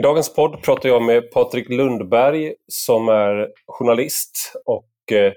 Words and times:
I 0.00 0.02
dagens 0.02 0.34
podd 0.34 0.62
pratar 0.62 0.88
jag 0.88 1.02
med 1.02 1.30
Patrik 1.30 1.68
Lundberg 1.68 2.54
som 2.68 3.08
är 3.08 3.48
journalist 3.66 4.52
och 4.64 5.12
eh, 5.12 5.32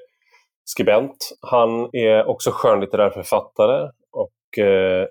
skribent. 0.66 1.18
Han 1.42 1.90
är 1.94 2.26
också 2.26 2.52
skönlitterär 2.54 3.10
författare 3.10 3.90
och 4.12 4.64
eh, 4.64 5.08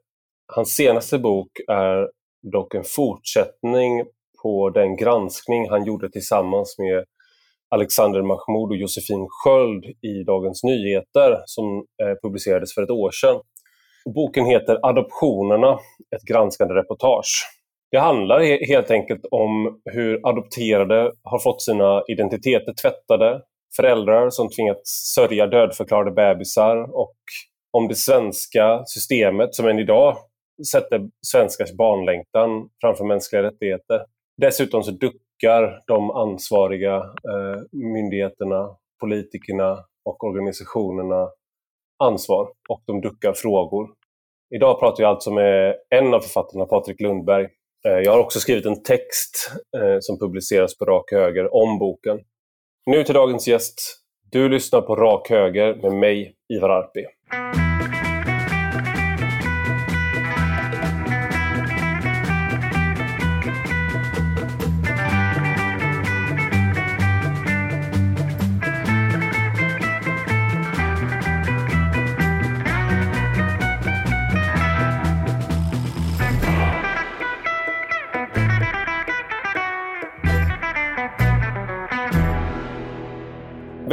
hans 0.55 0.75
senaste 0.75 1.19
bok 1.19 1.49
är 1.69 2.09
dock 2.53 2.75
en 2.75 2.85
fortsättning 2.85 4.05
på 4.43 4.71
den 4.71 4.97
granskning 4.97 5.71
han 5.71 5.85
gjorde 5.85 6.11
tillsammans 6.11 6.79
med 6.79 7.05
Alexander 7.71 8.23
Mahmoud 8.23 8.71
och 8.71 8.77
Josefin 8.77 9.27
Sköld 9.31 9.85
i 9.85 10.25
Dagens 10.27 10.65
Nyheter 10.65 11.43
som 11.47 11.87
eh, 12.03 12.15
publicerades 12.23 12.75
för 12.75 12.83
ett 12.83 12.91
år 12.91 13.11
sedan. 13.11 13.41
Boken 14.15 14.47
heter 14.47 14.79
Adoptionerna, 14.83 15.73
ett 16.17 16.23
granskande 16.23 16.75
reportage. 16.75 17.62
Det 17.93 17.99
handlar 17.99 18.67
helt 18.67 18.91
enkelt 18.91 19.21
om 19.31 19.81
hur 19.85 20.21
adopterade 20.29 21.13
har 21.23 21.39
fått 21.39 21.63
sina 21.63 22.03
identiteter 22.09 22.75
tvättade, 22.83 23.43
föräldrar 23.77 24.31
som 24.31 24.49
tvingats 24.49 25.13
sörja 25.15 25.47
dödförklarade 25.47 26.11
bebisar 26.11 26.97
och 26.97 27.17
om 27.73 27.89
det 27.89 27.95
svenska 27.95 28.83
systemet 28.87 29.55
som 29.55 29.69
än 29.69 29.79
idag 29.79 30.17
sätter 30.73 31.09
svenskars 31.27 31.73
barnlängtan 31.73 32.69
framför 32.81 33.05
mänskliga 33.05 33.43
rättigheter. 33.43 34.01
Dessutom 34.37 34.83
så 34.83 34.91
duckar 34.91 35.83
de 35.87 36.11
ansvariga 36.11 36.97
eh, 36.97 37.63
myndigheterna, 37.73 38.77
politikerna 39.01 39.85
och 40.05 40.25
organisationerna 40.25 41.29
ansvar 42.05 42.49
och 42.69 42.83
de 42.87 43.01
duckar 43.01 43.33
frågor. 43.33 43.89
Idag 44.55 44.81
pratar 44.81 45.03
jag 45.03 45.11
alltså 45.11 45.31
med 45.31 45.77
en 45.91 46.15
av 46.15 46.21
författarna, 46.21 46.67
Patrik 46.67 47.01
Lundberg. 47.01 47.49
Eh, 47.89 47.99
jag 48.05 48.13
har 48.13 48.19
också 48.19 48.41
skrivit 48.41 48.67
en 48.67 48.83
text 48.83 49.53
eh, 49.77 49.97
som 50.01 50.19
publiceras 50.19 50.79
på 50.79 50.85
Rak 50.85 51.13
Höger 51.13 51.55
om 51.55 51.79
boken. 51.79 52.19
Nu 52.87 53.05
till 53.05 53.15
dagens 53.15 53.49
gäst. 53.49 53.99
Du 54.31 54.49
lyssnar 54.49 54.81
på 54.81 54.97
Rak 54.97 55.31
Höger 55.31 55.75
med 55.75 55.93
mig, 55.93 56.35
Ivar 56.55 56.71
Arpi. 56.71 57.07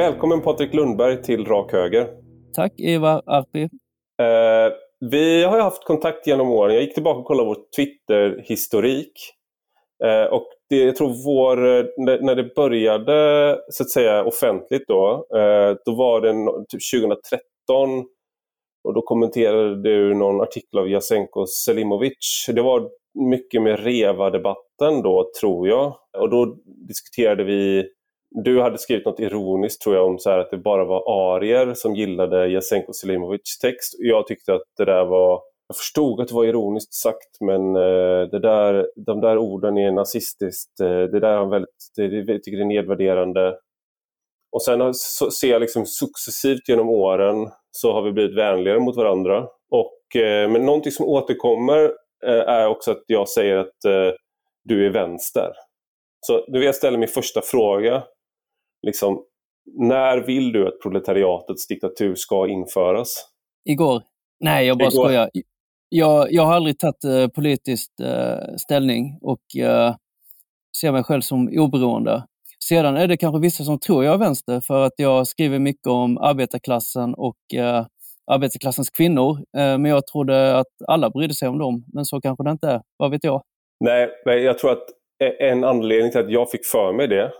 Välkommen 0.09 0.41
Patrik 0.41 0.73
Lundberg 0.73 1.21
till 1.21 1.45
Rak 1.45 1.71
Höger. 1.71 2.07
Tack 2.53 2.73
Eva 2.77 3.21
Arpi. 3.25 3.63
Eh, 3.63 4.73
vi 4.99 5.43
har 5.43 5.61
haft 5.61 5.85
kontakt 5.85 6.27
genom 6.27 6.49
åren. 6.49 6.73
Jag 6.73 6.83
gick 6.83 6.93
tillbaka 6.93 7.19
och 7.19 7.25
kollade 7.25 7.47
vår 7.47 7.57
Twitter-historik. 7.75 9.11
Eh, 10.03 10.33
och 10.33 10.47
det, 10.69 10.75
jag 10.75 10.95
tror 10.95 11.25
vår, 11.25 11.57
när 12.25 12.35
det 12.35 12.55
började 12.55 13.57
så 13.71 13.83
att 13.83 13.89
säga 13.89 14.23
offentligt 14.23 14.87
då, 14.87 15.27
eh, 15.35 15.77
då 15.85 15.95
var 15.95 16.21
det 16.21 16.31
typ 16.69 16.81
2013 16.93 18.05
och 18.83 18.93
då 18.93 19.01
kommenterade 19.01 19.81
du 19.81 20.13
någon 20.13 20.41
artikel 20.41 20.79
av 20.79 20.89
Jasenko 20.89 21.45
Selimovic. 21.45 22.45
Det 22.55 22.61
var 22.61 22.89
mycket 23.29 23.61
med 23.61 23.79
REVA-debatten 23.83 25.01
då, 25.03 25.31
tror 25.41 25.67
jag. 25.67 25.95
Och 26.17 26.29
då 26.29 26.57
diskuterade 26.87 27.43
vi 27.43 27.89
du 28.31 28.61
hade 28.61 28.77
skrivit 28.77 29.05
något 29.05 29.19
ironiskt 29.19 29.81
tror 29.81 29.95
jag 29.95 30.07
om 30.07 30.19
så 30.19 30.29
att 30.29 30.51
det 30.51 30.57
bara 30.57 30.85
var 30.85 31.35
arier 31.35 31.73
som 31.73 31.95
gillade 31.95 32.47
Jasenko 32.47 32.93
Selimovics 32.93 33.59
text. 33.59 33.95
Jag 33.99 34.27
tyckte 34.27 34.53
att 34.53 34.63
det 34.77 34.85
där 34.85 35.05
var 35.05 35.41
jag 35.67 35.77
förstod 35.77 36.21
att 36.21 36.27
det 36.27 36.33
var 36.33 36.45
ironiskt 36.45 36.93
sagt 36.93 37.41
men 37.41 37.75
eh, 37.75 38.21
det 38.31 38.39
där, 38.39 38.87
de 39.05 39.21
där 39.21 39.37
orden 39.37 39.77
är 39.77 39.91
nazistiskt. 39.91 40.79
Eh, 40.79 40.87
det 40.87 41.19
där 41.19 41.37
är 41.37 41.45
väldigt, 41.45 41.69
det, 41.95 42.03
jag 42.03 42.43
tycker 42.43 42.57
det 42.57 42.63
är 42.63 42.65
nedvärderande. 42.65 43.57
Och 44.51 44.61
sen 44.61 44.93
så 44.93 45.31
ser 45.31 45.49
jag 45.49 45.61
liksom 45.61 45.85
successivt 45.85 46.69
genom 46.69 46.89
åren 46.89 47.49
så 47.71 47.93
har 47.93 48.01
vi 48.01 48.11
blivit 48.11 48.37
vänligare 48.37 48.79
mot 48.79 48.95
varandra. 48.95 49.47
Och, 49.71 50.21
eh, 50.21 50.49
men 50.49 50.65
någonting 50.65 50.91
som 50.91 51.05
återkommer 51.05 51.93
är 52.25 52.67
också 52.67 52.91
att 52.91 53.03
jag 53.07 53.29
säger 53.29 53.57
att 53.57 53.77
du 54.63 54.85
är 54.85 54.89
vänster. 54.89 55.51
Så 56.19 56.45
nu 56.47 56.59
vill 56.59 56.65
jag 56.65 56.75
ställa 56.75 56.97
min 56.97 57.07
första 57.07 57.41
fråga 57.41 58.03
liksom, 58.81 59.23
när 59.77 60.17
vill 60.17 60.51
du 60.51 60.67
att 60.67 60.79
proletariatets 60.81 61.67
diktatur 61.67 62.15
ska 62.15 62.47
införas? 62.47 63.25
Igår. 63.69 64.03
Nej, 64.39 64.67
jag 64.67 64.77
bara 64.77 64.89
Igår. 64.89 65.03
skojar. 65.03 65.29
Jag, 65.89 66.31
jag 66.31 66.43
har 66.43 66.53
aldrig 66.53 66.79
tagit 66.79 67.05
uh, 67.05 67.27
politiskt 67.27 68.01
uh, 68.01 68.55
ställning 68.57 69.17
och 69.21 69.41
uh, 69.59 69.95
ser 70.81 70.91
mig 70.91 71.03
själv 71.03 71.21
som 71.21 71.49
oberoende. 71.51 72.23
Sedan 72.63 72.97
är 72.97 73.07
det 73.07 73.17
kanske 73.17 73.41
vissa 73.41 73.63
som 73.63 73.79
tror 73.79 74.05
jag 74.05 74.13
är 74.13 74.17
vänster 74.17 74.59
för 74.59 74.85
att 74.85 74.93
jag 74.95 75.27
skriver 75.27 75.59
mycket 75.59 75.87
om 75.87 76.17
arbetarklassen 76.17 77.13
och 77.13 77.37
uh, 77.55 77.85
arbetarklassens 78.31 78.89
kvinnor. 78.89 79.37
men 79.53 79.85
jag 79.85 80.07
trodde 80.07 80.57
att 80.57 80.67
alla 80.87 81.09
brydde 81.09 81.33
sig 81.33 81.47
om 81.47 81.57
dem, 81.57 81.85
men 81.93 82.05
så 82.05 82.21
kanske 82.21 82.43
det 82.43 82.51
inte 82.51 82.67
är. 82.67 82.81
Vad 82.97 83.11
vet 83.11 83.23
jag? 83.23 83.41
Nej, 83.79 84.09
jag 84.25 84.57
tror 84.57 84.71
att 84.71 84.83
en 85.39 85.63
anledning 85.63 86.11
till 86.11 86.21
att 86.21 86.31
jag 86.31 86.51
fick 86.51 86.65
för 86.65 86.93
mig 86.93 87.07
det 87.07 87.31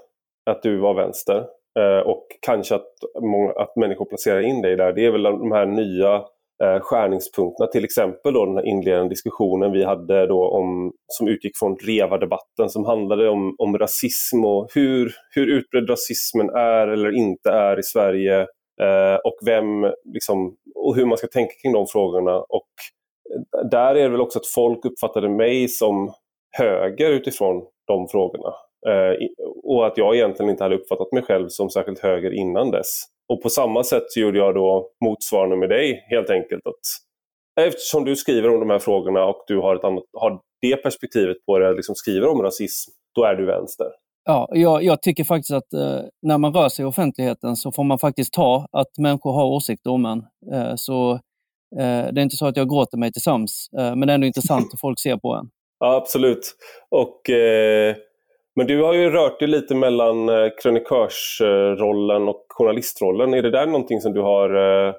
att 0.52 0.64
du 0.64 0.78
var 0.78 0.94
vänster. 0.94 1.46
Eh, 1.80 2.08
och 2.08 2.28
kanske 2.42 2.76
att, 2.76 2.92
många, 3.22 3.52
att 3.52 3.76
människor 3.76 4.06
placerar 4.06 4.42
in 4.42 4.62
dig 4.62 4.76
där. 4.76 4.94
Det 4.94 5.06
är 5.06 5.12
väl 5.12 5.24
de 5.24 5.52
här 5.52 5.66
nya 5.66 6.16
eh, 6.64 6.80
skärningspunkterna. 6.82 7.68
Till 7.68 7.84
exempel 7.84 8.34
då 8.34 8.46
den 8.46 8.56
här 8.56 8.66
inledande 8.66 9.10
diskussionen 9.10 9.72
vi 9.72 9.84
hade 9.84 10.28
då 10.28 10.50
om, 10.50 10.94
som 11.08 11.28
utgick 11.28 11.58
från 11.60 11.78
REVA-debatten 11.78 12.70
som 12.70 12.86
handlade 12.86 13.30
om, 13.30 13.56
om 13.58 13.78
rasism 13.78 14.46
och 14.46 14.68
hur, 14.76 15.12
hur 15.36 15.48
utbredd 15.48 15.90
rasismen 15.90 16.50
är 16.50 16.88
eller 16.88 17.16
inte 17.18 17.50
är 17.50 17.80
i 17.80 17.84
Sverige. 17.84 18.40
Eh, 18.82 19.16
och 19.24 19.38
vem, 19.46 19.84
liksom, 20.14 20.56
och 20.76 20.96
hur 20.96 21.06
man 21.06 21.18
ska 21.18 21.28
tänka 21.28 21.54
kring 21.62 21.74
de 21.74 21.88
frågorna. 21.88 22.38
Och 22.38 22.70
där 23.72 23.96
är 23.96 24.04
det 24.04 24.10
väl 24.10 24.22
också 24.22 24.40
att 24.40 24.48
folk 24.48 24.86
uppfattade 24.86 25.30
mig 25.30 25.68
som 25.68 26.14
höger 26.58 27.10
utifrån 27.10 27.66
de 27.88 28.08
frågorna. 28.08 28.54
Eh, 28.88 29.28
och 29.64 29.88
att 29.88 29.98
jag 29.98 30.16
egentligen 30.16 30.50
inte 30.50 30.64
hade 30.64 30.76
uppfattat 30.76 31.12
mig 31.12 31.24
själv 31.24 31.48
som 31.48 31.70
särskilt 31.70 32.00
höger 32.00 32.32
innan 32.34 32.72
dess. 32.72 33.04
Och 33.34 33.42
på 33.42 33.50
samma 33.50 33.84
sätt 33.84 34.04
så 34.08 34.20
gjorde 34.20 34.38
jag 34.38 34.56
då 34.56 34.90
motsvarande 35.06 35.56
med 35.56 35.70
dig 35.70 36.06
helt 36.10 36.30
enkelt. 36.30 36.68
Att 36.68 37.66
eftersom 37.66 38.06
du 38.06 38.16
skriver 38.16 38.50
om 38.50 38.60
de 38.60 38.70
här 38.70 38.80
frågorna 38.80 39.26
och 39.26 39.44
du 39.48 39.58
har, 39.58 39.76
ett 39.76 39.84
annat, 39.84 40.04
har 40.14 40.40
det 40.62 40.76
perspektivet 40.76 41.38
på 41.46 41.60
det, 41.60 41.74
liksom 41.74 41.96
skriver 41.96 42.28
om 42.28 42.42
rasism, 42.42 42.92
då 43.16 43.24
är 43.24 43.36
du 43.36 43.46
vänster. 43.46 43.88
Ja, 44.26 44.50
jag, 44.52 44.84
jag 44.84 45.02
tycker 45.02 45.24
faktiskt 45.24 45.52
att 45.52 45.74
eh, 45.74 46.02
när 46.22 46.38
man 46.38 46.54
rör 46.54 46.70
sig 46.70 46.84
i 46.84 46.86
offentligheten 46.86 47.56
så 47.56 47.72
får 47.72 47.84
man 47.84 48.00
faktiskt 48.00 48.34
ta 48.34 48.68
att 48.72 48.98
människor 48.98 49.34
har 49.34 49.46
åsikter 49.46 49.90
om 49.92 50.06
en. 50.06 50.26
Eh, 50.54 50.74
så 50.76 51.12
eh, 51.80 52.14
det 52.14 52.22
är 52.22 52.24
inte 52.24 52.38
så 52.38 52.46
att 52.46 52.58
jag 52.58 52.70
gråter 52.70 52.98
mig 52.98 53.12
till 53.12 53.22
sams, 53.22 53.70
eh, 53.78 53.96
men 53.96 54.00
det 54.00 54.14
är 54.14 54.16
ändå 54.16 54.28
intressant 54.28 54.74
hur 54.74 54.78
folk 54.78 55.00
ser 55.00 55.18
på 55.18 55.34
en. 55.34 55.50
Ja, 55.82 55.96
absolut. 55.96 56.56
Och 56.90 57.30
eh, 57.30 57.96
men 58.56 58.68
du 58.68 58.82
har 58.84 58.94
ju 58.94 59.10
rört 59.10 59.40
dig 59.40 59.48
lite 59.48 59.76
mellan 59.76 60.30
eh, 60.30 60.50
krönikörsrollen 60.62 62.28
och 62.28 62.46
journalistrollen. 62.50 63.34
Är 63.34 63.42
det 63.42 63.52
där 63.52 63.66
någonting 63.66 64.02
som 64.02 64.14
du 64.14 64.22
har... 64.22 64.50
Eh, 64.56 64.94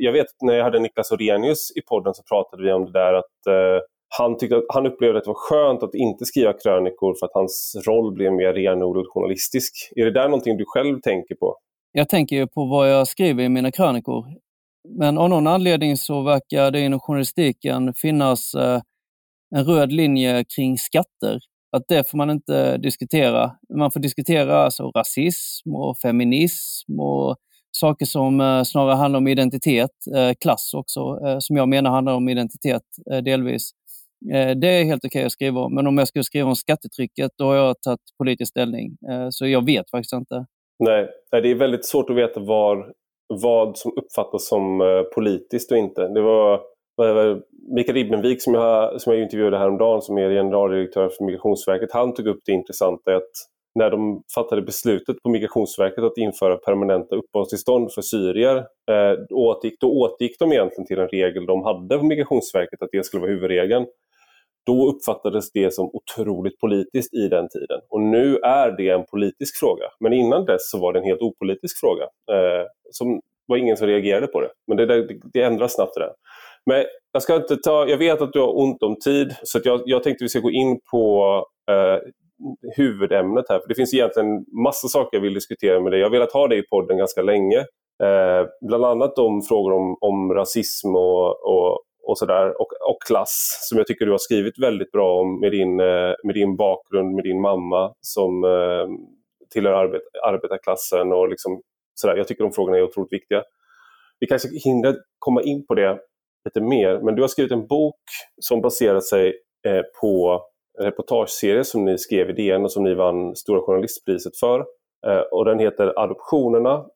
jag 0.00 0.12
vet 0.12 0.26
när 0.42 0.54
jag 0.54 0.64
hade 0.64 0.78
Niklas 0.78 1.12
Orenius 1.12 1.76
i 1.76 1.80
podden 1.80 2.14
så 2.14 2.22
pratade 2.22 2.62
vi 2.62 2.72
om 2.72 2.84
det 2.84 2.92
där 2.92 3.14
att 3.14 3.46
eh, 3.48 3.84
han, 4.18 4.38
tyckte 4.38 4.56
att, 4.56 4.64
han 4.68 4.86
upplevde 4.86 5.18
att 5.18 5.24
det 5.24 5.30
var 5.30 5.34
skönt 5.34 5.82
att 5.82 5.94
inte 5.94 6.24
skriva 6.24 6.52
krönikor 6.52 7.14
för 7.20 7.26
att 7.26 7.34
hans 7.34 7.76
roll 7.86 8.14
blev 8.14 8.32
mer 8.32 8.52
renodlad 8.52 9.06
journalistisk. 9.08 9.72
Är 9.96 10.04
det 10.04 10.10
där 10.10 10.28
någonting 10.28 10.56
du 10.56 10.64
själv 10.66 11.00
tänker 11.00 11.34
på? 11.34 11.56
Jag 11.92 12.08
tänker 12.08 12.36
ju 12.36 12.46
på 12.46 12.64
vad 12.64 12.90
jag 12.90 13.08
skriver 13.08 13.44
i 13.44 13.48
mina 13.48 13.70
krönikor. 13.70 14.24
Men 14.88 15.18
av 15.18 15.28
någon 15.28 15.46
anledning 15.46 15.96
så 15.96 16.22
verkar 16.22 16.70
det 16.70 16.80
inom 16.80 17.00
journalistiken 17.00 17.94
finnas 17.94 18.54
en 19.56 19.64
röd 19.64 19.92
linje 19.92 20.44
kring 20.56 20.78
skatter 20.78 21.38
att 21.76 21.88
det 21.88 22.10
får 22.10 22.18
man 22.18 22.30
inte 22.30 22.76
diskutera. 22.76 23.50
Man 23.74 23.90
får 23.90 24.00
diskutera 24.00 24.56
alltså 24.56 24.90
rasism 24.90 25.74
och 25.74 25.98
feminism 25.98 27.00
och 27.00 27.36
saker 27.76 28.06
som 28.06 28.40
eh, 28.40 28.62
snarare 28.62 28.94
handlar 28.94 29.18
om 29.18 29.28
identitet, 29.28 29.90
eh, 30.16 30.32
klass 30.40 30.74
också, 30.74 31.00
eh, 31.26 31.36
som 31.38 31.56
jag 31.56 31.68
menar 31.68 31.90
handlar 31.90 32.14
om 32.14 32.28
identitet 32.28 32.82
eh, 33.10 33.18
delvis. 33.18 33.70
Eh, 34.32 34.50
det 34.50 34.68
är 34.68 34.84
helt 34.84 35.04
okej 35.04 35.18
okay 35.20 35.26
att 35.26 35.32
skriva 35.32 35.60
om, 35.60 35.74
men 35.74 35.86
om 35.86 35.98
jag 35.98 36.08
skulle 36.08 36.24
skriva 36.24 36.48
om 36.48 36.56
skattetrycket, 36.56 37.30
då 37.38 37.44
har 37.44 37.54
jag 37.54 37.82
tagit 37.82 38.00
politisk 38.18 38.50
ställning. 38.50 38.96
Eh, 39.10 39.26
så 39.30 39.46
jag 39.46 39.66
vet 39.66 39.90
faktiskt 39.90 40.12
inte. 40.12 40.46
Nej, 40.78 41.08
det 41.30 41.50
är 41.50 41.54
väldigt 41.54 41.84
svårt 41.84 42.10
att 42.10 42.16
veta 42.16 42.40
var, 42.40 42.92
vad 43.28 43.78
som 43.78 43.92
uppfattas 43.96 44.48
som 44.48 44.82
politiskt 45.14 45.72
och 45.72 45.78
inte. 45.78 46.08
Det 46.08 46.20
var 46.20 46.60
Mikael 47.76 47.94
Ribbenvik 47.94 48.42
som 48.42 48.54
jag, 48.54 49.00
som 49.00 49.12
jag 49.12 49.22
intervjuade 49.22 49.58
häromdagen 49.58 50.02
som 50.02 50.18
är 50.18 50.30
generaldirektör 50.30 51.08
för 51.08 51.24
Migrationsverket, 51.24 51.92
han 51.92 52.14
tog 52.14 52.26
upp 52.26 52.40
det 52.44 52.52
intressanta 52.52 53.16
att 53.16 53.30
när 53.74 53.90
de 53.90 54.22
fattade 54.34 54.62
beslutet 54.62 55.22
på 55.22 55.28
Migrationsverket 55.28 56.04
att 56.04 56.18
införa 56.18 56.56
permanenta 56.56 57.16
uppehållstillstånd 57.16 57.92
för 57.92 58.02
syrier, 58.02 58.56
eh, 58.90 59.18
återgick, 59.30 59.80
då 59.80 59.90
återgick 59.90 60.38
de 60.38 60.52
egentligen 60.52 60.86
till 60.86 60.98
en 60.98 61.08
regel 61.08 61.46
de 61.46 61.64
hade 61.64 61.98
på 61.98 62.04
Migrationsverket, 62.04 62.82
att 62.82 62.88
det 62.92 63.04
skulle 63.04 63.20
vara 63.20 63.30
huvudregeln. 63.30 63.86
Då 64.66 64.88
uppfattades 64.88 65.52
det 65.52 65.74
som 65.74 65.90
otroligt 65.92 66.60
politiskt 66.60 67.14
i 67.14 67.28
den 67.28 67.48
tiden. 67.48 67.80
Och 67.90 68.00
nu 68.00 68.36
är 68.36 68.76
det 68.76 68.88
en 68.88 69.04
politisk 69.04 69.60
fråga. 69.60 69.84
Men 70.00 70.12
innan 70.12 70.44
dess 70.44 70.70
så 70.70 70.78
var 70.78 70.92
det 70.92 70.98
en 70.98 71.04
helt 71.04 71.22
opolitisk 71.22 71.80
fråga. 71.80 72.02
Eh, 72.02 72.66
som 72.90 73.20
var 73.46 73.56
ingen 73.56 73.76
som 73.76 73.86
reagerade 73.86 74.26
på 74.26 74.40
det. 74.40 74.48
Men 74.66 74.76
det, 74.76 74.86
det, 74.86 75.20
det 75.32 75.42
ändras 75.42 75.74
snabbt 75.74 75.94
det 75.94 76.00
där. 76.00 76.12
Men 76.66 76.84
jag, 77.12 77.22
ska 77.22 77.36
inte 77.36 77.56
ta, 77.56 77.86
jag 77.88 77.98
vet 77.98 78.20
att 78.20 78.32
du 78.32 78.40
har 78.40 78.58
ont 78.58 78.82
om 78.82 78.96
tid 79.04 79.36
så 79.42 79.60
jag, 79.64 79.82
jag 79.84 80.02
tänkte 80.02 80.24
vi 80.24 80.28
ska 80.28 80.40
gå 80.40 80.50
in 80.50 80.80
på 80.90 81.34
eh, 81.70 81.98
huvudämnet 82.76 83.44
här. 83.48 83.58
För 83.58 83.68
Det 83.68 83.74
finns 83.74 83.94
egentligen 83.94 84.44
massa 84.64 84.88
saker 84.88 85.16
jag 85.16 85.22
vill 85.22 85.34
diskutera 85.34 85.80
med 85.80 85.92
dig. 85.92 86.00
Jag 86.00 86.06
har 86.06 86.12
velat 86.12 86.32
ha 86.32 86.48
dig 86.48 86.58
i 86.58 86.66
podden 86.70 86.98
ganska 86.98 87.22
länge. 87.22 87.58
Eh, 88.02 88.46
bland 88.60 88.84
annat 88.84 89.18
om 89.18 89.42
frågor 89.42 89.72
om, 89.72 89.96
om 90.00 90.34
rasism 90.34 90.96
och, 90.96 91.46
och, 91.46 91.80
och 92.02 92.18
sådär 92.18 92.60
och, 92.60 92.68
och 92.90 92.98
klass 93.06 93.58
som 93.68 93.78
jag 93.78 93.86
tycker 93.86 94.06
du 94.06 94.10
har 94.10 94.18
skrivit 94.18 94.58
väldigt 94.58 94.92
bra 94.92 95.20
om 95.20 95.40
med 95.40 95.52
din, 95.52 95.80
eh, 95.80 96.14
med 96.24 96.34
din 96.34 96.56
bakgrund, 96.56 97.14
med 97.14 97.24
din 97.24 97.40
mamma 97.40 97.92
som 98.00 98.44
eh, 98.44 98.86
tillhör 99.52 99.72
arbet, 99.72 100.02
arbetarklassen 100.26 101.12
och 101.12 101.28
liksom 101.28 101.62
sådär. 101.94 102.16
Jag 102.16 102.28
tycker 102.28 102.44
de 102.44 102.52
frågorna 102.52 102.76
är 102.76 102.82
otroligt 102.82 103.12
viktiga. 103.12 103.42
Vi 104.20 104.26
kanske 104.26 104.48
hinner 104.64 104.96
komma 105.18 105.42
in 105.42 105.66
på 105.66 105.74
det 105.74 105.98
lite 106.44 106.60
mer, 106.60 107.00
men 107.00 107.14
du 107.14 107.22
har 107.22 107.28
skrivit 107.28 107.52
en 107.52 107.66
bok 107.66 108.00
som 108.40 108.60
baserar 108.60 109.00
sig 109.00 109.34
eh, 109.66 109.82
på 110.00 110.42
en 110.78 110.84
reportageserie 110.84 111.64
som 111.64 111.84
ni 111.84 111.98
skrev 111.98 112.30
i 112.30 112.32
DN 112.32 112.64
och 112.64 112.72
som 112.72 112.84
ni 112.84 112.94
vann 112.94 113.36
Stora 113.36 113.60
Journalistpriset 113.60 114.36
för. 114.36 114.60
Eh, 115.06 115.20
och 115.32 115.44
den 115.44 115.58
heter 115.58 115.98
Adoptionerna 115.98 116.86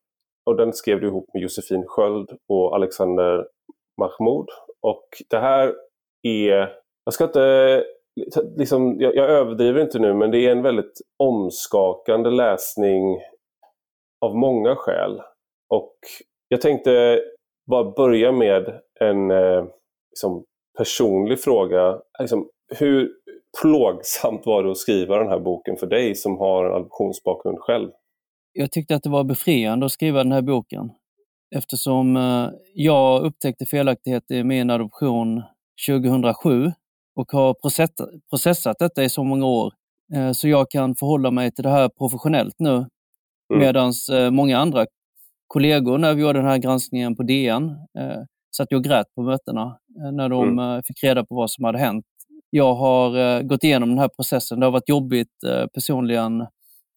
och 0.47 0.57
den 0.57 0.73
skrev 0.73 1.01
du 1.01 1.07
ihop 1.07 1.31
med 1.35 1.43
Josefin 1.43 1.85
Sköld 1.87 2.31
och 2.49 2.75
Alexander 2.75 3.47
Mahmoud. 4.01 4.49
Och 4.83 5.09
det 5.31 5.39
här 5.39 5.75
är, 6.23 6.73
jag 7.05 7.15
ska 7.15 7.25
inte, 7.25 7.85
liksom, 8.57 9.01
jag, 9.01 9.17
jag 9.17 9.31
överdriver 9.31 9.81
inte 9.81 9.99
nu, 9.99 10.15
men 10.15 10.31
det 10.31 10.39
är 10.39 10.53
en 10.53 10.63
väldigt 10.63 11.01
omskakande 11.19 12.31
läsning 12.31 13.21
av 14.27 14.37
många 14.37 14.77
skäl. 14.77 15.23
Och 15.75 15.95
jag 16.49 16.61
tänkte 16.61 17.23
bara 17.69 17.91
börja 17.91 18.33
med 18.33 18.81
en 19.01 19.31
eh, 19.31 19.65
liksom, 20.11 20.45
personlig 20.79 21.41
fråga. 21.41 21.99
Liksom, 22.21 22.49
hur 22.79 23.11
plågsamt 23.63 24.47
var 24.47 24.63
det 24.63 24.71
att 24.71 24.79
skriva 24.79 25.17
den 25.19 25.29
här 25.29 25.39
boken 25.39 25.77
för 25.77 25.87
dig 25.87 26.15
som 26.15 26.39
har 26.39 26.65
en 26.65 26.73
adoptionsbakgrund 26.73 27.59
själv? 27.59 27.91
Jag 28.53 28.73
tyckte 28.73 28.95
att 28.95 29.03
det 29.03 29.11
var 29.11 29.25
befriande 29.25 29.87
att 29.87 29.93
skriva 29.93 30.19
den 30.19 30.33
här 30.33 30.43
boken 30.43 30.91
eftersom 31.57 32.17
eh, 32.17 32.51
jag 32.75 33.23
upptäckte 33.23 33.67
felaktigheter 33.67 34.35
i 34.35 34.45
min 34.45 34.71
adoption 34.71 35.43
2007 35.89 36.73
och 37.17 37.33
har 37.33 37.55
processat 38.31 38.79
detta 38.79 39.05
i 39.05 39.09
så 39.09 39.25
många 39.25 39.47
år. 39.47 39.73
Eh, 40.15 40.33
så 40.33 40.49
jag 40.49 40.71
kan 40.71 40.95
förhålla 40.95 41.31
mig 41.31 41.51
till 41.51 41.65
det 41.65 41.71
här 41.71 41.89
professionellt 41.89 42.55
nu. 42.59 42.75
Mm. 42.75 42.87
Medan 43.59 43.93
eh, 44.13 44.31
många 44.31 44.59
andra 44.59 44.87
kollegor 45.49 45.99
när 45.99 46.15
vi 46.15 46.23
gjorde 46.23 46.39
den 46.39 46.49
här 46.49 46.59
granskningen 46.59 47.17
på 47.17 47.23
DN 47.23 47.77
satt 48.57 48.73
och 48.73 48.85
grät 48.85 49.07
på 49.15 49.23
mötena 49.23 49.79
när 50.13 50.29
de 50.29 50.59
mm. 50.59 50.83
fick 50.83 51.05
reda 51.05 51.25
på 51.25 51.35
vad 51.35 51.51
som 51.51 51.65
hade 51.65 51.79
hänt. 51.79 52.05
Jag 52.51 52.75
har 52.75 53.43
gått 53.43 53.65
igenom 53.65 53.89
den 53.89 53.99
här 53.99 54.09
processen. 54.09 54.61
Det 54.61 54.67
har 54.67 54.71
varit 54.71 54.89
jobbigt 54.89 55.33
personligen 55.75 56.47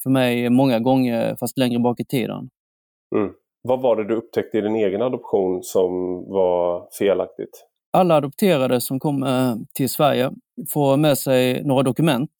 för 0.03 0.09
mig 0.09 0.49
många 0.49 0.79
gånger, 0.79 1.35
fast 1.39 1.57
längre 1.57 1.79
bak 1.79 1.99
i 1.99 2.05
tiden. 2.05 2.49
Mm. 3.15 3.33
Vad 3.63 3.81
var 3.81 3.95
det 3.95 4.07
du 4.07 4.15
upptäckte 4.15 4.57
i 4.57 4.61
din 4.61 4.75
egen 4.75 5.01
adoption 5.01 5.63
som 5.63 5.91
var 6.29 6.87
felaktigt? 6.99 7.67
Alla 7.93 8.15
adopterade 8.15 8.81
som 8.81 8.99
kommer 8.99 9.57
till 9.73 9.89
Sverige 9.89 10.31
får 10.73 10.97
med 10.97 11.17
sig 11.17 11.63
några 11.63 11.83
dokument 11.83 12.31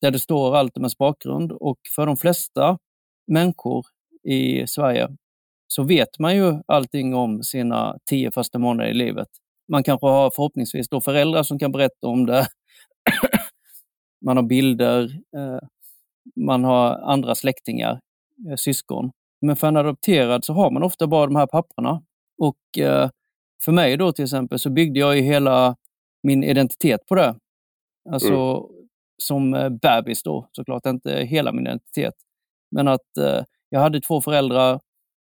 där 0.00 0.10
det 0.10 0.18
står 0.18 0.56
allt 0.56 0.76
om 0.76 0.82
ens 0.82 0.98
bakgrund 0.98 1.52
och 1.52 1.78
för 1.96 2.06
de 2.06 2.16
flesta 2.16 2.78
människor 3.26 3.84
i 4.24 4.66
Sverige 4.66 5.08
så 5.72 5.82
vet 5.82 6.18
man 6.18 6.36
ju 6.36 6.62
allting 6.66 7.14
om 7.14 7.42
sina 7.42 7.98
tio 8.10 8.30
första 8.30 8.58
månader 8.58 8.90
i 8.90 8.94
livet. 8.94 9.28
Man 9.68 9.82
kanske 9.82 10.06
har 10.06 10.30
förhoppningsvis 10.30 10.88
då 10.88 11.00
föräldrar 11.00 11.42
som 11.42 11.58
kan 11.58 11.72
berätta 11.72 12.06
om 12.06 12.26
det. 12.26 12.46
man 14.24 14.36
har 14.36 14.44
bilder, 14.44 15.02
eh, 15.36 15.58
man 16.36 16.64
har 16.64 16.90
andra 16.90 17.34
släktingar, 17.34 18.00
eh, 18.48 18.56
syskon. 18.56 19.10
Men 19.40 19.56
för 19.56 19.66
en 19.66 19.76
adopterad 19.76 20.44
så 20.44 20.52
har 20.52 20.70
man 20.70 20.82
ofta 20.82 21.06
bara 21.06 21.26
de 21.26 21.36
här 21.36 21.46
papperna. 21.46 22.02
Och 22.38 22.78
eh, 22.78 23.10
för 23.64 23.72
mig 23.72 23.96
då 23.96 24.12
till 24.12 24.24
exempel 24.24 24.58
så 24.58 24.70
byggde 24.70 25.00
jag 25.00 25.16
ju 25.16 25.22
hela 25.22 25.76
min 26.22 26.44
identitet 26.44 27.06
på 27.06 27.14
det. 27.14 27.34
Alltså 28.10 28.34
mm. 28.34 28.88
som 29.22 29.78
bebis 29.82 30.22
då 30.22 30.48
såklart, 30.52 30.86
inte 30.86 31.24
hela 31.24 31.52
min 31.52 31.66
identitet. 31.66 32.14
Men 32.70 32.88
att 32.88 33.08
jag 33.68 33.80
hade 33.80 34.00
två 34.00 34.20
föräldrar 34.20 34.80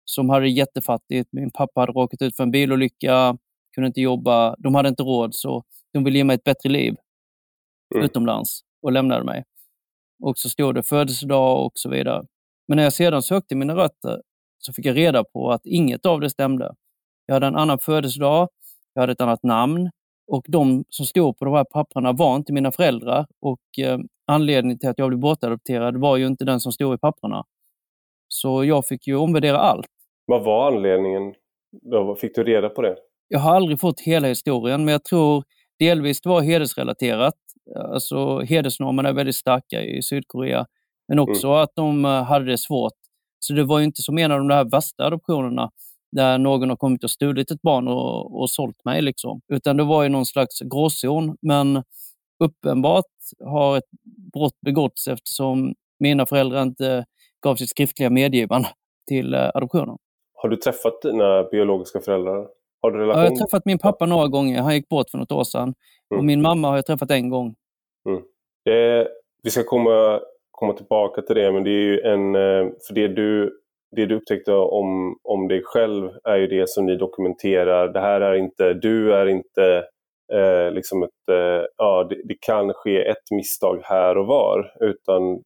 som 0.05 0.31
hade 0.31 0.49
jättefattigt. 0.49 1.29
Min 1.33 1.51
pappa 1.51 1.81
hade 1.81 1.93
råkat 1.93 2.23
ut 2.23 2.37
för 2.37 2.43
en 2.43 2.51
bilolycka, 2.51 3.39
kunde 3.75 3.87
inte 3.87 4.01
jobba, 4.01 4.57
de 4.59 4.75
hade 4.75 4.89
inte 4.89 5.03
råd 5.03 5.35
så 5.35 5.63
de 5.93 6.05
ville 6.05 6.19
ge 6.19 6.25
mig 6.25 6.35
ett 6.35 6.45
bättre 6.45 6.69
liv 6.69 6.97
mm. 7.95 8.05
utomlands 8.05 8.61
och 8.83 8.93
lämnade 8.93 9.25
mig. 9.25 9.45
Och 10.23 10.39
så 10.39 10.49
stod 10.49 10.75
det 10.75 10.83
födelsedag 10.83 11.67
och 11.67 11.73
så 11.75 11.91
vidare. 11.91 12.27
Men 12.69 12.77
när 12.77 12.83
jag 12.83 12.93
sedan 12.93 13.23
sökte 13.23 13.55
mina 13.55 13.77
rötter 13.77 14.23
så 14.59 14.73
fick 14.73 14.87
jag 14.87 14.97
reda 14.97 15.25
på 15.25 15.51
att 15.51 15.67
inget 15.67 16.07
av 16.07 16.21
det 16.21 16.31
stämde. 16.31 16.75
Jag 17.27 17.35
hade 17.35 17.47
en 17.47 17.57
annan 17.57 17.79
födelsedag, 17.79 18.49
jag 18.95 19.03
hade 19.03 19.13
ett 19.13 19.21
annat 19.21 19.43
namn 19.43 19.91
och 20.27 20.45
de 20.49 20.85
som 20.89 21.07
stod 21.07 21.39
på 21.39 21.45
de 21.45 21.55
här 21.55 21.65
papperna 21.65 22.13
var 22.13 22.37
inte 22.37 22.53
mina 22.53 22.73
föräldrar. 22.73 23.27
Och 23.41 23.79
eh, 23.79 23.99
Anledningen 24.27 24.79
till 24.79 24.89
att 24.89 24.99
jag 24.99 25.09
blev 25.09 25.21
bortadopterad 25.21 25.97
var 25.97 26.17
ju 26.17 26.27
inte 26.27 26.45
den 26.45 26.61
som 26.61 26.73
stod 26.73 26.95
i 26.95 26.99
papperna. 26.99 27.45
Så 28.33 28.65
jag 28.65 28.87
fick 28.87 29.07
ju 29.07 29.17
omvärdera 29.17 29.59
allt. 29.59 29.87
Vad 30.27 30.45
var 30.45 30.67
anledningen? 30.67 31.35
Då 31.91 32.15
fick 32.15 32.35
du 32.35 32.45
reda 32.45 32.69
på 32.69 32.83
det? 32.83 32.97
Jag 33.29 33.39
har 33.39 33.55
aldrig 33.55 33.81
fått 33.81 34.01
hela 34.01 34.29
historien, 34.29 34.85
men 34.85 34.93
jag 34.93 35.05
tror 35.05 35.45
delvis 35.79 36.21
det 36.21 36.29
var 36.29 36.43
hedersrelaterat. 36.43 37.35
Alltså 37.77 38.41
hedersnormerna 38.41 39.09
är 39.09 39.13
väldigt 39.13 39.37
starka 39.37 39.83
i 39.83 40.03
Sydkorea. 40.03 40.67
Men 41.09 41.19
mm. 41.19 41.31
också 41.31 41.47
mm. 41.47 41.59
att 41.59 41.71
de 41.75 42.05
eh, 42.05 42.23
hade 42.23 42.45
det 42.45 42.59
svårt. 42.59 42.93
Så 43.39 43.53
det 43.53 43.65
var 43.65 43.79
ju 43.79 43.85
inte 43.85 44.03
som 44.03 44.19
en 44.19 44.33
av 44.33 44.39
de 44.39 44.49
där 44.49 44.65
värsta 44.65 45.05
adoptionerna 45.05 45.71
där 46.13 46.39
någon 46.39 46.69
har 46.69 46.77
kommit 46.77 47.05
och 47.05 47.11
stulit 47.11 47.51
ett 47.51 47.63
barn 47.63 47.89
och, 47.89 48.41
och 48.41 48.51
sålt 48.51 48.85
mig. 48.85 49.03
Liksom. 49.03 49.41
Utan 49.53 49.77
det 49.77 49.85
var 49.85 50.03
ju 50.03 50.09
någon 50.09 50.27
slags 50.27 50.61
gråzon. 50.61 51.37
Men 51.43 51.83
uppenbart 52.45 53.05
har 53.45 53.77
ett 53.77 53.91
brott 54.33 54.61
begåtts 54.61 55.09
eftersom 55.09 55.75
mina 56.01 56.27
föräldrar 56.27 56.63
inte 56.63 57.05
gav 57.43 57.57
sitt 57.57 57.71
skriftliga 57.71 58.11
medgivande 58.11 58.69
till 59.09 59.35
eh, 59.35 59.51
adoptionen. 59.55 59.97
Har 60.35 60.49
du 60.49 60.57
träffat 60.57 61.03
dina 61.03 61.43
biologiska 61.43 62.01
föräldrar? 62.01 62.49
Har 62.83 62.91
du 62.91 62.99
relation? 62.99 63.23
Jag 63.23 63.31
har 63.31 63.37
träffat 63.37 63.65
min 63.65 63.79
pappa 63.79 64.07
några 64.07 64.29
gånger. 64.29 64.63
Han 64.63 64.75
gick 64.75 64.89
bort 64.89 65.11
för 65.11 65.19
något 65.19 65.33
år 65.33 65.45
sedan. 65.45 65.63
Mm. 65.63 66.19
Och 66.19 66.25
min 66.25 66.43
mamma 66.43 66.69
har 66.69 66.77
jag 66.77 66.87
träffat 66.87 67.11
en 67.11 67.29
gång. 67.29 67.55
Mm. 68.09 68.23
Det, 68.65 69.09
vi 69.43 69.51
ska 69.51 69.65
komma 69.65 70.21
komma 70.63 70.73
tillbaka 70.73 71.23
till 71.23 71.37
det, 71.37 71.53
men 71.53 71.65
det 71.65 71.71
är 71.71 71.83
ju 71.83 72.01
en, 72.01 72.35
eh, 72.35 72.73
för 72.87 72.95
det 72.95 73.09
du, 73.09 73.59
det 73.97 74.07
du 74.07 74.15
upptäckte 74.15 74.53
om, 74.53 75.17
om 75.23 75.49
dig 75.49 75.63
själv 75.65 76.11
är 76.25 76.37
ju 76.37 76.47
det 76.47 76.69
som 76.69 76.87
ni 76.87 76.97
dokumenterar. 76.97 77.89
Det 77.89 78.01
här 78.01 78.21
är 78.21 78.35
inte, 78.35 78.75
du 78.75 79.15
är 79.15 79.27
inte 79.27 79.85
eh, 80.33 80.73
liksom 80.73 81.03
ett, 81.03 81.29
eh, 81.31 81.65
ja 81.77 82.07
det, 82.11 82.23
det, 82.25 82.37
kan 82.41 82.73
ske 82.73 83.09
ett 83.09 83.31
misstag 83.31 83.81
här 83.83 84.19
och 84.19 84.27
var, 84.27 84.73
utan 84.81 85.43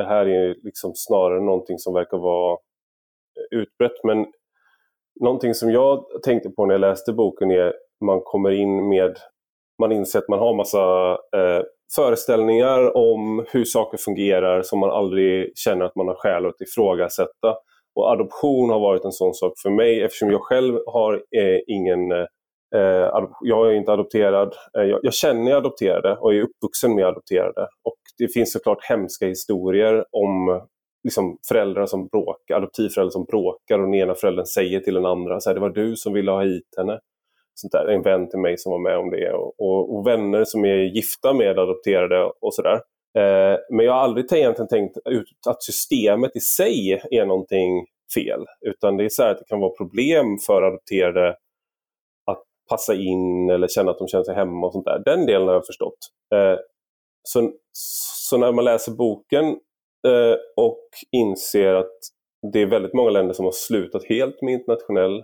det 0.00 0.06
här 0.06 0.26
är 0.28 0.54
liksom 0.62 0.92
snarare 0.94 1.40
någonting 1.40 1.78
som 1.78 1.94
verkar 1.94 2.18
vara 2.18 2.52
eh, 2.52 3.58
utbrett. 3.58 4.04
Men 4.04 4.26
någonting 5.20 5.54
som 5.54 5.70
jag 5.70 6.04
tänkte 6.22 6.50
på 6.50 6.66
när 6.66 6.74
jag 6.74 6.80
läste 6.80 7.12
boken 7.12 7.50
är 7.50 7.72
man 8.04 8.20
kommer 8.24 8.50
in 8.50 8.88
med, 8.88 9.16
man 9.78 9.92
inser 9.92 10.18
att 10.18 10.28
man 10.28 10.38
har 10.38 10.54
massa 10.54 11.12
eh, 11.12 11.62
föreställningar 11.96 12.96
om 12.96 13.46
hur 13.52 13.64
saker 13.64 13.98
fungerar 13.98 14.62
som 14.62 14.78
man 14.78 14.90
aldrig 14.90 15.52
känner 15.54 15.84
att 15.84 15.96
man 15.96 16.08
har 16.08 16.14
skäl 16.14 16.46
att 16.46 16.60
ifrågasätta. 16.60 17.56
Och 17.94 18.10
adoption 18.10 18.70
har 18.70 18.80
varit 18.80 19.04
en 19.04 19.12
sån 19.12 19.34
sak 19.34 19.52
för 19.62 19.70
mig 19.70 20.02
eftersom 20.02 20.30
jag 20.30 20.42
själv 20.42 20.78
har 20.86 21.14
eh, 21.14 21.60
ingen 21.66 22.12
eh, 22.12 22.26
Eh, 22.74 23.28
jag 23.40 23.66
är 23.68 23.72
inte 23.72 23.92
adopterad. 23.92 24.54
Eh, 24.78 24.84
jag, 24.84 25.00
jag 25.02 25.14
känner 25.14 25.54
adopterade 25.54 26.16
och 26.16 26.34
är 26.34 26.40
uppvuxen 26.40 26.94
med 26.94 27.06
adopterade. 27.06 27.62
Och 27.82 27.98
det 28.18 28.28
finns 28.28 28.52
såklart 28.52 28.84
hemska 28.84 29.26
historier 29.26 30.04
om 30.10 30.60
liksom, 31.04 31.38
föräldrar 31.48 31.86
som 31.86 32.06
bråkar, 32.06 32.54
adoptivföräldrar 32.54 33.10
som 33.10 33.24
bråkar 33.24 33.78
och 33.78 33.84
den 33.84 33.94
ena 33.94 34.14
föräldern 34.14 34.46
säger 34.46 34.80
till 34.80 34.94
den 34.94 35.06
andra 35.06 35.40
så 35.40 35.50
här, 35.50 35.54
det 35.54 35.60
var 35.60 35.70
du 35.70 35.96
som 35.96 36.12
ville 36.12 36.30
ha 36.30 36.42
hit 36.42 36.74
henne. 36.76 36.98
sånt 37.54 37.72
där. 37.72 37.86
En 37.86 38.02
vän 38.02 38.28
till 38.28 38.38
mig 38.38 38.58
som 38.58 38.72
var 38.72 38.78
med 38.78 38.98
om 38.98 39.10
det 39.10 39.32
och, 39.32 39.60
och, 39.60 39.96
och 39.96 40.06
vänner 40.06 40.44
som 40.44 40.64
är 40.64 40.76
gifta 40.76 41.32
med 41.32 41.58
adopterade 41.58 42.24
och 42.40 42.54
sådär. 42.54 42.80
Eh, 43.18 43.58
men 43.70 43.86
jag 43.86 43.92
har 43.92 44.00
aldrig 44.00 44.32
egentligen 44.32 44.68
tänkt 44.68 44.96
ut 45.04 45.46
att 45.46 45.62
systemet 45.62 46.36
i 46.36 46.40
sig 46.40 47.02
är 47.10 47.26
någonting 47.26 47.86
fel. 48.14 48.40
Utan 48.60 48.96
det 48.96 49.04
är 49.04 49.08
så 49.08 49.22
att 49.22 49.38
det 49.38 49.44
kan 49.48 49.60
vara 49.60 49.76
problem 49.76 50.38
för 50.46 50.62
adopterade 50.62 51.36
passa 52.70 52.94
in 52.94 53.50
eller 53.50 53.68
känna 53.68 53.90
att 53.90 53.98
de 53.98 54.08
känner 54.08 54.24
sig 54.24 54.34
hemma 54.34 54.66
och 54.66 54.72
sånt 54.72 54.84
där. 54.84 55.02
Den 55.04 55.26
delen 55.26 55.48
har 55.48 55.54
jag 55.54 55.66
förstått. 55.66 55.98
Eh, 56.34 56.58
så, 57.22 57.52
så 57.72 58.38
när 58.38 58.52
man 58.52 58.64
läser 58.64 58.92
boken 58.92 59.44
eh, 60.06 60.36
och 60.56 60.88
inser 61.12 61.74
att 61.74 61.98
det 62.52 62.60
är 62.62 62.66
väldigt 62.66 62.94
många 62.94 63.10
länder 63.10 63.34
som 63.34 63.44
har 63.44 63.52
slutat 63.52 64.04
helt 64.04 64.42
med 64.42 64.54
internationell 64.54 65.18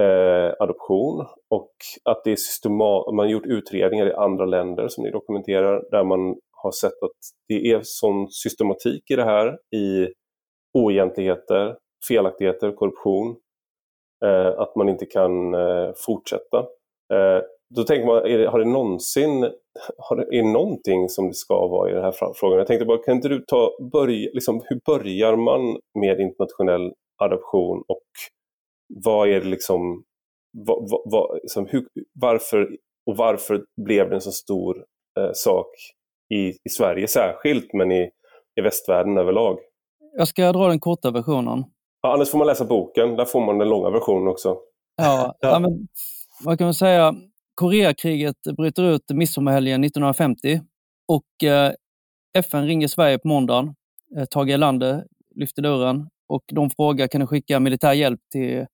eh, 0.00 0.52
adoption 0.58 1.26
och 1.50 1.72
att 2.04 2.24
det 2.24 2.32
är 2.32 2.36
systemat 2.36 3.14
man 3.14 3.18
har 3.18 3.32
gjort 3.32 3.46
utredningar 3.46 4.06
i 4.06 4.14
andra 4.14 4.44
länder 4.44 4.88
som 4.88 5.04
ni 5.04 5.10
dokumenterar 5.10 5.90
där 5.90 6.04
man 6.04 6.36
har 6.62 6.72
sett 6.72 7.02
att 7.02 7.18
det 7.48 7.72
är 7.72 7.80
sån 7.82 8.30
systematik 8.30 9.10
i 9.10 9.16
det 9.16 9.24
här 9.24 9.58
i 9.76 10.08
oegentligheter, 10.78 11.76
felaktigheter, 12.08 12.72
korruption, 12.72 13.36
eh, 14.24 14.60
att 14.60 14.76
man 14.76 14.88
inte 14.88 15.06
kan 15.06 15.54
eh, 15.54 15.92
fortsätta. 16.06 16.66
Eh, 17.12 17.42
då 17.74 17.84
tänker 17.84 18.06
man, 18.06 18.22
det, 18.22 18.46
har 18.46 18.58
det 18.58 18.64
någonsin, 18.64 19.42
har 19.98 20.16
det, 20.16 20.38
är 20.38 20.42
det 20.42 20.52
någonting 20.52 21.08
som 21.08 21.28
det 21.28 21.34
ska 21.34 21.66
vara 21.66 21.90
i 21.90 21.94
den 21.94 22.02
här 22.02 22.32
frågan? 22.34 22.58
Jag 22.58 22.66
tänkte 22.66 22.84
bara, 22.84 23.02
kan 23.02 23.16
inte 23.16 23.28
du 23.28 23.44
ta, 23.46 23.70
börja, 23.92 24.30
liksom, 24.32 24.62
hur 24.64 24.80
börjar 24.86 25.36
man 25.36 25.78
med 25.98 26.20
internationell 26.20 26.92
adoption 27.22 27.84
och 27.88 28.02
vad 29.04 29.28
är 29.28 29.40
det 29.40 29.48
liksom, 29.48 30.04
vad, 30.58 30.90
vad, 30.90 31.00
vad, 31.04 31.38
liksom 31.42 31.66
hur, 31.66 31.86
varför 32.20 32.76
och 33.06 33.16
varför 33.16 33.64
blev 33.84 34.08
det 34.08 34.14
en 34.14 34.20
så 34.20 34.32
stor 34.32 34.84
eh, 35.18 35.30
sak 35.32 35.66
i, 36.34 36.48
i 36.48 36.68
Sverige 36.70 37.08
särskilt, 37.08 37.72
men 37.72 37.92
i, 37.92 38.10
i 38.60 38.60
västvärlden 38.60 39.18
överlag? 39.18 39.58
Jag 40.16 40.28
ska 40.28 40.52
dra 40.52 40.68
den 40.68 40.80
korta 40.80 41.10
versionen. 41.10 41.64
Ja, 42.02 42.14
annars 42.14 42.30
får 42.30 42.38
man 42.38 42.46
läsa 42.46 42.64
boken, 42.64 43.16
där 43.16 43.24
får 43.24 43.40
man 43.40 43.58
den 43.58 43.68
långa 43.68 43.90
versionen 43.90 44.28
också. 44.28 44.58
Ja, 44.96 45.34
ja. 45.40 45.48
ja 45.50 45.58
men, 45.58 45.88
vad 46.44 46.58
kan 46.58 46.64
man 46.66 46.74
säga? 46.74 47.14
Koreakriget 47.54 48.36
bryter 48.56 48.82
ut 48.82 49.02
midsommarhelgen 49.10 49.84
1950 49.84 50.60
och 51.08 51.44
eh, 51.44 51.72
FN 52.38 52.66
ringer 52.66 52.88
Sverige 52.88 53.18
på 53.18 53.28
måndagen. 53.28 53.74
Eh, 54.16 54.24
Tage 54.24 54.48
Erlander 54.48 55.04
lyfter 55.34 55.62
dörren 55.62 56.08
och 56.28 56.42
de 56.52 56.70
frågar 56.70 57.06
kan 57.06 57.20
du 57.20 57.26
skicka 57.26 57.60
militär 57.60 57.92
hjälp 57.92 58.20
till 58.32 58.66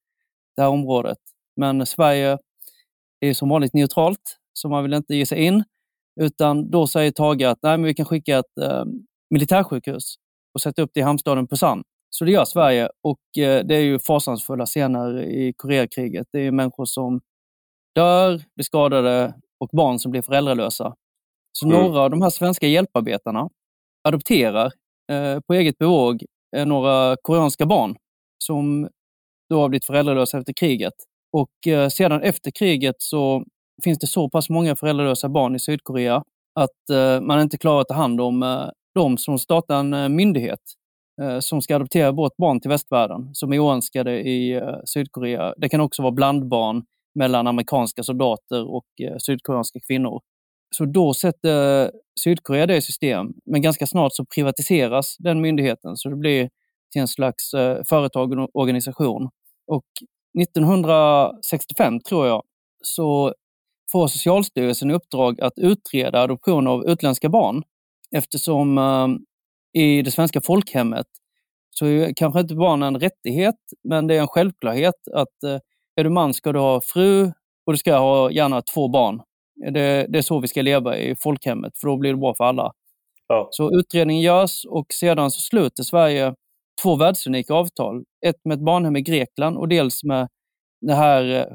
det 0.57 0.63
här 0.63 0.69
området. 0.69 1.19
Men 1.57 1.87
Sverige 1.87 2.39
är 3.21 3.35
som 3.35 3.49
vanligt 3.49 3.75
neutralt, 3.75 4.39
så 4.53 4.69
man 4.69 4.83
vill 4.83 4.95
inte 4.95 5.15
ge 5.15 5.27
sig 5.27 5.39
in. 5.39 5.65
Utan 6.21 6.71
då 6.71 6.87
säger 6.87 7.11
Tage 7.11 7.43
att 7.43 7.59
Nej, 7.63 7.79
men 7.79 7.85
vi 7.85 7.95
kan 7.95 8.07
skicka 8.07 8.39
ett 8.39 8.59
eh, 8.63 8.85
militärsjukhus 9.31 10.15
och 10.55 10.61
sätta 10.61 10.83
upp 10.83 10.91
det 10.95 11.01
i 11.01 11.03
hamnstaden 11.03 11.47
Pusan. 11.47 11.83
Så 12.11 12.25
det 12.25 12.31
gör 12.31 12.45
Sverige 12.45 12.89
och 13.03 13.43
eh, 13.43 13.65
det 13.65 13.77
är 13.77 13.81
ju 13.81 13.99
fasansfulla 13.99 14.67
scener 14.67 15.23
i 15.23 15.53
Koreakriget. 15.57 16.27
Det 16.33 16.41
är 16.41 16.51
människor 16.51 16.85
som 16.85 17.21
dör, 17.99 18.43
blir 18.55 18.65
skadade 18.65 19.35
och 19.61 19.69
barn 19.73 19.99
som 19.99 20.11
blir 20.11 20.23
föräldralösa. 20.23 20.95
Så 21.53 21.67
mm. 21.67 21.83
några 21.83 22.01
av 22.01 22.11
de 22.11 22.23
här 22.23 22.31
svenska 22.31 22.67
hjälparbetarna 22.67 23.49
adopterar 24.09 24.73
eh, 25.13 25.41
på 25.47 25.55
eget 25.55 25.79
bevåg 25.79 26.25
eh, 26.57 26.67
några 26.67 27.17
koreanska 27.23 27.67
barn 27.67 27.97
som 28.45 28.89
då 29.51 29.61
har 29.61 29.69
blivit 29.69 29.85
föräldralösa 29.85 30.39
efter 30.39 30.53
kriget. 30.53 30.95
Och 31.33 31.73
eh, 31.73 31.89
sedan 31.89 32.23
efter 32.23 32.51
kriget 32.51 32.97
så 32.99 33.45
finns 33.85 33.99
det 33.99 34.07
så 34.07 34.31
pass 34.31 34.51
många 34.51 34.77
föräldralösa 34.77 35.29
barn 35.29 35.55
i 35.55 35.59
Sydkorea 35.59 36.23
att 36.61 36.91
eh, 36.91 37.21
man 37.21 37.41
inte 37.41 37.59
klarar 37.59 37.81
att 37.81 37.89
ta 37.89 37.95
hand 37.95 38.21
om 38.21 38.43
eh, 38.43 38.69
dem 38.95 39.19
som 39.19 39.39
startar 39.39 39.81
en 39.81 39.95
eh, 39.95 40.09
myndighet 40.09 40.61
som 41.41 41.63
ska 41.63 41.77
adoptera 41.77 42.13
bort 42.13 42.37
barn 42.37 42.61
till 42.61 42.69
västvärlden 42.69 43.35
som 43.35 43.53
är 43.53 43.59
oönskade 43.59 44.29
i 44.29 44.63
Sydkorea. 44.85 45.55
Det 45.57 45.69
kan 45.69 45.81
också 45.81 46.03
vara 46.03 46.13
blandbarn 46.13 46.83
mellan 47.15 47.47
amerikanska 47.47 48.03
soldater 48.03 48.75
och 48.75 48.87
eh, 49.03 49.17
sydkoreanska 49.19 49.79
kvinnor. 49.87 50.21
Så 50.77 50.85
då 50.85 51.15
sätter 51.15 51.91
Sydkorea 52.25 52.67
det 52.67 52.77
i 52.77 52.83
system, 52.83 53.27
men 53.47 53.63
ganska 53.63 53.87
snart 53.87 54.15
så 54.15 54.25
privatiseras 54.25 55.17
den 55.19 55.41
myndigheten 55.41 55.97
så 55.97 56.09
det 56.09 56.17
blir 56.17 56.51
till 56.93 57.01
en 57.01 57.09
slags 57.09 57.55
eh, 57.55 57.85
företag 57.89 58.33
och 58.33 58.51
organisation. 58.57 59.31
Och 59.67 59.85
1965, 60.41 62.01
tror 62.01 62.27
jag, 62.27 62.43
så 62.83 63.35
får 63.93 64.07
Socialstyrelsen 64.09 64.91
i 64.91 64.95
uppdrag 64.95 65.41
att 65.41 65.59
utreda 65.59 66.21
adoption 66.23 66.67
av 66.67 66.87
utländska 66.87 67.29
barn 67.29 67.63
eftersom 68.17 68.79
eh, 68.79 69.09
i 69.83 70.03
det 70.03 70.11
svenska 70.11 70.41
folkhemmet 70.41 71.07
så 71.71 71.87
är 71.87 72.13
kanske 72.17 72.41
inte 72.41 72.55
barn 72.55 72.83
en 72.83 73.01
rättighet, 73.01 73.57
men 73.85 74.07
det 74.07 74.17
är 74.17 74.21
en 74.21 74.29
självklarhet 74.29 74.95
att 75.15 75.43
eh, 75.45 75.59
är 75.99 76.05
du 76.05 76.11
man 76.11 76.35
ska 76.35 76.53
du 76.53 76.59
ha 76.59 76.81
fru 76.81 77.33
och 77.67 77.73
du 77.73 77.77
ska 77.77 77.97
ha 77.97 78.31
gärna 78.31 78.63
två 78.63 78.89
barn. 78.89 79.23
Det, 79.73 80.07
det 80.09 80.19
är 80.19 80.23
så 80.23 80.41
vi 80.41 80.49
ska 80.49 80.63
leva 80.63 80.97
i 80.97 81.17
folkhemmet, 81.17 81.79
för 81.79 81.89
då 81.89 81.97
blir 81.97 82.11
det 82.11 82.17
bra 82.17 82.35
för 82.35 82.45
alla. 82.45 82.73
Ja. 83.29 83.49
Så 83.51 83.79
utredningen 83.79 84.23
görs 84.23 84.65
och 84.69 84.87
sedan 84.93 85.31
så 85.31 85.41
sluter 85.41 85.83
Sverige 85.83 86.35
två 86.83 86.97
världsunika 86.97 87.55
avtal. 87.55 88.05
Ett 88.27 88.45
med 88.45 88.55
ett 88.55 88.65
barnhem 88.65 88.97
i 88.97 89.01
Grekland 89.01 89.57
och 89.57 89.69
dels 89.69 90.05
med 90.05 90.29
det 90.81 90.95
här 90.95 91.49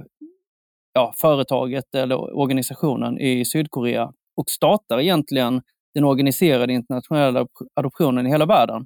ja, 0.93 1.13
företaget 1.17 1.95
eller 1.95 2.37
organisationen 2.37 3.19
i 3.19 3.45
Sydkorea 3.45 4.11
och 4.37 4.49
startar 4.49 4.99
egentligen 4.99 5.61
den 5.93 6.03
organiserade 6.03 6.73
internationella 6.73 7.47
adoptionen 7.75 8.27
i 8.27 8.29
hela 8.29 8.45
världen. 8.45 8.85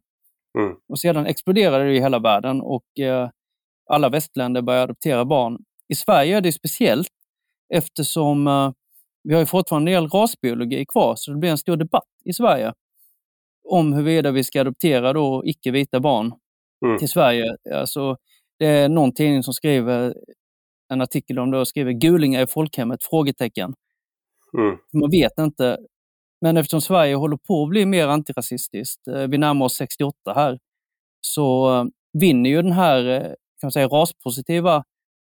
Mm. 0.60 0.76
Och 0.90 1.00
sedan 1.00 1.26
exploderade 1.26 1.86
det 1.86 1.96
i 1.96 2.02
hela 2.02 2.20
världen 2.20 2.62
och 2.62 3.00
eh, 3.00 3.30
alla 3.90 4.10
västländer 4.10 4.62
börjar 4.62 4.84
adoptera 4.84 5.26
barn. 5.26 5.58
I 5.88 5.96
Sverige 5.96 6.38
är 6.38 6.42
det 6.42 6.52
speciellt 6.52 7.08
eftersom 7.74 8.48
uh, 8.48 8.72
vi 9.24 9.34
har 9.34 9.40
ju 9.40 9.46
fortfarande 9.46 9.92
en 9.92 10.04
del 10.04 10.10
rasbiologi 10.10 10.86
kvar, 10.86 11.14
så 11.18 11.32
det 11.32 11.38
blir 11.38 11.50
en 11.50 11.58
stor 11.58 11.78
debatt 11.78 12.08
i 12.26 12.34
Sverige 12.34 12.74
om 13.70 13.94
huruvida 13.94 14.32
vi 14.32 14.44
ska 14.44 14.62
adoptera 14.62 15.14
då 15.14 15.42
icke-vita 15.46 16.00
barn 16.00 16.34
mm. 16.86 16.98
till 16.98 17.10
Sverige. 17.10 17.56
Alltså, 17.74 18.18
det 18.60 18.66
är 18.66 18.90
någon 18.90 19.14
tidning 19.14 19.44
som 19.44 19.54
skriver 19.54 20.16
en 20.94 21.02
artikel 21.02 21.40
om 21.40 21.52
det 21.52 21.60
och 21.60 21.68
skriver 21.68 21.92
gulingar 21.92 22.44
i 22.44 22.48
folkhemmet? 22.48 23.04
Frågetecken. 23.04 23.74
Mm. 24.58 24.78
Man 24.94 25.12
vet 25.12 25.40
inte. 25.40 25.78
Men 26.42 26.58
eftersom 26.58 26.82
Sverige 26.82 27.16
håller 27.16 27.38
på 27.38 27.64
att 27.64 27.70
bli 27.70 27.86
mer 27.86 28.08
antirasistiskt, 28.08 29.08
eh, 29.08 29.28
vi 29.28 29.38
närmar 29.38 29.66
oss 29.66 29.76
68 29.76 30.34
här, 30.36 30.60
så 31.22 31.76
eh, 31.76 31.86
vinner 32.20 32.50
ju 32.50 32.62
den 32.62 32.72
här 32.72 33.36
kan 33.60 33.68
man 33.68 33.72
säga, 33.72 33.88
raspositiva 33.88 34.84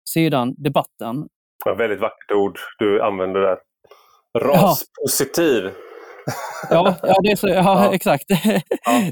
sidan 0.09 0.53
debatten. 0.57 1.27
Ja, 1.65 1.73
väldigt 1.73 1.99
vackert 1.99 2.31
ord 2.31 2.59
du 2.79 3.01
använder 3.01 3.39
där. 3.39 3.57
Raspositiv. 4.39 5.71
Ja, 6.69 6.95
ja, 7.03 7.15
det 7.23 7.31
är 7.31 7.35
så, 7.35 7.47
ja, 7.47 7.53
ja. 7.63 7.93
exakt. 7.93 8.25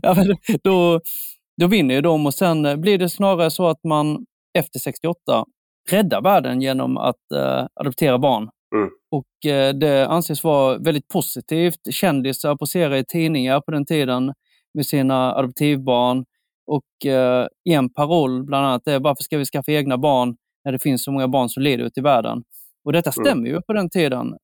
Ja. 0.01 0.15
då, 0.63 1.01
då 1.61 1.67
vinner 1.67 1.95
ju 1.95 2.01
de 2.01 2.25
och 2.25 2.33
sen 2.33 2.81
blir 2.81 2.97
det 2.97 3.09
snarare 3.09 3.51
så 3.51 3.67
att 3.67 3.83
man 3.83 4.25
efter 4.57 4.79
68 4.79 5.45
räddar 5.91 6.21
världen 6.21 6.61
genom 6.61 6.97
att 6.97 7.31
eh, 7.35 7.65
adoptera 7.73 8.19
barn. 8.19 8.49
Mm. 8.75 8.89
Och 9.11 9.51
eh, 9.51 9.73
Det 9.73 10.07
anses 10.07 10.43
vara 10.43 10.77
väldigt 10.77 11.07
positivt. 11.07 11.93
Kändisar 11.93 12.55
poserar 12.55 12.95
i 12.95 13.05
tidningar 13.05 13.61
på 13.61 13.71
den 13.71 13.85
tiden 13.85 14.33
med 14.73 14.85
sina 14.85 15.35
adoptivbarn. 15.35 16.25
Och 16.69 17.11
eh, 17.11 17.47
en 17.69 17.89
paroll 17.89 18.43
bland 18.43 18.65
annat 18.65 18.88
är 18.88 18.99
varför 18.99 19.23
ska 19.23 19.38
vi 19.38 19.45
skaffa 19.45 19.71
egna 19.71 19.97
barn 19.97 20.35
när 20.65 20.71
det 20.71 20.79
finns 20.79 21.03
så 21.03 21.11
många 21.11 21.27
barn 21.27 21.49
som 21.49 21.63
lider 21.63 21.83
ute 21.83 21.99
i 21.99 22.03
världen? 22.03 22.43
Och 22.85 22.93
detta 22.93 23.09
mm. 23.09 23.25
stämmer 23.25 23.47
mm. 23.47 23.55
ju 23.55 23.61
på 23.61 23.73
den 23.73 23.89
tiden. 23.89 24.38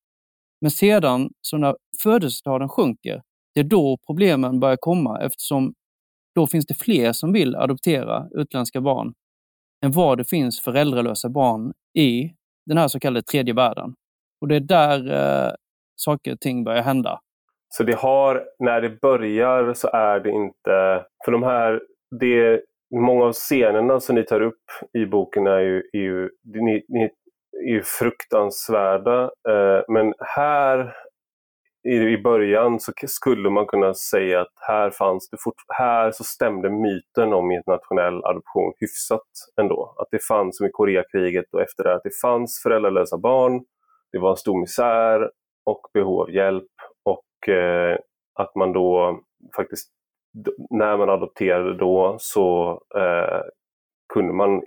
Men 0.62 0.72
sedan, 0.72 1.30
så 1.42 1.58
när 1.58 1.76
födelsetalen 2.04 2.70
sjunker, 2.70 3.22
det 3.54 3.60
är 3.60 3.64
då 3.64 3.98
problemen 4.08 4.60
börjar 4.60 4.78
komma 4.80 5.22
eftersom 5.22 5.74
då 6.36 6.48
finns 6.48 6.66
det 6.66 6.74
fler 6.74 7.14
som 7.14 7.34
vill 7.34 7.56
adoptera 7.56 8.28
utländska 8.32 8.82
barn 8.82 9.14
än 9.86 9.92
vad 9.92 10.18
det 10.18 10.30
finns 10.30 10.62
föräldralösa 10.62 11.30
barn 11.30 11.74
i 11.98 12.32
den 12.66 12.78
här 12.78 12.88
så 12.88 13.00
kallade 13.00 13.24
tredje 13.24 13.54
världen. 13.54 13.94
Och 14.42 14.48
det 14.48 14.56
är 14.56 14.60
där 14.60 15.12
eh, 15.12 15.52
saker 15.96 16.34
och 16.34 16.40
ting 16.40 16.64
börjar 16.64 16.84
hända. 16.84 17.20
Så 17.70 17.84
det 17.84 17.96
har, 17.96 18.44
när 18.60 18.82
det 18.82 19.02
börjar 19.02 19.74
så 19.74 19.88
är 19.88 20.20
det 20.20 20.32
inte, 20.32 21.06
för 21.26 21.32
de 21.32 21.44
här 21.44 21.82
det, 22.20 22.62
många 22.96 23.26
av 23.26 23.34
scenerna 23.34 24.00
som 24.00 24.16
ni 24.16 24.24
tar 24.24 24.42
upp 24.42 24.64
i 24.94 25.06
boken 25.06 25.48
är 25.48 25.60
ju, 25.60 25.84
är 25.94 26.00
ju, 26.00 26.30
ni, 26.44 26.86
ni, 26.88 27.04
är 27.68 27.72
ju 27.72 27.82
fruktansvärda. 27.84 29.24
Eh, 29.24 29.84
men 29.88 30.14
här 30.20 30.94
i, 31.88 31.96
i 31.96 32.18
början 32.18 32.80
så 32.80 32.92
skulle 33.08 33.50
man 33.50 33.66
kunna 33.66 33.94
säga 33.94 34.42
att 34.42 34.54
här 34.68 34.90
fanns 34.90 35.30
det 35.30 35.38
fort, 35.44 35.56
här 35.78 36.12
så 36.12 36.24
stämde 36.24 36.70
myten 36.70 37.34
om 37.34 37.52
internationell 37.52 38.26
adoption 38.26 38.74
hyfsat 38.80 39.28
ändå. 39.62 39.96
Att 39.98 40.08
det 40.12 40.24
fanns, 40.24 40.58
som 40.58 40.66
i 40.66 40.70
Koreakriget 40.72 41.54
och 41.54 41.62
efter 41.62 41.84
det, 41.84 41.96
att 41.96 42.04
det 42.04 42.20
fanns 42.22 42.62
föräldralösa 42.64 43.18
barn 43.18 43.66
det 44.16 44.20
var 44.20 44.30
en 44.30 44.38
stor 44.38 44.60
misär 44.60 45.32
och 45.66 45.82
behov 45.94 46.22
av 46.22 46.32
hjälp 46.32 46.72
och 47.04 47.50
eh, 47.50 47.98
att 48.34 48.56
man 48.56 48.74
då 48.74 49.20
faktiskt, 49.56 49.90
när 50.70 50.98
man 50.98 51.10
adopterade 51.10 51.78
då 51.78 52.16
så 52.20 52.72
eh, 52.96 53.42
kunde 54.14 54.34
man, 54.34 54.62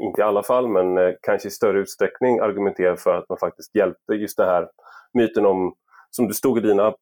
inte 0.00 0.20
i 0.20 0.22
alla 0.22 0.42
fall, 0.42 0.68
men 0.68 0.98
eh, 0.98 1.14
kanske 1.22 1.48
i 1.48 1.50
större 1.50 1.78
utsträckning 1.78 2.38
argumentera 2.40 2.96
för 2.96 3.14
att 3.18 3.28
man 3.28 3.38
faktiskt 3.38 3.74
hjälpte 3.74 4.14
just 4.14 4.36
det 4.36 4.44
här 4.44 4.68
myten 5.12 5.46
om, 5.46 5.74
som 6.10 6.28
det 6.28 6.34
stod 6.34 6.58
i 6.58 6.60
dina, 6.60 6.94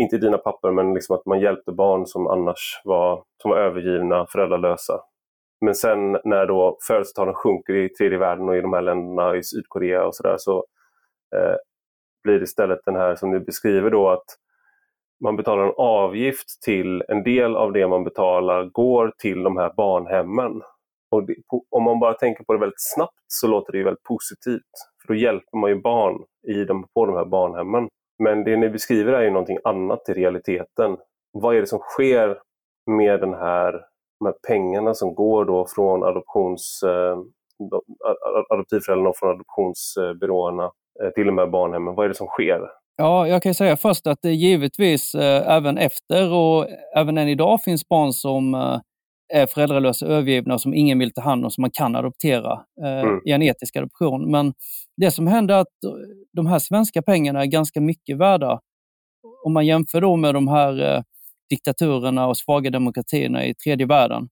inte 0.00 0.16
i 0.16 0.18
dina 0.18 0.38
papper, 0.38 0.70
men 0.70 0.94
liksom 0.94 1.16
att 1.16 1.26
man 1.26 1.40
hjälpte 1.40 1.72
barn 1.72 2.06
som 2.06 2.26
annars 2.26 2.80
var, 2.84 3.24
som 3.42 3.50
var 3.50 3.58
övergivna, 3.58 4.26
föräldralösa. 4.26 5.00
Men 5.60 5.74
sen 5.74 6.12
när 6.24 6.46
då 6.46 6.78
födelsetalen 6.86 7.34
sjunker 7.34 7.74
i 7.74 7.88
tredje 7.88 8.18
världen 8.18 8.48
och 8.48 8.56
i 8.56 8.60
de 8.60 8.72
här 8.72 8.82
länderna, 8.82 9.36
i 9.36 9.42
Sydkorea 9.42 10.06
och 10.06 10.14
sådär, 10.14 10.36
så 10.38 10.64
eh, 11.36 11.56
blir 12.24 12.38
det 12.38 12.44
istället 12.44 12.80
den 12.84 12.96
här 12.96 13.16
som 13.16 13.30
du 13.30 13.40
beskriver 13.40 13.90
då 13.90 14.08
att 14.08 14.24
man 15.24 15.36
betalar 15.36 15.64
en 15.64 15.74
avgift 15.76 16.62
till, 16.64 17.02
en 17.08 17.22
del 17.22 17.56
av 17.56 17.72
det 17.72 17.88
man 17.88 18.04
betalar 18.04 18.64
går 18.64 19.12
till 19.18 19.42
de 19.42 19.56
här 19.56 19.72
barnhemmen. 19.76 20.62
Och 21.10 21.26
det, 21.26 21.34
om 21.70 21.82
man 21.82 22.00
bara 22.00 22.14
tänker 22.14 22.44
på 22.44 22.52
det 22.52 22.58
väldigt 22.58 22.94
snabbt 22.94 23.24
så 23.26 23.46
låter 23.46 23.72
det 23.72 23.84
väldigt 23.84 24.02
positivt. 24.02 24.62
För 25.00 25.14
då 25.14 25.14
hjälper 25.14 25.58
man 25.58 25.70
ju 25.70 25.80
barn 25.80 26.24
i 26.48 26.64
de, 26.64 26.86
på 26.94 27.06
de 27.06 27.16
här 27.16 27.24
barnhemmen. 27.24 27.88
Men 28.18 28.44
det 28.44 28.56
ni 28.56 28.68
beskriver 28.68 29.12
är 29.12 29.22
ju 29.22 29.30
någonting 29.30 29.58
annat 29.64 30.08
i 30.08 30.12
realiteten. 30.12 30.96
Vad 31.32 31.56
är 31.56 31.60
det 31.60 31.66
som 31.66 31.78
sker 31.78 32.38
med 32.90 33.20
den 33.20 33.34
här, 33.34 33.72
de 34.20 34.26
här 34.26 34.34
pengarna 34.48 34.94
som 34.94 35.14
går 35.14 35.44
då 35.44 35.66
från 35.66 36.02
adoptions, 36.02 36.82
eh, 36.82 37.18
adoptivföräldrarna 38.50 39.08
och 39.10 39.16
från 39.16 39.30
adoptionsbyråerna 39.30 40.70
eh, 41.02 41.10
till 41.10 41.26
de 41.26 41.38
här 41.38 41.46
barnhemmen? 41.46 41.94
Vad 41.94 42.04
är 42.04 42.08
det 42.08 42.14
som 42.14 42.26
sker? 42.26 42.60
Ja, 42.96 43.28
jag 43.28 43.42
kan 43.42 43.54
säga 43.54 43.76
först 43.76 44.06
att 44.06 44.18
det 44.22 44.32
givetvis 44.32 45.14
eh, 45.14 45.56
även 45.56 45.78
efter 45.78 46.32
och 46.32 46.66
även 46.96 47.18
än 47.18 47.28
idag 47.28 47.62
finns 47.62 47.88
barn 47.88 48.12
som 48.12 48.54
eh, 48.54 48.80
är 49.34 49.46
föräldralösa, 49.46 50.06
övergivna 50.06 50.54
och 50.54 50.60
som 50.60 50.74
ingen 50.74 50.98
vill 50.98 51.12
ta 51.12 51.20
hand 51.20 51.44
om, 51.44 51.50
som 51.50 51.62
man 51.62 51.70
kan 51.70 51.96
adoptera 51.96 52.52
eh, 52.84 53.00
mm. 53.00 53.20
i 53.24 53.32
en 53.32 53.42
etisk 53.42 53.76
adoption. 53.76 54.30
Men 54.30 54.54
det 54.96 55.10
som 55.10 55.26
händer 55.26 55.54
är 55.54 55.60
att 55.60 55.76
de 56.32 56.46
här 56.46 56.58
svenska 56.58 57.02
pengarna 57.02 57.42
är 57.42 57.46
ganska 57.46 57.80
mycket 57.80 58.18
värda. 58.18 58.60
Om 59.44 59.52
man 59.52 59.66
jämför 59.66 60.00
då 60.00 60.16
med 60.16 60.34
de 60.34 60.48
här 60.48 60.94
eh, 60.96 61.02
diktaturerna 61.50 62.26
och 62.26 62.36
svaga 62.36 62.70
demokratierna 62.70 63.44
i 63.44 63.54
tredje 63.54 63.86
världen. 63.86 64.28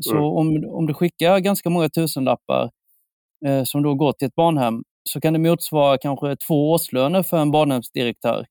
Så 0.00 0.12
mm. 0.12 0.24
om, 0.24 0.64
om 0.68 0.86
du 0.86 0.94
skickar 0.94 1.38
ganska 1.38 1.70
många 1.70 1.88
tusenlappar 1.88 2.70
eh, 3.46 3.64
som 3.64 3.82
då 3.82 3.94
går 3.94 4.12
till 4.12 4.28
ett 4.28 4.34
barnhem 4.34 4.82
så 5.08 5.20
kan 5.20 5.32
det 5.32 5.38
motsvara 5.38 5.98
kanske 5.98 6.36
två 6.36 6.70
årslöner 6.72 7.22
för 7.22 7.36
en 7.36 7.50
barnhemsdirektör. 7.50 8.46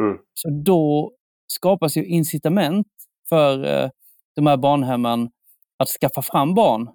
Mm. 0.00 0.18
Så 0.34 0.48
då 0.64 1.12
skapas 1.46 1.96
ju 1.96 2.04
incitament 2.04 2.86
för 3.28 3.64
eh, 3.64 3.90
de 4.36 4.46
här 4.46 4.56
barnhemmen 4.56 5.30
att 5.78 5.88
skaffa 5.88 6.22
fram 6.22 6.54
barn. 6.54 6.88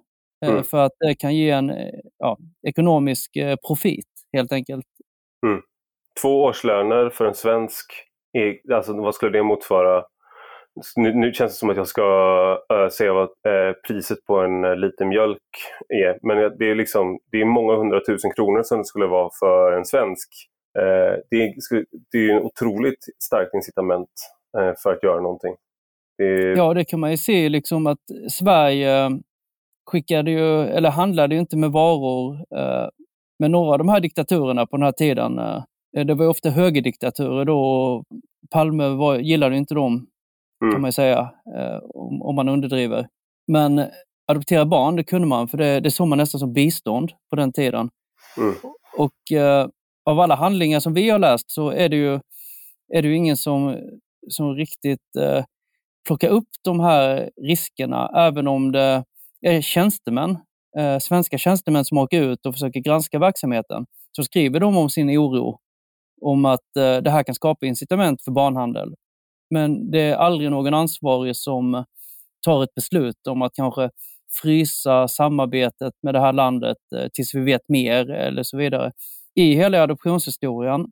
Eh, 0.44 0.50
mm. 0.50 0.64
För 0.64 0.78
att 0.78 0.92
det 0.98 1.14
kan 1.14 1.36
ge 1.36 1.50
en 1.50 1.70
eh, 1.70 2.00
ja, 2.18 2.38
ekonomisk 2.68 3.36
eh, 3.36 3.56
profit 3.66 4.08
helt 4.32 4.52
enkelt. 4.52 4.86
Mm. 5.46 5.62
Två 6.22 6.44
årslöner 6.44 7.10
för 7.10 7.24
en 7.24 7.34
svensk, 7.34 7.92
alltså 8.74 9.00
vad 9.00 9.14
skulle 9.14 9.38
det 9.38 9.42
motsvara? 9.42 10.04
Nu, 10.96 11.14
nu 11.14 11.32
känns 11.32 11.52
det 11.52 11.58
som 11.58 11.70
att 11.70 11.76
jag 11.76 11.88
ska 11.88 12.02
äh, 12.72 12.88
säga 12.88 13.12
vad 13.12 13.22
äh, 13.24 13.72
priset 13.86 14.24
på 14.26 14.38
en 14.38 14.64
äh, 14.64 14.76
liter 14.76 15.04
mjölk 15.04 15.42
är. 15.88 16.18
Men 16.22 16.58
det 16.58 16.70
är, 16.70 16.74
liksom, 16.74 17.18
det 17.32 17.40
är 17.40 17.44
många 17.44 17.76
hundratusen 17.76 18.30
kronor 18.32 18.62
som 18.62 18.78
det 18.78 18.84
skulle 18.84 19.06
vara 19.06 19.30
för 19.40 19.72
en 19.72 19.84
svensk. 19.84 20.28
det, 21.30 21.36
är, 21.42 21.84
det 22.12 22.18
är 22.18 22.36
en 22.36 22.42
otroligt 22.42 23.04
starkt 23.22 23.54
incitament 23.54 24.10
för 24.82 24.92
att 24.92 25.02
göra 25.02 25.20
någonting. 25.20 25.54
Det... 26.18 26.52
Ja, 26.56 26.74
det 26.74 26.84
kan 26.84 27.00
man 27.00 27.10
ju 27.10 27.16
se 27.16 27.48
liksom 27.48 27.86
att 27.86 27.98
Sverige 28.30 29.10
skickade 29.86 30.30
ju, 30.30 30.60
eller 30.62 30.90
handlade 30.90 31.34
ju 31.34 31.40
inte 31.40 31.56
med 31.56 31.72
varor 31.72 32.44
med 33.38 33.50
några 33.50 33.72
av 33.72 33.78
de 33.78 33.88
här 33.88 34.00
diktaturerna 34.00 34.66
på 34.66 34.76
den 34.76 34.84
här 34.84 34.92
tiden. 34.92 35.40
Det 36.06 36.14
var 36.14 36.28
ofta 36.28 36.50
högerdiktaturer 36.50 37.44
då 37.44 37.60
och 37.60 38.04
Palme 38.50 38.88
var, 38.88 39.18
gillade 39.18 39.56
inte 39.56 39.74
dem, 39.74 40.06
mm. 40.62 40.72
kan 40.72 40.80
man 40.80 40.92
säga, 40.92 41.18
eh, 41.56 41.78
om, 41.94 42.22
om, 42.22 42.34
man 42.34 42.48
underdriver. 42.48 43.08
Men 43.52 43.86
adoptera 44.26 44.66
barn, 44.66 44.96
det 44.96 45.04
kunde 45.04 45.26
man, 45.28 45.48
för 45.48 45.58
det, 45.58 45.80
det 45.80 45.90
såg 45.90 46.08
man 46.08 46.18
nästan 46.18 46.38
som 46.38 46.52
bistånd 46.52 47.12
på 47.30 47.36
den 47.36 47.52
tiden. 47.52 47.90
Mm. 48.38 48.54
Och 48.96 49.32
eh, 49.32 49.68
av 50.04 50.20
alla 50.20 50.34
handlingar 50.34 50.80
som 50.80 50.94
vi 50.94 51.10
har 51.10 51.18
läst 51.18 51.50
så 51.50 51.70
är 51.70 51.88
det 51.88 51.96
ju, 51.96 52.20
är 52.94 53.02
det 53.02 53.08
ju 53.08 53.16
ingen 53.16 53.36
som, 53.36 53.76
som 54.28 54.54
riktigt 54.54 55.16
eh, 55.18 55.44
plocka 56.06 56.28
upp 56.28 56.48
de 56.64 56.80
här 56.80 57.30
riskerna, 57.42 58.10
även 58.14 58.48
om 58.48 58.72
det 58.72 59.04
är 59.46 59.60
tjänstemän, 59.60 60.38
eh, 60.78 60.98
svenska 60.98 61.38
tjänstemän 61.38 61.84
som 61.84 61.98
åker 61.98 62.22
ut 62.22 62.46
och 62.46 62.54
försöker 62.54 62.80
granska 62.80 63.18
verksamheten, 63.18 63.86
så 64.16 64.24
skriver 64.24 64.60
de 64.60 64.76
om 64.76 64.90
sin 64.90 65.18
oro 65.18 65.58
om 66.20 66.44
att 66.44 66.76
eh, 66.76 66.96
det 66.96 67.10
här 67.10 67.22
kan 67.22 67.34
skapa 67.34 67.66
incitament 67.66 68.22
för 68.22 68.32
barnhandel. 68.32 68.94
Men 69.50 69.90
det 69.90 70.00
är 70.00 70.16
aldrig 70.16 70.50
någon 70.50 70.74
ansvarig 70.74 71.36
som 71.36 71.84
tar 72.44 72.62
ett 72.62 72.74
beslut 72.74 73.26
om 73.26 73.42
att 73.42 73.54
kanske 73.54 73.90
frysa 74.42 75.08
samarbetet 75.08 75.94
med 76.02 76.14
det 76.14 76.20
här 76.20 76.32
landet 76.32 76.76
eh, 76.96 77.08
tills 77.12 77.34
vi 77.34 77.40
vet 77.40 77.68
mer 77.68 78.10
eller 78.10 78.42
så 78.42 78.56
vidare. 78.56 78.92
I 79.34 79.54
hela 79.54 79.82
adoptionshistorien 79.82 80.86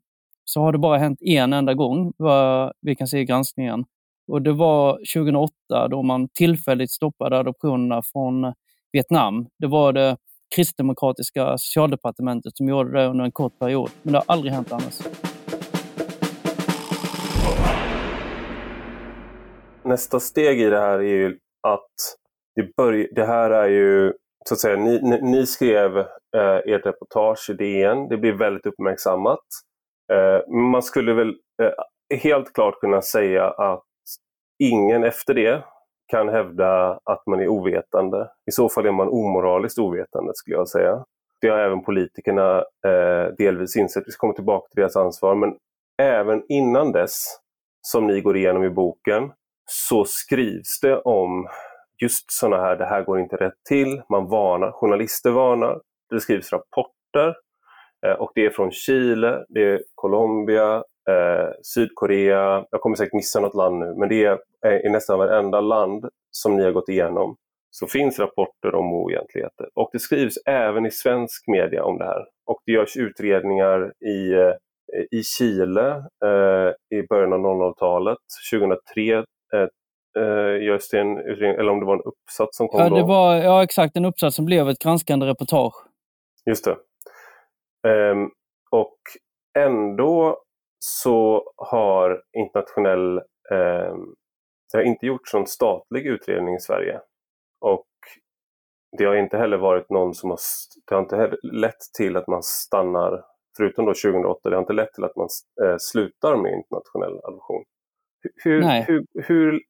så 0.45 0.61
har 0.61 0.71
det 0.71 0.77
bara 0.77 0.97
hänt 0.97 1.21
en 1.21 1.53
enda 1.53 1.73
gång, 1.73 2.13
vad 2.17 2.71
vi 2.81 2.95
kan 2.95 3.07
se 3.07 3.19
i 3.19 3.25
granskningen. 3.25 3.85
Och 4.31 4.41
det 4.41 4.53
var 4.53 4.99
2008 5.13 5.87
då 5.87 6.03
man 6.03 6.29
tillfälligt 6.29 6.91
stoppade 6.91 7.39
adoptionerna 7.39 8.01
från 8.01 8.53
Vietnam. 8.91 9.47
Det 9.59 9.67
var 9.67 9.93
det 9.93 10.17
kristdemokratiska 10.55 11.57
socialdepartementet 11.57 12.57
som 12.57 12.69
gjorde 12.69 12.99
det 12.99 13.07
under 13.07 13.25
en 13.25 13.31
kort 13.31 13.59
period. 13.59 13.89
Men 14.01 14.13
det 14.13 14.19
har 14.19 14.25
aldrig 14.27 14.53
hänt 14.53 14.71
annars. 14.71 14.99
Nästa 19.87 20.19
steg 20.19 20.61
i 20.61 20.69
det 20.69 20.79
här 20.79 20.99
är 20.99 21.03
ju 21.03 21.37
att 21.67 21.91
det, 22.55 22.75
börj- 22.81 23.07
det 23.11 23.25
här 23.25 23.49
är 23.51 23.67
ju 23.67 24.13
så 24.45 24.53
att 24.53 24.59
säga, 24.59 24.77
ni, 24.77 24.99
ni, 25.01 25.21
ni 25.21 25.45
skrev 25.45 25.97
eh, 25.97 26.57
ert 26.65 26.85
reportage 26.85 27.49
i 27.49 27.53
DN, 27.53 28.07
det 28.09 28.17
blev 28.17 28.35
väldigt 28.37 28.65
uppmärksammat. 28.65 29.39
Eh, 30.13 30.53
man 30.53 30.83
skulle 30.83 31.13
väl 31.13 31.29
eh, 31.61 32.17
helt 32.17 32.53
klart 32.53 32.79
kunna 32.79 33.01
säga 33.01 33.49
att 33.49 33.83
ingen 34.63 35.03
efter 35.03 35.33
det 35.33 35.63
kan 36.11 36.29
hävda 36.29 36.99
att 37.03 37.27
man 37.27 37.39
är 37.41 37.47
ovetande. 37.47 38.29
I 38.49 38.51
så 38.51 38.69
fall 38.69 38.85
är 38.85 38.91
man 38.91 39.07
omoraliskt 39.09 39.79
ovetande 39.79 40.31
skulle 40.35 40.55
jag 40.55 40.69
säga. 40.69 41.05
Det 41.41 41.49
har 41.49 41.57
även 41.57 41.83
politikerna 41.83 42.57
eh, 42.87 43.33
delvis 43.37 43.75
insett. 43.77 44.03
Vi 44.07 44.11
ska 44.11 44.19
komma 44.19 44.33
tillbaka 44.33 44.67
till 44.69 44.81
deras 44.81 44.95
ansvar. 44.95 45.35
Men 45.35 45.57
även 46.01 46.43
innan 46.49 46.91
dess, 46.91 47.23
som 47.81 48.07
ni 48.07 48.21
går 48.21 48.37
igenom 48.37 48.63
i 48.63 48.69
boken, 48.69 49.31
så 49.71 50.05
skrivs 50.05 50.79
det 50.81 50.97
om 50.97 51.47
just 52.01 52.31
sådana 52.31 52.63
här, 52.63 52.75
det 52.75 52.85
här 52.85 53.03
går 53.03 53.19
inte 53.19 53.35
rätt 53.35 53.63
till. 53.69 54.01
Man 54.09 54.27
varnar, 54.27 54.71
journalister 54.71 55.31
varnar. 55.31 55.81
Det 56.09 56.19
skrivs 56.19 56.51
rapporter. 56.53 57.35
Eh, 58.05 58.13
och 58.13 58.31
det 58.35 58.45
är 58.45 58.49
från 58.49 58.71
Chile, 58.71 59.45
det 59.49 59.63
är 59.63 59.81
Colombia, 59.95 60.83
eh, 61.09 61.49
Sydkorea, 61.73 62.65
jag 62.71 62.81
kommer 62.81 62.95
säkert 62.95 63.13
missa 63.13 63.39
något 63.39 63.55
land 63.55 63.79
nu, 63.79 63.95
men 63.97 64.09
det 64.09 64.25
är 64.25 64.39
eh, 64.65 64.85
i 64.85 64.89
nästan 64.89 65.19
varenda 65.19 65.61
land 65.61 66.09
som 66.31 66.55
ni 66.55 66.63
har 66.63 66.71
gått 66.71 66.89
igenom 66.89 67.35
så 67.79 67.87
finns 67.87 68.19
rapporter 68.19 68.75
om 68.75 68.93
oegentligheter. 68.93 69.69
Och 69.75 69.89
det 69.93 69.99
skrivs 69.99 70.37
även 70.45 70.85
i 70.85 70.91
svensk 70.91 71.47
media 71.47 71.83
om 71.83 71.97
det 71.97 72.05
här. 72.05 72.25
Och 72.45 72.61
det 72.65 72.71
görs 72.71 72.97
utredningar 72.97 73.93
i, 74.05 74.33
eh, 74.33 74.53
i 75.11 75.23
Chile 75.23 75.87
eh, 76.25 76.97
i 76.97 77.07
början 77.09 77.33
av 77.33 77.39
00-talet. 77.39 78.17
2003 78.51 79.23
eh, 79.53 80.23
eh, 80.23 80.63
görs 80.63 80.89
det 80.89 80.99
en 80.99 81.17
utredning, 81.17 81.59
eller 81.59 81.69
om 81.71 81.79
det 81.79 81.85
var 81.85 81.95
en 81.95 82.01
uppsats 82.01 82.57
som 82.57 82.67
kom 82.67 82.79
ja, 82.79 82.89
det 82.89 82.99
då. 82.99 83.05
Var, 83.05 83.35
ja, 83.35 83.63
exakt. 83.63 83.97
En 83.97 84.05
uppsats 84.05 84.35
som 84.35 84.45
blev 84.45 84.69
ett 84.69 84.79
granskande 84.79 85.25
reportage. 85.25 85.73
Just 86.45 86.65
det. 86.65 86.77
Um, 87.89 88.31
och 88.71 88.97
ändå 89.59 90.37
så 90.79 91.51
har 91.55 92.21
internationell 92.37 93.17
eh, 93.51 93.95
det 94.71 94.77
har 94.77 94.83
inte 94.83 95.05
gjorts 95.05 95.33
någon 95.33 95.47
statlig 95.47 96.05
utredning 96.05 96.55
i 96.55 96.59
Sverige. 96.59 97.01
Och 97.61 97.87
det 98.97 99.05
har 99.05 99.15
inte 99.15 99.37
heller 99.37 99.57
varit 99.57 99.89
någon 99.89 100.13
som 100.13 100.29
har, 100.29 100.39
det 100.87 100.95
har 100.95 101.01
inte 101.01 101.37
lett 101.43 101.81
till 101.97 102.17
att 102.17 102.27
man 102.27 102.43
stannar, 102.43 103.23
förutom 103.57 103.85
då 103.85 103.93
2008, 103.93 104.49
det 104.49 104.55
har 104.55 104.61
inte 104.61 104.73
lett 104.73 104.93
till 104.93 105.03
att 105.03 105.15
man 105.15 105.27
eh, 105.63 105.75
slutar 105.79 106.37
med 106.37 106.53
internationell 106.53 107.19
adoption. 107.23 107.63
Hur, 108.35 108.61
hur, 108.87 109.05
hur, 109.27 109.61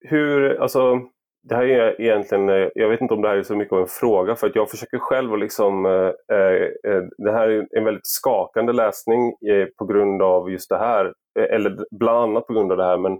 hur, 0.00 0.60
alltså, 0.60 1.00
det 1.48 1.56
här 1.56 1.64
är 1.64 2.00
egentligen, 2.00 2.48
eh, 2.48 2.68
jag 2.74 2.88
vet 2.88 3.00
inte 3.00 3.14
om 3.14 3.22
det 3.22 3.28
här 3.28 3.36
är 3.36 3.42
så 3.42 3.56
mycket 3.56 3.72
av 3.72 3.80
en 3.80 3.86
fråga 3.86 4.36
för 4.36 4.46
att 4.46 4.56
jag 4.56 4.70
försöker 4.70 4.98
själv 4.98 5.32
att 5.32 5.40
liksom, 5.40 5.86
eh, 5.86 6.36
eh, 6.38 7.02
det 7.18 7.32
här 7.32 7.48
är 7.48 7.66
en 7.78 7.84
väldigt 7.84 8.06
skakande 8.06 8.72
läsning 8.72 9.28
eh, 9.28 9.66
på 9.78 9.84
grund 9.86 10.22
av 10.22 10.50
just 10.50 10.68
det 10.68 10.78
här, 10.78 11.04
eh, 11.38 11.54
eller 11.54 11.76
bland 11.90 12.18
annat 12.18 12.46
på 12.46 12.52
grund 12.52 12.72
av 12.72 12.78
det 12.78 12.84
här, 12.84 12.98
men 12.98 13.18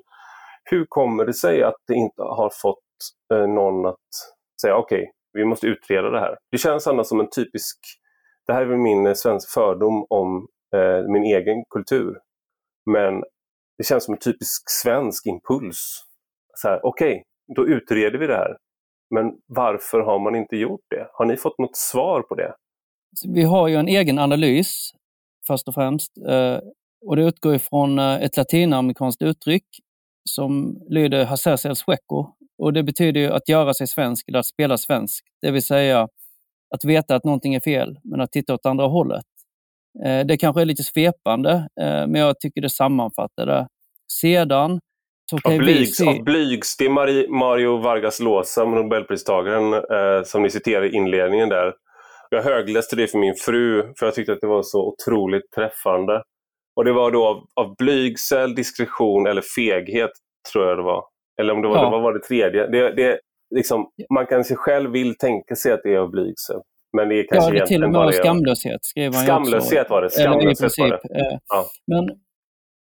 hur 0.65 0.87
kommer 0.89 1.25
det 1.25 1.35
sig 1.35 1.63
att 1.63 1.77
det 1.89 1.95
inte 1.95 2.23
har 2.23 2.51
fått 2.63 2.79
eh, 3.35 3.47
någon 3.47 3.87
att 3.87 4.11
säga 4.63 4.77
okej, 4.77 4.99
okay, 4.99 5.07
vi 5.33 5.45
måste 5.45 5.67
utreda 5.67 6.11
det 6.11 6.21
här. 6.21 6.37
Det 6.51 6.59
känns 6.59 6.87
annars 6.87 7.07
som 7.07 7.21
en 7.21 7.31
typisk, 7.31 7.79
det 8.47 8.53
här 8.53 8.63
är 8.63 8.67
väl 8.67 8.79
min 8.79 9.17
svensk 9.17 9.55
fördom 9.55 10.07
om 10.11 10.47
min 11.09 11.23
egen 11.23 11.65
kultur, 11.71 12.19
men 12.91 13.23
det 13.79 13.85
känns 13.85 14.05
som 14.05 14.15
en 14.15 14.21
typisk 14.21 14.71
svensk 14.71 15.27
impuls. 15.27 16.03
Okej, 16.65 16.81
okay, 16.83 17.23
då 17.57 17.67
utreder 17.67 18.19
vi 18.19 18.27
det 18.27 18.37
här. 18.37 18.57
Men 19.15 19.33
varför 19.47 20.01
har 20.01 20.19
man 20.19 20.35
inte 20.35 20.57
gjort 20.57 20.85
det? 20.91 21.09
Har 21.13 21.25
ni 21.25 21.37
fått 21.37 21.59
något 21.59 21.77
svar 21.77 22.23
på 22.23 22.35
det? 22.35 22.55
Alltså, 23.13 23.33
vi 23.35 23.43
har 23.43 23.69
ju 23.69 23.75
en 23.75 23.89
egen 23.89 24.19
analys 24.19 24.91
först 25.47 25.69
och 25.69 25.75
främst. 25.75 26.13
Eh, 26.29 26.59
och 27.07 27.17
det 27.17 27.23
utgår 27.23 27.55
ifrån 27.55 27.99
eh, 27.99 28.15
ett 28.15 28.37
latinamerikanskt 28.37 29.23
uttryck 29.23 29.67
som 30.31 30.83
lyder 30.89 31.25
hacerse 31.25 31.69
el 31.69 31.77
sueco. 31.77 32.27
Och 32.59 32.73
det 32.73 32.83
betyder 32.83 33.21
ju 33.21 33.31
att 33.31 33.49
göra 33.49 33.75
sig 33.75 33.87
svensk 33.87 34.29
eller 34.29 34.39
att 34.39 34.47
spela 34.47 34.79
svensk. 34.79 35.25
Det 35.41 35.51
vill 35.51 35.63
säga 35.63 36.09
att 36.75 36.85
veta 36.85 37.15
att 37.15 37.25
någonting 37.25 37.55
är 37.55 37.61
fel, 37.61 37.99
men 38.05 38.21
att 38.21 38.33
titta 38.33 38.55
åt 38.55 38.67
andra 38.67 38.87
hållet. 38.87 39.25
Eh, 40.05 40.27
det 40.27 40.37
kanske 40.37 40.61
är 40.61 40.65
lite 40.65 40.83
svepande, 40.83 41.69
men 41.77 42.15
jag 42.15 42.41
tycker 42.41 42.61
det 42.61 42.71
sammanfattar 42.71 43.47
det. 43.47 43.69
Sedan 44.13 44.81
så 45.31 45.39
av, 45.45 45.59
blygs, 45.59 45.97
se... 45.97 46.09
av 46.09 46.25
blygs, 46.25 46.77
det 46.77 46.85
är 46.85 47.31
Mario 47.39 47.77
Vargas 47.77 48.21
Llosa, 48.21 48.65
nobelpristagaren, 48.65 49.73
eh, 49.73 50.23
som 50.25 50.43
ni 50.43 50.51
citerar 50.51 50.85
i 50.85 50.97
inledningen 50.97 51.49
där. 51.49 51.75
Jag 52.31 52.43
högläste 52.43 52.97
det 52.97 53.07
för 53.07 53.19
min 53.19 53.35
fru, 53.35 53.83
för 53.99 54.07
jag 54.07 54.15
tyckte 54.15 54.33
att 54.33 54.41
det 54.41 54.47
var 54.47 54.63
så 54.63 54.87
otroligt 54.87 55.51
träffande. 55.57 56.23
Och 56.77 56.85
det 56.85 56.93
var 56.93 57.11
då 57.11 57.27
av, 57.27 57.45
av 57.55 57.75
blygsel, 57.79 58.55
diskretion 58.55 59.27
eller 59.27 59.43
feghet, 59.57 60.11
tror 60.53 60.67
jag 60.69 60.79
det 60.79 60.83
var. 60.83 61.05
Eller 61.41 61.55
om 61.55 61.63
det 61.63 61.69
var, 61.69 61.77
ja. 61.77 61.91
det, 61.91 62.03
var 62.03 62.13
det 62.13 62.21
tredje. 62.21 62.67
Det, 62.67 62.93
det, 62.97 63.19
liksom, 63.55 63.91
man 64.15 64.27
kanske 64.27 64.55
själv 64.55 64.91
vill 64.91 65.19
tänka 65.19 65.55
sig 65.55 65.73
att 65.73 65.81
det 65.83 65.95
är 65.95 65.99
av 65.99 66.11
blygsel. 66.11 66.61
Men 66.93 67.09
det 67.09 67.15
är 67.15 67.27
kanske 67.29 67.55
ja, 67.55 67.61
det 67.61 67.67
till 67.67 67.85
och 67.85 67.91
med 67.91 68.15
skamlöshet 68.15 68.85
skrev 68.85 69.15
han 69.15 69.25
Skamlöshet 69.25 69.81
också. 69.81 69.95
var 69.95 70.03
det. 70.03 70.11
Skamlöshet 70.11 70.73
var 70.79 70.89
det. 70.89 71.21
Eh, 71.21 71.39
ja. 71.49 71.67
Men 71.87 72.19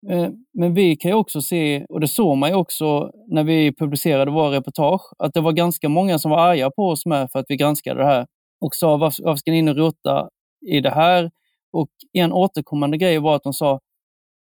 Eh, 0.09 0.29
men 0.53 0.73
vi 0.73 0.95
kan 0.95 1.11
ju 1.11 1.15
också 1.15 1.41
se, 1.41 1.85
och 1.89 1.99
det 1.99 2.07
såg 2.07 2.37
man 2.37 2.49
ju 2.49 2.55
också 2.55 3.11
när 3.27 3.43
vi 3.43 3.75
publicerade 3.75 4.31
våra 4.31 4.57
reportage, 4.57 5.01
att 5.19 5.33
det 5.33 5.41
var 5.41 5.51
ganska 5.51 5.89
många 5.89 6.19
som 6.19 6.31
var 6.31 6.39
arga 6.39 6.71
på 6.71 6.89
oss 6.89 7.05
med 7.05 7.31
för 7.31 7.39
att 7.39 7.45
vi 7.49 7.55
granskade 7.55 7.99
det 7.99 8.05
här 8.05 8.27
och 8.61 8.75
sa 8.75 8.97
varför, 8.97 9.23
varför 9.23 9.37
ska 9.37 9.51
ni 9.51 9.57
in 9.57 9.69
och 9.69 9.77
rota 9.77 10.29
i 10.67 10.79
det 10.79 10.89
här? 10.89 11.31
Och 11.71 11.89
en 12.13 12.33
återkommande 12.33 12.97
grej 12.97 13.19
var 13.19 13.35
att 13.35 13.43
de 13.43 13.53
sa, 13.53 13.79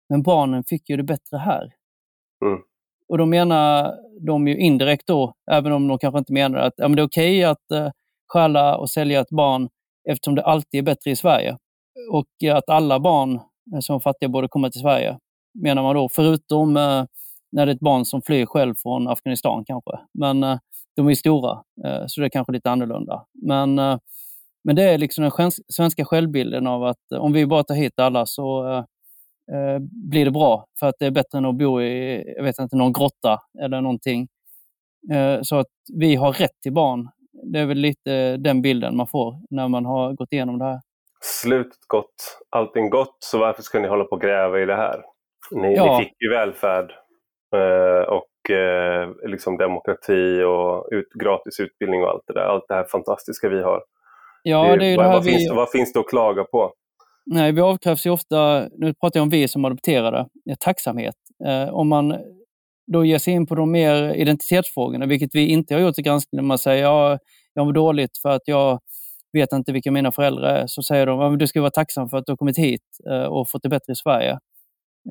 men 0.09 0.23
barnen 0.23 0.63
fick 0.63 0.89
ju 0.89 0.97
det 0.97 1.03
bättre 1.03 1.37
här. 1.37 1.73
Mm. 2.45 2.59
Och 3.09 3.17
då 3.17 3.25
menar 3.25 3.95
de 4.25 4.47
ju 4.47 4.57
indirekt 4.57 5.07
då, 5.07 5.33
även 5.51 5.71
om 5.71 5.87
de 5.87 5.97
kanske 5.97 6.19
inte 6.19 6.33
menar 6.33 6.59
att 6.59 6.73
ja, 6.77 6.87
men 6.87 6.95
det 6.95 7.01
är 7.01 7.07
okej 7.07 7.39
okay 7.39 7.43
att 7.43 7.85
uh, 7.85 7.91
stjäla 8.33 8.77
och 8.77 8.89
sälja 8.89 9.21
ett 9.21 9.29
barn 9.29 9.69
eftersom 10.09 10.35
det 10.35 10.43
alltid 10.43 10.77
är 10.77 10.83
bättre 10.83 11.11
i 11.11 11.15
Sverige. 11.15 11.57
Och 12.11 12.43
eh, 12.43 12.55
att 12.55 12.69
alla 12.69 12.99
barn 12.99 13.39
eh, 13.73 13.79
som 13.79 13.95
är 13.95 13.99
fattiga 13.99 14.29
borde 14.29 14.47
komma 14.47 14.69
till 14.69 14.81
Sverige 14.81 15.17
menar 15.53 15.83
man 15.83 15.95
då, 15.95 16.09
förutom 16.09 16.77
eh, 16.77 17.05
när 17.51 17.65
det 17.65 17.71
är 17.71 17.75
ett 17.75 17.79
barn 17.79 18.05
som 18.05 18.21
flyr 18.21 18.45
själv 18.45 18.75
från 18.75 19.07
Afghanistan 19.07 19.63
kanske. 19.65 19.91
Men 20.13 20.59
de 20.95 21.09
är 21.09 21.15
stora, 21.15 21.63
så 22.07 22.21
det 22.21 22.27
är 22.27 22.29
kanske 22.29 22.53
lite 22.53 22.71
annorlunda. 22.71 23.25
Men, 23.33 23.75
men 24.63 24.75
det 24.75 24.83
är 24.83 24.97
liksom 24.97 25.31
den 25.37 25.51
svenska 25.73 26.05
självbilden 26.05 26.67
av 26.67 26.83
att 26.83 27.11
om 27.19 27.33
vi 27.33 27.45
bara 27.45 27.63
tar 27.63 27.75
hit 27.75 27.99
alla 27.99 28.25
så 28.25 28.63
blir 29.89 30.25
det 30.25 30.31
bra. 30.31 30.65
För 30.79 30.87
att 30.87 30.95
det 30.99 31.05
är 31.05 31.11
bättre 31.11 31.37
än 31.37 31.45
att 31.45 31.57
bo 31.57 31.81
i, 31.81 32.23
jag 32.37 32.43
vet 32.43 32.59
inte, 32.59 32.75
någon 32.75 32.93
grotta 32.93 33.39
eller 33.61 33.81
någonting. 33.81 34.27
så 35.41 35.55
att 35.55 35.71
vi 35.93 36.15
har 36.15 36.33
rätt 36.33 36.61
till 36.61 36.73
barn. 36.73 37.09
Det 37.43 37.59
är 37.59 37.65
väl 37.65 37.77
lite 37.77 38.37
den 38.37 38.61
bilden 38.61 38.97
man 38.97 39.07
får 39.07 39.35
när 39.49 39.67
man 39.67 39.85
har 39.85 40.13
gått 40.13 40.33
igenom 40.33 40.59
det 40.59 40.65
här. 40.65 40.79
Slutet 41.21 41.87
gott, 41.87 42.39
allting 42.49 42.89
gott, 42.89 43.17
så 43.19 43.37
varför 43.37 43.61
ska 43.63 43.79
ni 43.79 43.87
hålla 43.87 44.03
på 44.03 44.11
och 44.11 44.21
gräva 44.21 44.59
i 44.59 44.65
det 44.65 44.75
här? 44.75 45.03
Ni, 45.51 45.75
ja. 45.75 45.97
ni 45.97 46.05
fick 46.05 46.13
ju 46.21 46.29
välfärd 46.29 46.91
eh, 47.55 48.09
och 48.09 48.55
eh, 48.55 49.09
liksom 49.27 49.57
demokrati 49.57 50.43
och 50.43 50.87
ut, 50.91 51.13
gratis 51.13 51.59
utbildning 51.59 52.03
och 52.03 52.09
allt 52.09 52.23
det 52.27 52.33
där. 52.33 52.41
Allt 52.41 52.65
det 52.67 52.73
här 52.73 52.83
fantastiska 52.83 53.49
vi 53.49 53.61
har. 53.61 53.83
Ja, 54.43 54.75
det, 54.75 54.85
är 54.85 54.97
vad, 54.97 55.11
vad, 55.11 55.23
vi... 55.23 55.31
finns, 55.31 55.51
vad 55.51 55.71
finns 55.71 55.93
det 55.93 55.99
att 55.99 56.09
klaga 56.09 56.43
på? 56.43 56.73
Nej, 57.25 57.51
vi 57.51 57.61
avkrävs 57.61 58.05
ju 58.05 58.09
ofta, 58.09 58.67
nu 58.77 58.93
pratar 58.93 59.19
jag 59.19 59.23
om 59.23 59.29
vi 59.29 59.47
som 59.47 59.65
adopterade, 59.65 60.27
tacksamhet. 60.59 61.15
Eh, 61.45 61.73
om 61.73 61.89
man 61.89 62.17
då 62.93 63.05
ger 63.05 63.17
sig 63.17 63.33
in 63.33 63.45
på 63.45 63.55
de 63.55 63.71
mer 63.71 64.13
identitetsfrågorna, 64.13 65.05
vilket 65.05 65.35
vi 65.35 65.47
inte 65.47 65.73
har 65.73 65.81
gjort 65.81 65.99
i 65.99 66.01
granskningen, 66.01 66.45
man 66.45 66.57
säger 66.57 66.83
ja, 66.83 67.19
jag 67.53 67.65
mår 67.65 67.73
dåligt 67.73 68.17
för 68.17 68.29
att 68.29 68.41
jag 68.45 68.79
vet 69.33 69.53
inte 69.53 69.71
vilka 69.71 69.91
mina 69.91 70.11
föräldrar 70.11 70.55
är, 70.55 70.67
så 70.67 70.83
säger 70.83 71.05
de 71.05 71.19
att 71.19 71.39
du 71.39 71.47
ska 71.47 71.61
vara 71.61 71.71
tacksam 71.71 72.09
för 72.09 72.17
att 72.17 72.25
du 72.25 72.31
har 72.31 72.37
kommit 72.37 72.57
hit 72.57 72.81
eh, 73.09 73.23
och 73.23 73.49
fått 73.49 73.63
det 73.63 73.69
bättre 73.69 73.93
i 73.93 73.95
Sverige. 73.95 74.39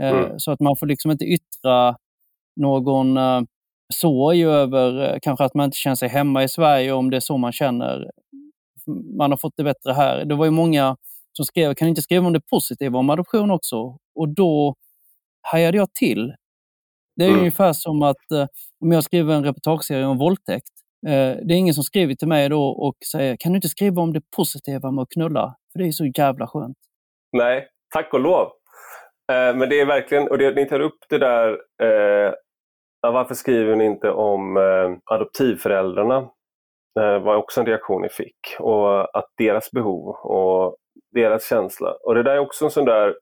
Eh, 0.03 0.09
mm. 0.09 0.39
Så 0.39 0.53
att 0.53 0.61
man 0.61 0.77
får 0.77 0.87
liksom 0.87 1.11
inte 1.11 1.25
yttra 1.25 1.97
någon 2.57 3.17
uh, 3.17 3.43
sorg 3.95 4.45
över 4.45 5.19
kanske 5.23 5.45
att 5.45 5.55
man 5.55 5.65
inte 5.65 5.77
känner 5.77 5.97
sig 5.97 6.09
hemma 6.09 6.45
i 6.45 6.49
Sverige 6.49 6.93
om 6.93 7.11
det 7.11 7.17
är 7.17 7.21
så 7.21 7.37
man 7.37 7.53
känner. 7.53 8.11
Man 9.19 9.31
har 9.31 9.37
fått 9.37 9.57
det 9.57 9.65
bättre 9.65 9.93
här. 9.93 10.25
Det 10.25 10.35
var 10.35 10.45
ju 10.45 10.51
många 10.51 10.97
som 11.33 11.45
skrev, 11.45 11.75
kan 11.75 11.89
inte 11.89 12.03
skriva 12.03 12.27
om 12.27 12.33
det 12.33 12.41
positiva 12.41 12.99
om 12.99 13.11
adoption 13.11 13.51
också? 13.51 13.99
Och 14.15 14.29
då 14.29 14.75
hajade 15.43 15.77
jag 15.77 15.95
till. 15.95 16.35
Det 17.19 17.25
är 17.25 17.29
mm. 17.29 17.39
ungefär 17.39 17.73
som 17.73 18.03
att 18.03 18.27
uh, 18.33 18.47
om 18.85 18.93
jag 18.93 19.05
skriver 19.05 19.35
en 19.35 19.45
reportageserie 19.45 20.07
om 20.07 20.19
våldtäkt. 20.19 20.71
det 21.47 21.55
är 21.55 21.59
ingen 21.59 21.75
som 21.75 21.85
skriver 21.85 22.15
till 22.15 22.29
mig 22.29 22.49
då 22.49 22.63
och 22.63 22.97
säger, 23.13 23.37
kan 23.41 23.53
du 23.53 23.57
inte 23.57 23.69
skriva 23.69 24.03
om 24.03 24.13
det 24.13 24.23
positiva 24.37 24.91
med 24.91 25.03
att 25.03 25.09
knulla? 25.09 25.55
För 25.73 25.79
det 25.79 25.89
är 25.89 25.93
så 25.93 26.07
jävla 26.19 26.47
skönt. 26.47 26.77
Nej, 27.33 27.69
tack 27.95 28.15
och 28.15 28.21
lov. 28.21 28.49
Eh, 29.33 29.57
men 29.57 29.69
det 29.69 29.81
är 29.81 29.87
verkligen, 29.87 30.29
och 30.29 30.39
det, 30.39 30.55
ni 30.55 30.67
tar 30.67 30.81
upp 30.81 30.99
det 31.09 31.19
där, 31.19 31.49
eh, 31.83 32.33
varför 33.03 33.35
skriver 33.35 33.77
ni 33.77 33.85
inte 33.85 34.11
om 34.11 34.57
eh, 34.57 35.15
adoptivföräldrarna? 35.15 36.17
Eh, 37.01 37.23
var 37.23 37.37
också 37.37 37.61
en 37.61 37.67
reaktion 37.67 38.03
ni 38.03 38.09
fick. 38.09 38.39
Och 38.59 39.19
att 39.19 39.29
deras 39.39 39.71
behov 39.71 40.09
och 40.09 40.77
deras 41.15 41.49
känsla. 41.49 41.95
Och 42.05 42.15
det 42.15 42.23
där 42.23 42.33
är 42.33 42.39
också 42.39 42.65
en 42.65 42.71
sån 42.71 42.85
där 42.85 43.15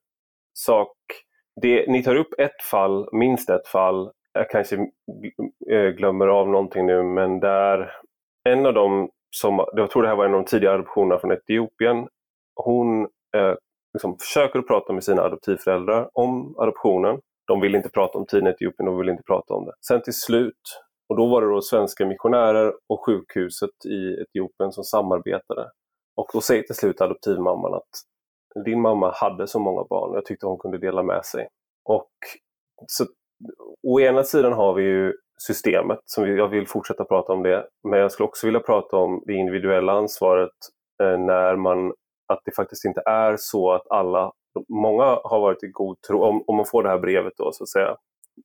sak, 0.59 0.97
det, 1.63 1.87
ni 1.89 2.03
tar 2.03 2.15
upp 2.15 2.35
ett 2.39 2.63
fall, 2.71 3.09
minst 3.13 3.51
ett 3.51 3.69
fall, 3.69 4.11
jag 4.33 4.51
kanske 4.51 4.77
eh, 5.71 5.89
glömmer 5.89 6.27
av 6.27 6.49
någonting 6.49 6.87
nu, 6.87 7.03
men 7.03 7.41
där 7.41 7.93
en 8.49 8.67
av 8.67 8.75
dem 8.75 9.11
som, 9.37 9.67
jag 9.73 9.91
tror 9.91 10.03
det 10.03 10.09
här 10.09 10.17
var 10.17 10.25
en 10.25 10.35
av 10.35 10.43
de 10.43 10.51
tidiga 10.51 10.73
adoptionerna 10.73 11.21
från 11.21 11.33
Etiopien, 11.33 12.09
hon 12.55 13.03
eh, 13.37 13.55
liksom 13.95 14.19
försöker 14.19 14.59
att 14.59 14.67
prata 14.67 14.93
med 14.93 15.05
sina 15.05 15.23
adoptivföräldrar 15.23 16.11
om 16.13 16.55
adoptionen. 16.59 17.21
De 17.47 17.61
vill 17.61 17.75
inte 17.75 17.89
prata 17.89 18.19
om 18.19 18.27
tiden 18.27 18.47
i 18.47 18.51
Etiopien, 18.51 18.87
de 18.87 18.99
vill 18.99 19.09
inte 19.09 19.23
prata 19.23 19.55
om 19.55 19.65
det. 19.65 19.73
Sen 19.89 20.03
till 20.03 20.15
slut, 20.15 20.81
och 21.09 21.17
då 21.17 21.27
var 21.27 21.43
det 21.43 21.49
då 21.49 21.61
svenska 21.61 22.07
missionärer 22.07 22.73
och 22.89 23.07
sjukhuset 23.07 23.85
i 23.85 24.23
Etiopien 24.23 24.73
som 24.73 24.85
samarbetade. 24.85 25.71
Och 26.17 26.31
då 26.33 26.41
säger 26.41 26.63
till 26.63 26.75
slut 26.75 27.01
adoptivmamman 27.01 27.75
att 27.75 27.89
din 28.65 28.81
mamma 28.81 29.13
hade 29.15 29.47
så 29.47 29.59
många 29.59 29.85
barn, 29.85 30.15
jag 30.15 30.25
tyckte 30.25 30.47
hon 30.47 30.59
kunde 30.59 30.79
dela 30.79 31.03
med 31.03 31.25
sig. 31.25 31.49
Och 31.85 32.11
så, 32.87 33.07
Å 33.83 34.01
ena 34.01 34.25
sidan 34.25 34.53
har 34.53 34.75
vi 34.75 34.83
ju 34.83 35.13
systemet, 35.47 35.99
som 36.05 36.25
vi, 36.25 36.37
jag 36.37 36.49
vill 36.49 36.69
fortsätta 36.69 37.05
prata 37.05 37.33
om 37.33 37.43
det, 37.43 37.67
men 37.89 38.01
jag 38.01 38.13
skulle 38.13 38.27
också 38.27 38.47
vilja 38.47 38.61
prata 38.61 38.97
om 38.97 39.23
det 39.27 39.33
individuella 39.33 39.93
ansvaret 39.93 40.51
eh, 41.03 41.19
när 41.19 41.57
man 41.57 41.93
att 42.29 42.41
det 42.45 42.55
faktiskt 42.57 42.85
inte 42.85 43.03
är 43.07 43.37
så 43.39 43.73
att 43.73 43.91
alla, 43.91 44.33
många 44.69 45.05
har 45.05 45.41
varit 45.41 45.63
i 45.63 45.69
god 45.69 46.01
tro, 46.09 46.23
om, 46.23 46.45
om 46.47 46.57
man 46.57 46.67
får 46.67 46.83
det 46.83 46.89
här 46.89 46.99
brevet 46.99 47.33
då 47.37 47.53
så 47.53 47.65
att 47.65 47.69
säga, 47.69 47.97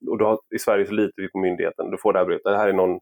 och 0.10 0.18
då, 0.18 0.26
har, 0.26 0.40
i 0.56 0.60
Sverige 0.60 0.86
så 0.86 0.94
litar 0.94 1.22
vi 1.22 1.32
på 1.32 1.38
myndigheten, 1.38 1.92
du 1.92 1.98
får 1.98 2.14
det 2.14 2.20
här 2.20 2.26
brevet, 2.26 2.44
det 2.44 2.58
här 2.58 2.70
är 2.70 2.74
någon 2.74 3.00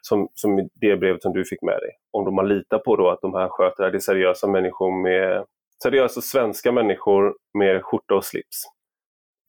som, 0.00 0.28
som 0.34 0.68
det 0.80 0.96
brevet 0.96 1.22
som 1.22 1.32
du 1.32 1.44
fick 1.44 1.62
med 1.62 1.78
dig. 1.80 1.90
Om 2.12 2.34
man 2.34 2.48
litar 2.48 2.78
på 2.78 2.96
då 2.96 3.10
att 3.10 3.20
de 3.20 3.34
här 3.34 3.48
sköter 3.48 3.84
det, 3.84 3.90
det 3.90 3.98
är 3.98 4.00
seriösa 4.00 4.46
människor 4.46 5.02
med 5.02 5.44
seriösa 5.82 6.20
svenska 6.20 6.72
människor 6.72 7.36
med 7.58 7.84
skjorta 7.84 8.14
och 8.14 8.24
slips 8.24 8.62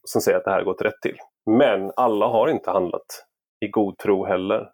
som 0.07 0.21
säger 0.21 0.37
att 0.37 0.45
det 0.45 0.51
här 0.51 0.63
gått 0.63 0.81
rätt 0.81 1.01
till. 1.01 1.17
Men 1.45 1.91
alla 1.95 2.27
har 2.27 2.47
inte 2.47 2.71
handlat 2.71 3.25
i 3.65 3.67
god 3.67 3.97
tro 3.97 4.25
heller. 4.25 4.69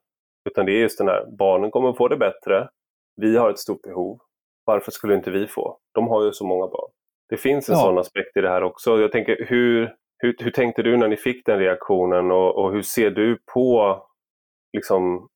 Utan 0.50 0.66
det 0.66 0.72
är 0.72 0.80
just 0.80 0.98
den 0.98 1.08
här, 1.08 1.26
barnen 1.38 1.72
kommer 1.72 1.94
få 1.94 2.08
det 2.08 2.18
bättre, 2.18 2.70
vi 3.22 3.38
har 3.38 3.50
ett 3.50 3.60
stort 3.60 3.82
behov, 3.82 4.20
varför 4.66 4.92
skulle 4.92 5.16
inte 5.16 5.32
vi 5.32 5.48
få? 5.48 5.78
De 5.94 6.08
har 6.08 6.24
ju 6.26 6.32
så 6.32 6.46
många 6.46 6.68
barn. 6.68 6.92
Det 7.30 7.38
finns 7.38 7.70
en 7.70 7.76
ja. 7.76 7.82
sån 7.82 7.98
aspekt 7.98 8.38
i 8.38 8.42
det 8.42 8.50
här 8.50 8.64
också. 8.64 9.00
Jag 9.00 9.12
tänker, 9.12 9.46
hur, 9.50 9.96
hur, 10.18 10.36
hur 10.40 10.52
tänkte 10.52 10.84
du 10.84 10.98
när 10.98 11.08
ni 11.08 11.18
fick 11.18 11.46
den 11.46 11.60
reaktionen 11.60 12.32
och, 12.32 12.56
och 12.56 12.72
hur 12.72 12.82
ser 12.82 13.12
du 13.12 13.38
på 13.54 13.98
liksom, 14.74 15.28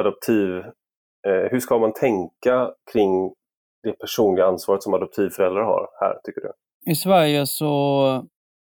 adoptiv... 0.00 0.56
Eh, 1.26 1.50
hur 1.50 1.60
ska 1.60 1.78
man 1.78 1.92
tänka 1.92 2.72
kring 2.92 3.34
det 3.86 3.98
personliga 3.98 4.46
ansvaret 4.46 4.82
som 4.82 4.94
adoptivföräldrar 4.94 5.62
har 5.62 5.88
här, 6.00 6.18
tycker 6.24 6.40
du? 6.40 6.52
I 6.90 6.94
Sverige 6.94 7.46
så 7.46 7.66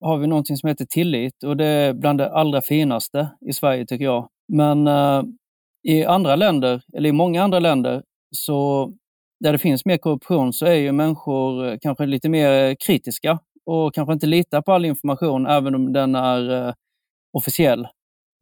har 0.01 0.19
vi 0.19 0.27
någonting 0.27 0.57
som 0.57 0.69
heter 0.69 0.85
tillit 0.85 1.43
och 1.45 1.57
det 1.57 1.67
är 1.67 1.93
bland 1.93 2.19
det 2.19 2.33
allra 2.33 2.61
finaste 2.63 3.31
i 3.41 3.53
Sverige 3.53 3.87
tycker 3.87 4.05
jag. 4.05 4.29
Men 4.53 4.87
eh, 4.87 5.23
i 5.89 6.05
andra 6.05 6.37
länder, 6.37 6.83
eller 6.97 7.09
i 7.09 7.13
många 7.13 7.43
andra 7.43 7.59
länder, 7.59 8.03
så 8.31 8.91
där 9.41 9.53
det 9.53 9.59
finns 9.59 9.85
mer 9.85 9.97
korruption 9.97 10.53
så 10.53 10.67
är 10.67 10.75
ju 10.75 10.93
människor 10.93 11.67
eh, 11.67 11.77
kanske 11.81 12.07
lite 12.07 12.29
mer 12.29 12.77
kritiska 12.87 13.39
och 13.67 13.95
kanske 13.95 14.13
inte 14.13 14.27
litar 14.27 14.63
på 14.63 14.73
all 14.73 14.85
information 14.85 15.47
även 15.47 15.75
om 15.75 15.93
den 15.93 16.15
är 16.15 16.69
eh, 16.69 16.75
officiell. 17.39 17.89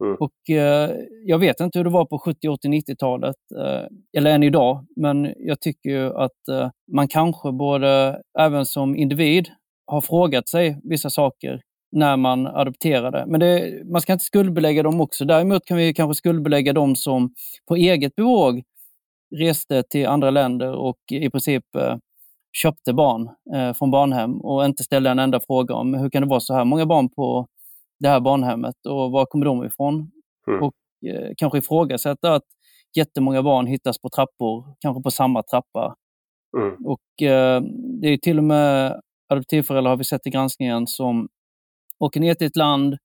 Mm. 0.03 0.15
Och 0.19 0.49
eh, 0.49 0.91
Jag 1.25 1.39
vet 1.39 1.59
inte 1.59 1.79
hur 1.79 1.83
det 1.83 1.89
var 1.89 2.05
på 2.05 2.19
70, 2.19 2.47
80, 2.47 2.67
90-talet, 2.67 3.35
eh, 3.57 3.83
eller 4.17 4.31
än 4.31 4.43
idag, 4.43 4.85
men 4.95 5.33
jag 5.37 5.61
tycker 5.61 5.89
ju 5.89 6.15
att 6.15 6.47
eh, 6.51 6.69
man 6.91 7.07
kanske 7.07 7.51
borde, 7.51 8.21
även 8.39 8.65
som 8.65 8.95
individ, 8.95 9.49
ha 9.91 10.01
frågat 10.01 10.49
sig 10.49 10.79
vissa 10.83 11.09
saker 11.09 11.61
när 11.91 12.17
man 12.17 12.47
adopterade. 12.47 13.25
Men 13.27 13.39
det, 13.39 13.81
man 13.91 14.01
ska 14.01 14.13
inte 14.13 14.25
skuldbelägga 14.25 14.83
dem 14.83 15.01
också. 15.01 15.25
Däremot 15.25 15.65
kan 15.65 15.77
vi 15.77 15.93
kanske 15.93 16.17
skuldbelägga 16.17 16.73
dem 16.73 16.95
som 16.95 17.33
på 17.67 17.75
eget 17.75 18.15
bevåg 18.15 18.63
reste 19.35 19.83
till 19.83 20.07
andra 20.07 20.29
länder 20.29 20.71
och 20.71 20.99
i 21.11 21.29
princip 21.29 21.75
eh, 21.75 21.95
köpte 22.57 22.93
barn 22.93 23.29
eh, 23.55 23.73
från 23.73 23.91
barnhem 23.91 24.41
och 24.41 24.65
inte 24.65 24.83
ställde 24.83 25.09
en 25.09 25.19
enda 25.19 25.39
fråga 25.47 25.75
om 25.75 25.93
hur 25.93 26.09
kan 26.09 26.21
det 26.21 26.29
vara 26.29 26.39
så 26.39 26.53
här 26.53 26.65
många 26.65 26.85
barn 26.85 27.09
på 27.09 27.47
det 27.99 28.09
här 28.09 28.19
barnhemmet 28.19 28.75
och 28.89 29.11
var 29.11 29.25
kommer 29.25 29.45
de 29.45 29.65
ifrån? 29.65 30.11
Mm. 30.47 30.63
Och 30.63 30.73
eh, 31.07 31.31
kanske 31.37 31.57
ifrågasätta 31.57 32.33
att 32.33 32.43
jättemånga 32.95 33.43
barn 33.43 33.67
hittas 33.67 33.99
på 34.01 34.09
trappor, 34.09 34.75
kanske 34.79 35.03
på 35.03 35.11
samma 35.11 35.43
trappa. 35.43 35.95
Mm. 36.57 36.85
Och 36.85 37.21
eh, 37.21 37.61
Det 38.01 38.07
är 38.07 38.17
till 38.17 38.37
och 38.37 38.43
med 38.43 39.01
adoptivföräldrar 39.29 39.89
har 39.89 39.97
vi 39.97 40.03
sett 40.03 40.27
i 40.27 40.29
granskningen 40.29 40.87
som 40.87 41.29
åker 41.99 42.19
ner 42.19 42.33
till 42.33 42.47
ett 42.47 42.55
land 42.55 42.97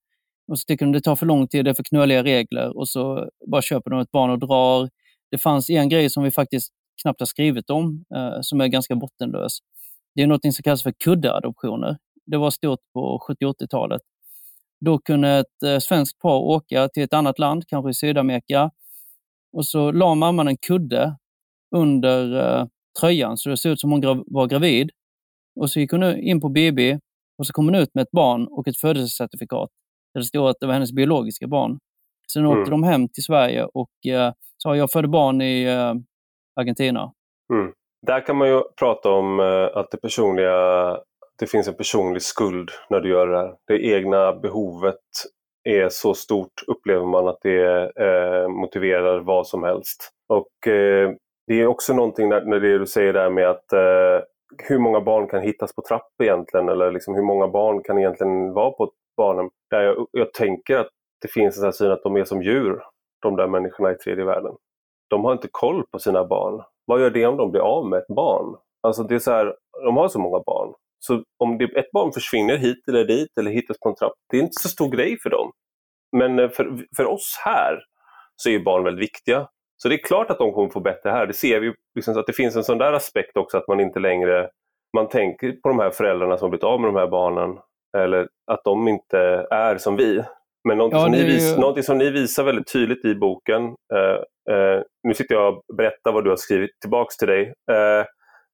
och 0.47 0.59
så 0.59 0.63
tycker 0.65 0.85
de 0.85 0.91
det 0.91 1.01
tar 1.01 1.15
för 1.15 1.25
lång 1.25 1.47
tid, 1.47 1.65
det 1.65 1.71
är 1.71 1.73
för 1.73 1.83
knöliga 1.83 2.23
regler 2.23 2.77
och 2.77 2.87
så 2.87 3.29
bara 3.47 3.61
köper 3.61 3.91
de 3.91 3.99
ett 3.99 4.11
barn 4.11 4.29
och 4.29 4.39
drar. 4.39 4.89
Det 5.31 5.37
fanns 5.37 5.69
en 5.69 5.89
grej 5.89 6.09
som 6.09 6.23
vi 6.23 6.31
faktiskt 6.31 6.73
knappt 7.01 7.19
har 7.21 7.25
skrivit 7.25 7.69
om, 7.69 8.05
eh, 8.15 8.37
som 8.41 8.61
är 8.61 8.67
ganska 8.67 8.95
bottenlös. 8.95 9.57
Det 10.15 10.21
är 10.21 10.27
något 10.27 10.41
som 10.53 10.63
kallas 10.63 10.83
för 10.83 10.93
kuddeadoptioner. 11.03 11.97
Det 12.25 12.37
var 12.37 12.49
stort 12.51 12.79
på 12.93 13.19
70 13.27 13.45
80-talet. 13.45 14.01
Då 14.85 14.99
kunde 14.99 15.29
ett 15.29 15.63
eh, 15.65 15.77
svenskt 15.77 16.19
par 16.19 16.39
åka 16.39 16.87
till 16.87 17.03
ett 17.03 17.13
annat 17.13 17.39
land, 17.39 17.67
kanske 17.67 17.89
i 17.89 17.93
Sydamerika, 17.93 18.71
och 19.57 19.65
så 19.65 19.91
la 19.91 20.15
mamman 20.15 20.47
en 20.47 20.57
kudde 20.57 21.15
under 21.75 22.35
eh, 22.35 22.65
tröjan 22.99 23.37
så 23.37 23.49
det 23.49 23.57
såg 23.57 23.71
ut 23.71 23.79
som 23.79 23.91
hon 23.91 24.23
var 24.27 24.47
gravid. 24.47 24.89
Och 25.59 25.69
så 25.71 25.79
gick 25.79 25.91
hon 25.91 26.03
in 26.03 26.41
på 26.41 26.49
BB 26.49 26.99
och 27.37 27.47
så 27.47 27.53
kom 27.53 27.65
hon 27.65 27.75
ut 27.75 27.95
med 27.95 28.01
ett 28.01 28.11
barn 28.11 28.47
och 28.47 28.67
ett 28.67 28.77
födelsecertifikat 28.77 29.69
där 30.13 30.21
det 30.21 30.25
stod 30.25 30.47
att 30.47 30.57
det 30.59 30.67
var 30.67 30.73
hennes 30.73 30.91
biologiska 30.91 31.47
barn. 31.47 31.79
Sen 32.33 32.45
mm. 32.45 32.57
åkte 32.57 32.71
de 32.71 32.83
hem 32.83 33.09
till 33.09 33.23
Sverige 33.23 33.65
och 33.73 34.05
eh, 34.07 34.33
sa 34.57 34.75
jag 34.75 34.91
födde 34.91 35.07
barn 35.07 35.41
i 35.41 35.63
eh, 35.63 35.93
Argentina. 36.55 37.11
Mm. 37.53 37.71
Där 38.07 38.25
kan 38.25 38.37
man 38.37 38.47
ju 38.47 38.61
prata 38.79 39.09
om 39.09 39.39
eh, 39.39 39.77
att 39.77 39.91
det 39.91 39.97
personliga 39.97 40.97
det 41.39 41.47
finns 41.47 41.67
en 41.67 41.73
personlig 41.73 42.21
skuld 42.21 42.69
när 42.89 42.99
du 42.99 43.09
gör 43.09 43.27
det 43.27 43.37
här. 43.37 43.55
Det 43.67 43.85
egna 43.85 44.33
behovet 44.33 44.99
är 45.63 45.89
så 45.89 46.13
stort, 46.13 46.63
upplever 46.67 47.05
man, 47.05 47.27
att 47.27 47.39
det 47.41 47.91
eh, 47.95 48.47
motiverar 48.49 49.19
vad 49.19 49.47
som 49.47 49.63
helst. 49.63 50.11
Och 50.29 50.67
eh, 50.67 51.11
Det 51.47 51.61
är 51.61 51.67
också 51.67 51.93
någonting 51.93 52.29
när, 52.29 52.45
när 52.45 52.59
det 52.59 52.77
du 52.77 52.85
säger 52.85 53.13
där 53.13 53.29
med 53.29 53.49
att 53.49 53.73
eh, 53.73 54.25
hur 54.63 54.79
många 54.79 55.01
barn 55.01 55.27
kan 55.27 55.41
hittas 55.41 55.75
på 55.75 55.81
trapp 55.81 56.11
egentligen? 56.23 56.69
Eller 56.69 56.91
liksom 56.91 57.15
hur 57.15 57.23
många 57.23 57.47
barn 57.47 57.83
kan 57.83 57.97
egentligen 57.97 58.53
vara 58.53 58.71
på 58.71 58.83
ett 58.83 58.93
barnhem? 59.17 59.49
Där 59.69 59.81
jag, 59.81 60.07
jag 60.11 60.33
tänker 60.33 60.77
att 60.77 60.89
det 61.21 61.27
finns 61.27 61.57
en 61.57 61.61
sån 61.61 61.73
syn 61.73 61.91
att 61.91 62.03
de 62.03 62.15
är 62.15 62.23
som 62.23 62.41
djur, 62.41 62.81
de 63.21 63.35
där 63.35 63.47
människorna 63.47 63.91
i 63.91 63.95
tredje 63.95 64.25
världen. 64.25 64.55
De 65.09 65.25
har 65.25 65.31
inte 65.31 65.47
koll 65.51 65.83
på 65.91 65.99
sina 65.99 66.25
barn. 66.25 66.63
Vad 66.85 67.01
gör 67.01 67.09
det 67.09 67.25
om 67.25 67.37
de 67.37 67.51
blir 67.51 67.61
av 67.61 67.89
med 67.89 67.99
ett 67.99 68.07
barn? 68.07 68.55
Alltså 68.83 69.03
det 69.03 69.15
är 69.15 69.19
så 69.19 69.31
här, 69.31 69.55
de 69.85 69.97
har 69.97 70.07
så 70.07 70.19
många 70.19 70.43
barn. 70.45 70.73
Så 71.07 71.23
om 71.39 71.57
det, 71.57 71.63
ett 71.63 71.91
barn 71.91 72.13
försvinner 72.13 72.57
hit 72.57 72.87
eller 72.87 73.05
dit 73.05 73.37
eller 73.39 73.51
hittas 73.51 73.79
på 73.79 73.89
en 73.89 73.95
trapp, 73.95 74.13
det 74.31 74.37
är 74.37 74.41
inte 74.41 74.61
så 74.61 74.69
stor 74.69 74.89
grej 74.89 75.17
för 75.23 75.29
dem. 75.29 75.51
Men 76.17 76.39
eh, 76.39 76.49
för, 76.49 76.85
för 76.97 77.05
oss 77.05 77.35
här 77.45 77.79
så 78.35 78.49
är 78.49 78.59
barn 78.59 78.83
väldigt 78.83 79.03
viktiga. 79.03 79.47
Så 79.77 79.89
det 79.89 79.95
är 79.95 80.03
klart 80.03 80.31
att 80.31 80.37
de 80.37 80.53
kommer 80.53 80.69
få 80.69 80.79
bättre 80.79 81.09
här. 81.09 81.27
Det 81.27 81.33
ser 81.33 81.59
vi 81.59 81.73
liksom, 81.95 82.17
att 82.17 82.27
det 82.27 82.33
finns 82.33 82.55
en 82.55 82.63
sån 82.63 82.77
där 82.77 82.93
aspekt 82.93 83.37
också 83.37 83.57
att 83.57 83.67
man 83.67 83.79
inte 83.79 83.99
längre 83.99 84.49
man 84.95 85.09
tänker 85.09 85.51
på 85.51 85.69
de 85.69 85.79
här 85.79 85.89
föräldrarna 85.89 86.37
som 86.37 86.49
blivit 86.49 86.63
av 86.63 86.81
med 86.81 86.87
de 86.87 86.95
här 86.95 87.07
barnen 87.07 87.57
eller 87.97 88.27
att 88.51 88.63
de 88.63 88.87
inte 88.87 89.47
är 89.51 89.77
som 89.77 89.95
vi. 89.95 90.23
Men 90.67 90.77
någonting, 90.77 90.99
ja, 90.99 91.03
som, 91.03 91.11
ni 91.11 91.23
vis, 91.23 91.57
någonting 91.57 91.83
som 91.83 91.97
ni 91.97 92.09
visar 92.09 92.43
väldigt 92.43 92.73
tydligt 92.73 93.05
i 93.05 93.15
boken, 93.15 93.63
eh, 93.93 94.55
eh, 94.55 94.81
nu 95.03 95.13
sitter 95.13 95.35
jag 95.35 95.53
och 95.53 95.75
berättar 95.77 96.11
vad 96.11 96.23
du 96.23 96.29
har 96.29 96.37
skrivit 96.37 96.79
tillbaks 96.81 97.17
till 97.17 97.27
dig, 97.27 97.53
eh, 97.71 98.05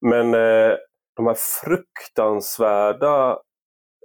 men 0.06 0.34
eh, 0.34 0.76
de 1.16 1.28
här 1.28 1.38
fruktansvärda 1.64 3.40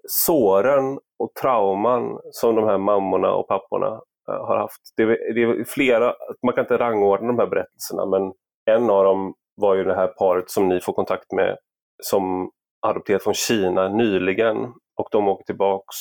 såren 0.09 0.99
och 1.19 1.35
trauman 1.41 2.19
som 2.31 2.55
de 2.55 2.65
här 2.65 2.79
mammorna 2.79 3.35
och 3.35 3.49
papporna 3.49 4.01
eh, 4.29 4.47
har 4.47 4.57
haft. 4.57 4.81
Det 4.97 5.03
är, 5.03 5.35
det 5.35 5.43
är 5.43 5.65
flera, 5.65 6.15
man 6.43 6.55
kan 6.55 6.65
inte 6.65 6.79
rangordna 6.79 7.27
de 7.27 7.39
här 7.39 7.47
berättelserna 7.47 8.07
men 8.07 8.33
en 8.71 8.91
av 8.91 9.05
dem 9.05 9.35
var 9.55 9.75
ju 9.75 9.85
det 9.85 9.95
här 9.95 10.07
paret 10.07 10.51
som 10.51 10.69
ni 10.69 10.81
får 10.81 10.93
kontakt 10.93 11.33
med 11.33 11.57
som 12.03 12.51
adopterat 12.87 13.23
från 13.23 13.35
Kina 13.35 13.89
nyligen 13.89 14.57
och 14.97 15.09
de 15.13 15.29
åker 15.29 15.45
tillbaks 15.45 15.97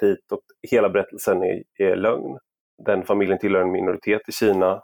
dit 0.00 0.32
och 0.32 0.40
hela 0.70 0.88
berättelsen 0.88 1.42
är, 1.42 1.62
är 1.78 1.96
lögn. 1.96 2.38
Den 2.86 3.04
familjen 3.04 3.38
tillhör 3.38 3.62
en 3.62 3.72
minoritet 3.72 4.28
i 4.28 4.32
Kina 4.32 4.82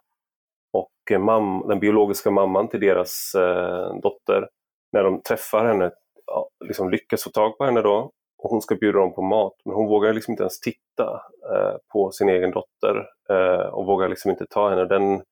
och 0.73 1.21
mam, 1.21 1.69
den 1.69 1.81
biologiska 1.81 2.31
mamman 2.31 2.69
till 2.69 2.81
deras 2.81 3.35
eh, 3.35 4.01
dotter 4.03 4.49
när 4.97 5.05
de 5.05 5.23
träffar 5.23 5.67
henne, 5.67 5.91
ja, 6.27 6.49
liksom 6.65 6.91
lyckas 6.91 7.25
få 7.25 7.31
tag 7.31 7.59
på 7.59 7.65
henne 7.65 7.83
då 7.83 8.11
och 8.39 8.51
hon 8.51 8.61
ska 8.61 8.75
bjuda 8.75 8.99
dem 8.99 9.15
på 9.15 9.23
mat 9.23 9.53
men 9.65 9.75
hon 9.75 9.89
vågar 9.89 10.13
liksom 10.13 10.33
inte 10.33 10.43
ens 10.43 10.61
titta 10.61 11.23
eh, 11.53 11.77
på 11.93 12.11
sin 12.11 12.29
egen 12.29 12.51
dotter 12.51 13.07
eh, 13.31 13.67
och 13.67 13.87
vågar 13.87 14.09
liksom 14.09 14.31
inte 14.31 14.47
ta 14.47 14.71
henne. 14.71 14.85
Den, 14.85 15.23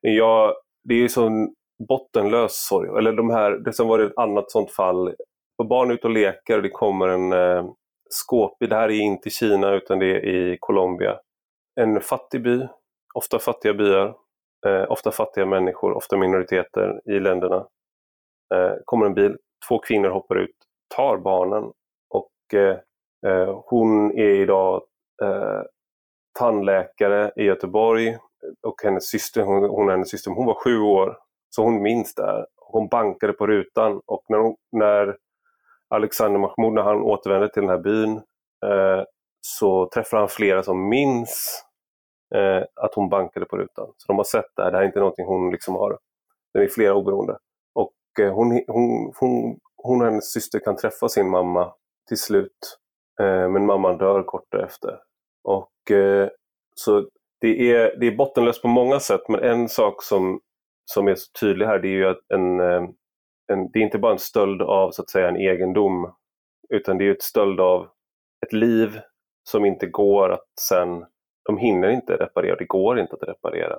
ja, 0.00 0.54
det 0.84 0.94
är 0.94 1.08
sån 1.08 1.54
bottenlös 1.88 2.66
sorg. 2.68 2.98
Eller 2.98 3.12
de 3.12 3.30
här, 3.30 3.50
det 3.50 3.72
som 3.72 3.88
var 3.88 3.98
ett 3.98 4.18
annat 4.18 4.50
sånt 4.50 4.70
fall, 4.70 5.14
på 5.58 5.64
barn 5.64 5.90
ute 5.90 6.06
och 6.06 6.12
leker 6.12 6.56
och 6.56 6.62
det 6.62 6.70
kommer 6.70 7.08
en 7.08 7.32
eh, 7.32 7.70
skåpbil, 8.10 8.68
det 8.68 8.76
här 8.76 8.88
är 8.88 9.00
inte 9.00 9.30
Kina 9.30 9.74
utan 9.74 9.98
det 9.98 10.06
är 10.06 10.26
i 10.26 10.56
Colombia. 10.60 11.18
En 11.80 12.00
fattig 12.00 12.42
by, 12.42 12.68
ofta 13.14 13.38
fattiga 13.38 13.74
byar, 13.74 14.14
eh, 14.66 14.90
ofta 14.90 15.10
fattiga 15.10 15.46
människor, 15.46 15.92
ofta 15.92 16.16
minoriteter 16.16 17.00
i 17.04 17.20
länderna 17.20 17.66
eh, 18.54 18.72
kommer 18.84 19.06
en 19.06 19.14
bil, 19.14 19.36
två 19.68 19.78
kvinnor 19.78 20.08
hoppar 20.08 20.36
ut, 20.36 20.56
tar 20.96 21.16
barnen 21.16 21.72
och 22.10 22.54
eh, 22.54 22.78
eh, 23.26 23.62
hon 23.64 24.18
är 24.18 24.30
idag 24.30 24.82
eh, 25.22 25.62
tandläkare 26.38 27.32
i 27.36 27.42
Göteborg 27.42 28.16
och 28.66 28.82
hennes 28.82 29.08
syster, 29.08 29.42
hon, 29.42 29.62
hon 29.62 29.86
och 29.86 29.90
hennes 29.90 30.10
syster, 30.10 30.30
hon 30.30 30.46
var 30.46 30.54
sju 30.54 30.78
år, 30.78 31.18
så 31.50 31.62
hon 31.62 31.82
minns 31.82 32.14
det 32.14 32.46
Hon 32.72 32.88
bankade 32.88 33.32
på 33.32 33.46
rutan 33.46 34.00
och 34.06 34.24
när, 34.28 34.38
hon, 34.38 34.56
när 34.72 35.16
Alexander 35.88 36.40
Mahmoud, 36.40 36.72
när 36.72 36.82
han 36.82 37.02
återvände 37.02 37.48
till 37.48 37.62
den 37.62 37.70
här 37.70 37.78
byn, 37.78 38.16
eh, 38.66 39.04
så 39.40 39.88
träffar 39.94 40.18
han 40.18 40.28
flera 40.28 40.62
som 40.62 40.88
minns 40.88 41.64
eh, 42.34 42.62
att 42.74 42.94
hon 42.94 43.08
bankade 43.08 43.46
på 43.46 43.56
rutan. 43.56 43.92
Så 43.96 44.06
de 44.06 44.16
har 44.16 44.24
sett 44.24 44.56
det 44.56 44.62
här, 44.62 44.70
det 44.70 44.76
här 44.76 44.82
är 44.82 44.86
inte 44.86 44.98
någonting 44.98 45.26
hon 45.26 45.50
liksom 45.50 45.74
har. 45.74 45.98
Det 46.54 46.58
är 46.62 46.68
flera 46.68 46.94
oberoende. 46.94 47.38
Eh, 48.20 48.32
hon, 48.32 48.62
hon, 48.66 49.12
hon, 49.16 49.58
hon 49.76 50.00
och 50.00 50.06
hennes 50.06 50.32
syster 50.32 50.58
kan 50.58 50.76
träffa 50.76 51.08
sin 51.08 51.28
mamma 51.28 51.72
till 52.08 52.18
slut. 52.18 52.78
Eh, 53.20 53.48
men 53.48 53.66
mamman 53.66 53.98
dör 53.98 54.22
kort 54.22 54.46
därefter. 54.50 54.98
Och, 55.44 55.90
eh, 55.90 56.28
så 56.74 57.08
det 57.40 57.72
är, 57.72 57.96
det 58.00 58.06
är 58.06 58.16
bottenlöst 58.16 58.62
på 58.62 58.68
många 58.68 59.00
sätt 59.00 59.28
men 59.28 59.40
en 59.40 59.68
sak 59.68 60.02
som, 60.02 60.40
som 60.84 61.08
är 61.08 61.14
så 61.14 61.32
tydlig 61.40 61.66
här 61.66 61.78
det 61.78 61.88
är 61.88 61.92
ju 61.92 62.06
att 62.06 62.30
en, 62.34 62.60
eh, 62.60 62.82
en, 63.52 63.70
det 63.72 63.78
är 63.78 63.82
inte 63.82 63.98
bara 63.98 64.12
en 64.12 64.18
stöld 64.18 64.62
av 64.62 64.90
så 64.90 65.02
att 65.02 65.10
säga 65.10 65.28
en 65.28 65.36
egendom 65.36 66.14
utan 66.68 66.98
det 66.98 67.06
är 67.06 67.10
ett 67.10 67.22
stöld 67.22 67.60
av 67.60 67.88
ett 68.46 68.52
liv 68.52 69.00
som 69.48 69.64
inte 69.64 69.86
går 69.86 70.30
att 70.32 70.48
sen, 70.60 71.06
de 71.44 71.58
hinner 71.58 71.88
inte 71.88 72.16
reparera, 72.16 72.56
det 72.56 72.64
går 72.64 72.98
inte 72.98 73.14
att 73.14 73.28
reparera. 73.28 73.78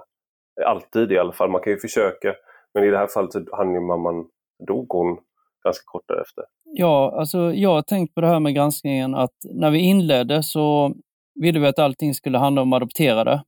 Alltid 0.65 1.12
i 1.12 1.17
alla 1.17 1.32
fall, 1.32 1.49
man 1.49 1.62
kan 1.62 1.73
ju 1.73 1.80
försöka 1.80 2.36
men 2.73 2.84
i 2.84 2.88
det 2.88 2.97
här 2.97 3.07
fallet 3.07 3.31
så 3.31 3.45
hann 3.51 3.73
ju 3.73 3.79
mamman, 3.79 4.25
dog 4.67 4.86
hon 4.89 5.17
ganska 5.63 5.84
kort 5.86 6.03
därefter. 6.07 6.43
Ja, 6.63 7.15
alltså 7.19 7.53
jag 7.53 7.69
har 7.69 7.81
tänkt 7.81 8.15
på 8.15 8.21
det 8.21 8.27
här 8.27 8.39
med 8.39 8.55
granskningen 8.55 9.15
att 9.15 9.36
när 9.43 9.71
vi 9.71 9.79
inledde 9.79 10.43
så 10.43 10.93
ville 11.41 11.60
vi 11.60 11.67
att 11.67 11.79
allting 11.79 12.13
skulle 12.13 12.38
handla 12.38 12.62
om 12.62 12.73
adopterade, 12.73 13.43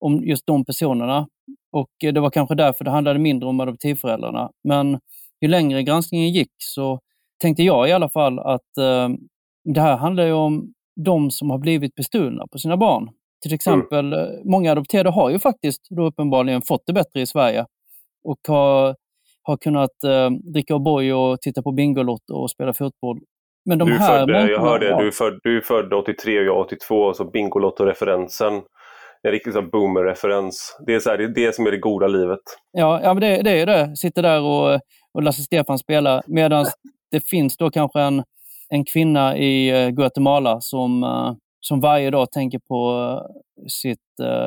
om 0.00 0.24
just 0.24 0.46
de 0.46 0.64
personerna. 0.64 1.28
Och 1.72 1.90
det 2.00 2.20
var 2.20 2.30
kanske 2.30 2.54
därför 2.54 2.84
det 2.84 2.90
handlade 2.90 3.18
mindre 3.18 3.48
om 3.48 3.60
adoptivföräldrarna. 3.60 4.50
Men 4.64 5.00
ju 5.40 5.48
längre 5.48 5.82
granskningen 5.82 6.30
gick 6.30 6.52
så 6.56 7.00
tänkte 7.40 7.62
jag 7.62 7.88
i 7.88 7.92
alla 7.92 8.08
fall 8.08 8.38
att 8.38 8.76
eh, 8.78 9.08
det 9.64 9.80
här 9.80 9.96
handlar 9.96 10.26
ju 10.26 10.32
om 10.32 10.72
de 11.04 11.30
som 11.30 11.50
har 11.50 11.58
blivit 11.58 11.94
bestulna 11.94 12.46
på 12.46 12.58
sina 12.58 12.76
barn. 12.76 13.10
Till 13.42 13.54
exempel, 13.54 14.12
mm. 14.12 14.50
många 14.50 14.72
adopterade 14.72 15.10
har 15.10 15.30
ju 15.30 15.38
faktiskt 15.38 15.86
då 15.90 16.06
uppenbarligen 16.06 16.62
fått 16.62 16.86
det 16.86 16.92
bättre 16.92 17.20
i 17.20 17.26
Sverige 17.26 17.66
och 18.24 18.38
har, 18.48 18.96
har 19.42 19.56
kunnat 19.56 20.04
eh, 20.04 20.30
dricka 20.30 20.74
O'boy 20.74 21.12
och 21.12 21.40
titta 21.40 21.62
på 21.62 21.72
Bingolotto 21.72 22.34
och 22.34 22.50
spela 22.50 22.72
fotboll. 22.72 23.18
Men 23.64 23.78
de 23.78 23.88
du 23.88 23.94
här 23.94 24.18
födde, 24.18 24.50
jag 24.50 24.60
hörde, 24.60 24.86
ja. 24.86 25.00
du, 25.00 25.06
är 25.06 25.10
född, 25.10 25.40
du 25.42 25.56
är 25.56 25.60
född 25.60 25.92
83 25.92 26.38
och 26.38 26.44
jag 26.44 26.60
82, 26.60 27.14
så 27.14 27.24
Bingolotto-referensen 27.24 28.62
en 29.22 29.30
riktig 29.30 29.52
boomer-referens. 29.52 30.76
Det 30.86 30.94
är, 30.94 31.00
så 31.00 31.10
här, 31.10 31.18
det 31.18 31.24
är 31.24 31.28
det 31.28 31.54
som 31.54 31.66
är 31.66 31.70
det 31.70 31.78
goda 31.78 32.06
livet. 32.06 32.40
Ja, 32.72 33.00
ja 33.02 33.14
men 33.14 33.20
det, 33.20 33.42
det 33.42 33.60
är 33.60 33.66
det. 33.66 33.96
Sitter 33.96 34.22
där 34.22 34.40
och, 34.40 34.80
och 35.14 35.22
Lasse 35.22 35.42
Stefan 35.42 35.78
spelar. 35.78 36.22
Medan 36.26 36.66
det 37.10 37.28
finns 37.28 37.56
då 37.56 37.70
kanske 37.70 38.00
en, 38.00 38.24
en 38.68 38.84
kvinna 38.84 39.36
i 39.36 39.84
eh, 39.84 39.90
Guatemala 39.90 40.60
som, 40.60 41.02
uh, 41.02 41.32
som 41.60 41.80
varje 41.80 42.10
dag 42.10 42.30
tänker 42.32 42.58
på 42.68 43.22
sitt 43.68 43.98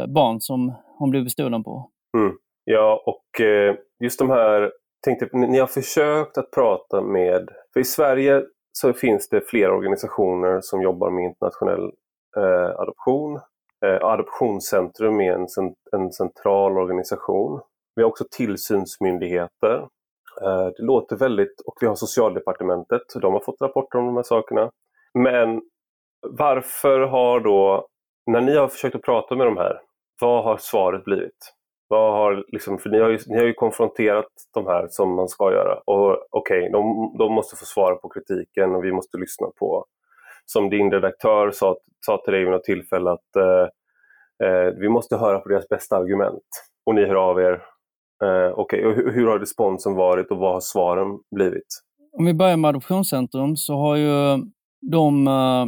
barn 0.08 0.42
som 0.42 0.74
hon 0.98 1.10
blev 1.10 1.24
bestulen 1.24 1.64
på. 1.64 1.90
Mm. 2.18 2.34
Ja, 2.64 3.04
och 3.06 3.42
eh, 3.42 3.76
just 4.00 4.20
de 4.20 4.30
här, 4.30 4.72
tänkte, 5.06 5.30
ni 5.34 5.60
har 5.60 5.68
försökt 5.68 6.38
att 6.38 6.52
prata 6.52 7.02
med, 7.02 7.50
för 7.74 7.80
i 7.80 7.84
Sverige 7.84 8.44
så 8.72 8.94
finns 8.94 9.30
det 9.30 9.42
flera 9.42 9.74
organisationer 9.74 10.62
som 10.62 10.82
jobbar 10.82 11.10
med 11.10 11.24
internationell 11.24 11.92
eh, 12.38 12.80
adoption 12.80 13.40
Eh, 13.86 14.06
Adoptionscentrum 14.06 15.22
är 15.22 15.32
en, 15.34 15.48
en 15.92 16.12
central 16.12 16.78
organisation. 16.78 17.62
Vi 17.96 18.02
har 18.02 18.10
också 18.10 18.26
tillsynsmyndigheter. 18.32 19.88
Eh, 20.42 20.66
det 20.78 20.84
låter 20.84 21.16
väldigt, 21.16 21.62
och 21.66 21.78
vi 21.82 21.88
har 21.88 21.96
Socialdepartementet, 21.96 23.02
de 23.22 23.34
har 23.34 23.40
fått 23.40 23.62
rapporter 23.62 24.00
om 24.00 24.06
de 24.06 24.16
här 24.16 24.24
sakerna. 24.24 24.70
Men 25.14 25.62
varför 26.28 27.00
har 27.00 27.40
då, 27.40 27.88
när 28.32 28.42
ni 28.42 28.56
har 28.56 28.68
försökt 28.68 28.96
att 28.96 29.02
prata 29.02 29.36
med 29.36 29.48
de 29.48 29.58
här, 29.58 29.82
vad 30.22 30.44
har 30.44 30.58
svaret 30.58 31.04
blivit? 31.04 31.54
Vad 31.92 32.14
har, 32.14 32.44
liksom, 32.48 32.78
för 32.78 32.90
ni 32.90 33.00
har, 33.00 33.10
ju, 33.10 33.20
ni 33.28 33.38
har 33.38 33.46
ju 33.46 33.54
konfronterat 33.54 34.28
de 34.54 34.66
här 34.66 34.88
som 34.90 35.16
man 35.16 35.28
ska 35.28 35.52
göra. 35.52 35.76
Och 35.86 36.28
Okej, 36.30 36.60
okay, 36.60 36.70
de, 36.70 37.16
de 37.18 37.34
måste 37.34 37.56
få 37.56 37.66
svara 37.66 37.96
på 37.96 38.10
kritiken 38.10 38.76
och 38.76 38.86
vi 38.86 38.92
måste 38.92 39.18
lyssna 39.18 39.48
på 39.60 39.86
som 40.46 40.70
din 40.70 40.92
redaktör 40.92 41.52
sa, 41.52 41.78
sa 42.06 42.22
till 42.24 42.34
dig 42.34 42.44
vid 42.44 42.52
något 42.52 42.64
tillfälle 42.64 43.12
att 43.12 43.36
eh, 43.36 44.48
eh, 44.48 44.74
vi 44.80 44.90
måste 44.90 45.18
höra 45.18 45.40
på 45.40 45.50
deras 45.50 45.70
bästa 45.70 45.98
argument. 45.98 46.44
Och 46.86 46.96
ni 46.96 47.06
hör 47.06 47.16
av 47.16 47.40
er. 47.40 47.62
Eh, 48.24 48.60
okay. 48.60 48.82
hur, 48.82 49.12
hur 49.12 49.28
har 49.28 49.40
responsen 49.40 49.96
varit 49.96 50.32
och 50.32 50.38
vad 50.38 50.54
har 50.54 50.62
svaren 50.62 51.20
blivit? 51.36 51.82
Om 52.18 52.26
vi 52.26 52.34
börjar 52.34 52.58
med 52.58 52.70
Adoptionscentrum 52.70 53.56
så 53.58 53.74
har 53.74 53.96
ju 53.96 54.44
de 54.92 55.28
eh, 55.28 55.66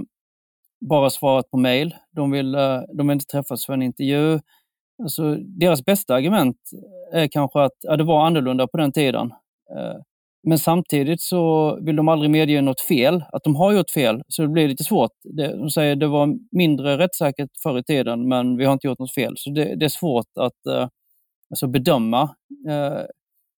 bara 0.89 1.09
svarat 1.09 1.51
på 1.51 1.57
mejl. 1.57 1.95
De 2.11 2.31
vill, 2.31 2.55
eh, 2.55 2.81
de 2.97 3.07
vill 3.07 3.13
inte 3.13 3.25
träffas 3.25 3.65
för 3.65 3.73
en 3.73 3.81
intervju. 3.81 4.39
Alltså, 5.01 5.35
deras 5.35 5.85
bästa 5.85 6.15
argument 6.15 6.57
eh, 7.13 7.21
är 7.21 7.27
kanske 7.27 7.61
att 7.61 7.77
ja, 7.81 7.97
det 7.97 8.03
var 8.03 8.25
annorlunda 8.25 8.67
på 8.67 8.77
den 8.77 8.91
tiden. 8.91 9.31
Eh, 9.77 9.95
men 10.47 10.59
samtidigt 10.59 11.21
så 11.21 11.75
vill 11.81 11.95
de 11.95 12.07
aldrig 12.07 12.31
medge 12.31 12.61
något 12.61 12.81
fel, 12.81 13.23
att 13.31 13.43
de 13.43 13.55
har 13.55 13.71
gjort 13.71 13.89
fel, 13.89 14.21
så 14.27 14.41
det 14.41 14.47
blir 14.47 14.67
lite 14.67 14.83
svårt. 14.83 15.11
De 15.59 15.69
säger 15.69 15.93
att 15.93 15.99
det 15.99 16.07
var 16.07 16.37
mindre 16.51 16.97
rättssäkert 16.97 17.49
förr 17.63 17.79
i 17.79 17.83
tiden, 17.83 18.27
men 18.27 18.57
vi 18.57 18.65
har 18.65 18.73
inte 18.73 18.87
gjort 18.87 18.99
något 18.99 19.13
fel. 19.13 19.33
Så 19.37 19.49
det, 19.49 19.75
det 19.75 19.85
är 19.85 19.89
svårt 19.89 20.37
att 20.39 20.65
eh, 20.65 20.87
alltså 21.49 21.67
bedöma. 21.67 22.29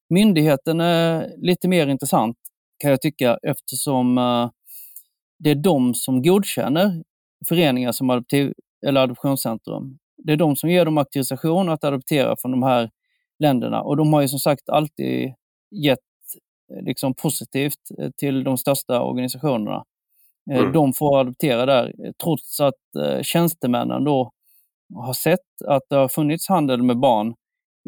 Myndigheten 0.10 0.80
är 0.80 1.32
lite 1.38 1.67
mer 1.67 1.88
intressant, 1.88 2.38
kan 2.78 2.89
jag 2.89 3.02
tycka, 3.02 3.38
eftersom 3.48 4.15
det 5.39 5.52
är 5.52 5.56
de 5.56 5.93
som 5.93 6.21
godkänner 6.24 7.04
föreningar 7.48 7.91
som 7.91 8.10
adoptiv, 8.10 8.54
eller 8.88 9.02
Adoptionscentrum. 9.02 9.98
Det 10.25 10.33
är 10.33 10.38
de 10.38 10.55
som 10.55 10.69
ger 10.69 10.85
dem 10.85 10.97
auktorisation 10.97 11.69
att 11.69 11.83
adoptera 11.83 12.35
från 12.38 12.51
de 12.51 12.63
här 12.63 12.89
länderna 13.39 13.81
och 13.81 13.97
de 13.97 14.13
har 14.13 14.21
ju 14.21 14.27
som 14.27 14.39
sagt 14.39 14.69
alltid 14.69 15.33
gett 15.71 15.99
Eh, 16.73 16.83
liksom 16.83 17.13
positivt 17.13 17.91
eh, 17.99 18.09
till 18.17 18.43
de 18.43 18.57
största 18.57 19.01
organisationerna. 19.01 19.83
Eh, 20.51 20.57
mm. 20.57 20.71
De 20.71 20.93
får 20.93 21.19
adoptera 21.19 21.65
där, 21.65 21.93
trots 22.23 22.59
att 22.59 22.73
tjänstemännen 23.21 24.03
då 24.03 24.31
har 24.95 25.13
sett 25.13 25.39
att 25.67 25.83
det 25.89 25.95
har 25.95 26.07
funnits 26.07 26.49
handel 26.49 26.83
med 26.83 26.99
barn 26.99 27.35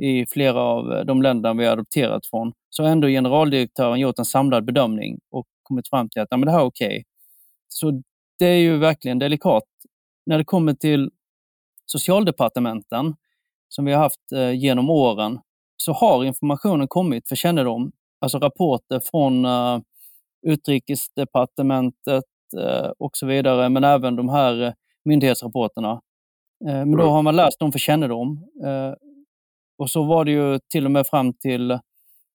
i 0.01 0.25
flera 0.25 0.61
av 0.61 1.05
de 1.05 1.21
länder 1.21 1.53
vi 1.53 1.65
har 1.65 1.73
adopterat 1.73 2.25
från, 2.25 2.53
så 2.69 2.83
har 2.83 2.89
ändå 2.89 3.07
generaldirektören 3.07 3.99
gjort 3.99 4.19
en 4.19 4.25
samlad 4.25 4.65
bedömning 4.65 5.19
och 5.31 5.45
kommit 5.63 5.89
fram 5.89 6.09
till 6.09 6.21
att 6.21 6.27
ja, 6.31 6.37
men 6.37 6.45
det 6.45 6.51
här 6.51 6.59
är 6.59 6.65
okej. 6.65 6.87
Okay. 6.87 7.03
Så 7.67 8.01
det 8.39 8.45
är 8.45 8.59
ju 8.59 8.77
verkligen 8.77 9.19
delikat. 9.19 9.63
När 10.25 10.37
det 10.37 10.45
kommer 10.45 10.73
till 10.73 11.11
socialdepartementen, 11.91 13.15
som 13.69 13.85
vi 13.85 13.93
har 13.93 13.99
haft 13.99 14.31
eh, 14.35 14.51
genom 14.51 14.89
åren, 14.89 15.39
så 15.77 15.93
har 15.93 16.25
informationen 16.25 16.87
kommit 16.87 17.27
för 17.27 17.35
kännedom 17.35 17.91
alltså 18.19 18.39
rapporter 18.39 18.99
från 18.99 19.45
uh, 19.45 19.79
Utrikesdepartementet 20.47 22.23
uh, 22.57 22.91
och 22.99 23.17
så 23.17 23.25
vidare, 23.25 23.69
men 23.69 23.83
även 23.83 24.15
de 24.15 24.29
här 24.29 24.61
uh, 24.61 24.71
myndighetsrapporterna. 25.05 25.91
Uh, 26.65 26.85
men 26.85 26.91
då 26.91 27.03
har 27.03 27.21
man 27.21 27.35
läst 27.35 27.59
dem 27.59 27.71
för 27.71 27.79
kännedom. 27.79 28.45
och 29.77 29.89
så 29.89 30.03
var 30.03 30.25
det 30.25 30.31
ju 30.31 30.59
till 30.71 30.85
och 30.85 30.91
med 30.91 31.07
fram 31.07 31.33
till 31.33 31.79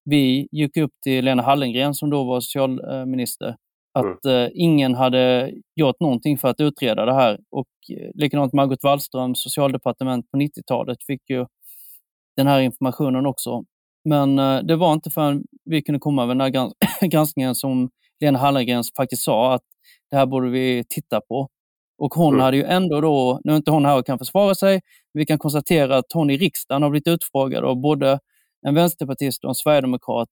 vi 0.04 0.48
gick 0.52 0.76
upp 0.76 0.92
till 1.02 1.24
Lena 1.24 1.42
Hallengren 1.42 1.94
som 1.94 2.10
då 2.10 2.24
var 2.24 2.40
socialminister, 2.40 3.56
att 3.92 4.24
mm. 4.24 4.50
ingen 4.54 4.94
hade 4.94 5.52
gjort 5.76 6.00
någonting 6.00 6.38
för 6.38 6.48
att 6.48 6.60
utreda 6.60 7.04
det 7.04 7.14
här. 7.14 7.38
Och 7.50 7.68
likadant 8.14 8.52
Margot 8.52 8.82
Wallström, 8.82 9.34
socialdepartement 9.34 10.30
på 10.30 10.38
90-talet, 10.38 10.98
fick 11.06 11.30
ju 11.30 11.46
den 12.36 12.46
här 12.46 12.60
informationen 12.60 13.26
också. 13.26 13.64
Men 14.04 14.38
eh, 14.38 14.62
det 14.62 14.76
var 14.76 14.92
inte 14.92 15.10
förrän 15.10 15.44
vi 15.64 15.82
kunde 15.82 15.98
komma 15.98 16.26
med 16.26 16.36
den 16.36 16.54
här 16.54 16.72
granskningen 17.08 17.54
som 17.54 17.90
Lena 18.20 18.38
Hallengren 18.38 18.84
faktiskt 18.96 19.22
sa 19.22 19.54
att 19.54 19.62
det 20.10 20.16
här 20.16 20.26
borde 20.26 20.50
vi 20.50 20.84
titta 20.88 21.20
på. 21.20 21.48
Och 21.98 22.14
hon 22.14 22.34
mm. 22.34 22.40
hade 22.40 22.56
ju 22.56 22.64
ändå 22.64 23.00
då, 23.00 23.40
nu 23.44 23.52
är 23.52 23.56
inte 23.56 23.70
hon 23.70 23.84
här 23.84 23.98
och 23.98 24.06
kan 24.06 24.18
försvara 24.18 24.54
sig, 24.54 24.80
vi 25.12 25.26
kan 25.26 25.38
konstatera 25.38 25.96
att 25.96 26.12
hon 26.14 26.30
i 26.30 26.36
riksdagen 26.36 26.82
har 26.82 26.90
blivit 26.90 27.08
utfrågad 27.08 27.64
av 27.64 27.80
både 27.80 28.18
en 28.66 28.74
vänsterpartist 28.74 29.44
och 29.44 29.50
en 29.50 29.54
sverigedemokrat 29.54 30.28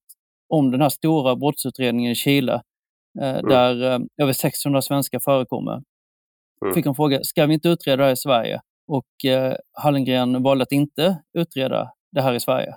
om 0.49 0.71
den 0.71 0.81
här 0.81 0.89
stora 0.89 1.35
brottsutredningen 1.35 2.11
i 2.11 2.15
Chile, 2.15 2.53
eh, 2.53 2.61
mm. 3.19 3.45
där 3.49 3.93
eh, 3.93 3.99
över 4.21 4.33
600 4.33 4.81
svenskar 4.81 5.19
förekommer. 5.19 5.81
Mm. 6.65 6.73
Fick 6.73 6.85
hon 6.85 6.95
fråga, 6.95 7.19
ska 7.21 7.45
vi 7.45 7.53
inte 7.53 7.69
utreda 7.69 7.97
det 7.97 8.03
här 8.03 8.11
i 8.11 8.17
Sverige? 8.17 8.59
Och 8.87 9.31
eh, 9.31 9.55
Hallengren 9.83 10.43
valde 10.43 10.63
att 10.63 10.71
inte 10.71 11.17
utreda 11.37 11.91
det 12.11 12.21
här 12.21 12.33
i 12.33 12.39
Sverige. 12.39 12.75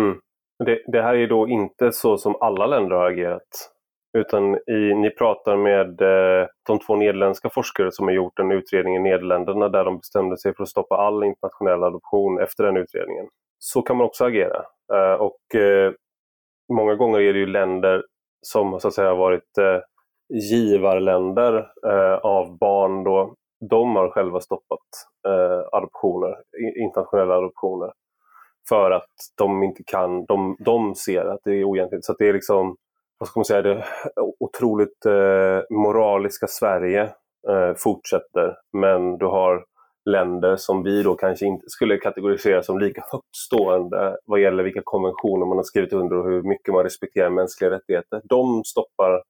Mm. 0.00 0.18
Det, 0.64 0.82
det, 0.86 1.02
här 1.02 1.14
är 1.14 1.26
då 1.26 1.48
inte 1.48 1.92
så 1.92 2.18
som 2.18 2.36
alla 2.40 2.66
länder 2.66 2.96
har 2.96 3.10
agerat. 3.10 3.68
Utan 4.18 4.54
i, 4.54 4.94
ni 4.94 5.10
pratar 5.10 5.56
med 5.56 6.00
eh, 6.00 6.46
de 6.66 6.78
två 6.78 6.96
nederländska 6.96 7.50
forskare 7.50 7.92
som 7.92 8.06
har 8.06 8.14
gjort 8.14 8.38
en 8.38 8.52
utredning 8.52 8.96
i 8.96 8.98
Nederländerna 8.98 9.68
där 9.68 9.84
de 9.84 9.98
bestämde 9.98 10.38
sig 10.38 10.54
för 10.54 10.62
att 10.62 10.68
stoppa 10.68 10.96
all 10.96 11.24
internationell 11.24 11.82
adoption 11.82 12.40
efter 12.40 12.64
den 12.64 12.76
utredningen. 12.76 13.26
Så 13.58 13.82
kan 13.82 13.96
man 13.96 14.06
också 14.06 14.24
agera. 14.24 14.62
Eh, 14.94 15.14
och 15.14 15.60
eh, 15.60 15.92
Många 16.72 16.94
gånger 16.94 17.20
är 17.20 17.32
det 17.32 17.38
ju 17.38 17.46
länder 17.46 18.02
som 18.42 18.80
så 18.80 18.88
att 18.88 18.94
säga 18.94 19.14
varit 19.14 19.58
eh, 19.58 19.80
givarländer 20.50 21.54
eh, 21.86 22.14
av 22.14 22.58
barn 22.58 23.04
då. 23.04 23.34
De 23.70 23.96
har 23.96 24.10
själva 24.10 24.40
stoppat 24.40 24.78
eh, 25.28 25.68
adoptioner, 25.72 26.34
internationella 26.82 27.34
adoptioner 27.34 27.92
för 28.68 28.90
att 28.90 29.10
de 29.38 29.62
inte 29.62 29.82
kan, 29.86 30.24
de, 30.24 30.56
de 30.58 30.94
ser 30.94 31.24
att 31.24 31.40
det 31.44 31.50
är 31.50 31.64
oegentligt. 31.64 32.04
Så 32.04 32.14
det 32.18 32.28
är 32.28 32.32
liksom, 32.32 32.76
vad 33.18 33.28
ska 33.28 33.40
man 33.40 33.44
säga, 33.44 33.62
det 33.62 33.84
otroligt 34.40 35.06
eh, 35.06 35.60
moraliska 35.70 36.46
Sverige 36.46 37.02
eh, 37.48 37.74
fortsätter. 37.76 38.56
Men 38.72 39.18
du 39.18 39.26
har 39.26 39.64
länder 40.04 40.56
som 40.56 40.82
vi 40.82 41.02
då 41.02 41.14
kanske 41.14 41.46
inte 41.46 41.64
skulle 41.68 41.96
kategorisera 41.96 42.62
som 42.62 42.78
lika 42.78 43.04
högtstående 43.12 44.16
vad 44.24 44.40
gäller 44.40 44.62
vilka 44.62 44.80
konventioner 44.84 45.46
man 45.46 45.56
har 45.56 45.64
skrivit 45.64 45.92
under 45.92 46.16
och 46.16 46.30
hur 46.30 46.42
mycket 46.42 46.74
man 46.74 46.84
respekterar 46.84 47.30
mänskliga 47.30 47.70
rättigheter. 47.70 48.20
De 48.24 48.64
stoppar 48.64 49.22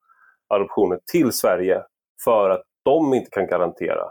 adoptioner 0.49 1.01
till 1.13 1.33
Sverige 1.33 1.83
för 2.25 2.51
att 2.51 2.63
de 2.85 3.15
inte 3.15 3.31
kan 3.31 3.47
garantera 3.47 4.05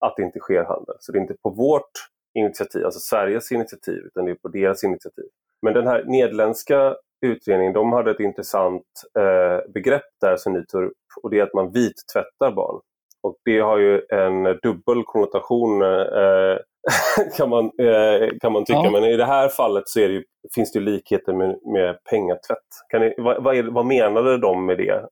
att 0.00 0.16
det 0.16 0.22
inte 0.22 0.38
sker 0.38 0.64
handel. 0.64 0.96
Så 1.00 1.12
det 1.12 1.18
är 1.18 1.20
inte 1.20 1.36
på 1.42 1.50
vårt 1.50 1.90
initiativ, 2.34 2.84
alltså 2.84 3.00
Sveriges 3.00 3.52
initiativ, 3.52 4.02
utan 4.06 4.24
det 4.24 4.30
är 4.30 4.34
på 4.34 4.48
deras 4.48 4.84
initiativ. 4.84 5.24
Men 5.62 5.74
den 5.74 5.86
här 5.86 6.04
nederländska 6.04 6.96
utredningen, 7.26 7.72
de 7.72 7.92
hade 7.92 8.10
ett 8.10 8.20
intressant 8.20 8.86
eh, 9.18 9.72
begrepp 9.72 10.04
där 10.20 10.36
som 10.36 10.52
ni 10.52 10.66
tar 10.66 10.82
upp 10.82 10.92
och 11.22 11.30
det 11.30 11.38
är 11.38 11.42
att 11.42 11.54
man 11.54 11.72
vittvättar 11.72 12.52
barn. 12.52 12.80
Och 13.24 13.36
det 13.44 13.58
har 13.58 13.78
ju 13.78 14.02
en 14.12 14.42
dubbel 14.44 15.04
konnotation. 15.04 15.82
Eh, 15.82 16.56
kan, 17.36 17.48
man, 17.48 17.64
eh, 17.64 18.28
kan 18.40 18.52
man 18.52 18.64
tycka. 18.64 18.80
Ja. 18.84 18.90
Men 18.90 19.04
i 19.04 19.16
det 19.16 19.24
här 19.24 19.48
fallet 19.48 19.88
så 19.88 19.98
det 19.98 20.24
finns 20.54 20.72
det 20.72 20.80
likheter 20.80 21.32
med, 21.32 21.58
med 21.72 22.04
pengatvätt. 22.10 22.68
Kan 22.90 23.00
ni, 23.00 23.14
vad, 23.16 23.42
vad, 23.42 23.56
är, 23.56 23.62
vad 23.62 23.86
menade 23.86 24.38
de 24.38 24.66
med 24.66 24.78
det? 24.78 25.06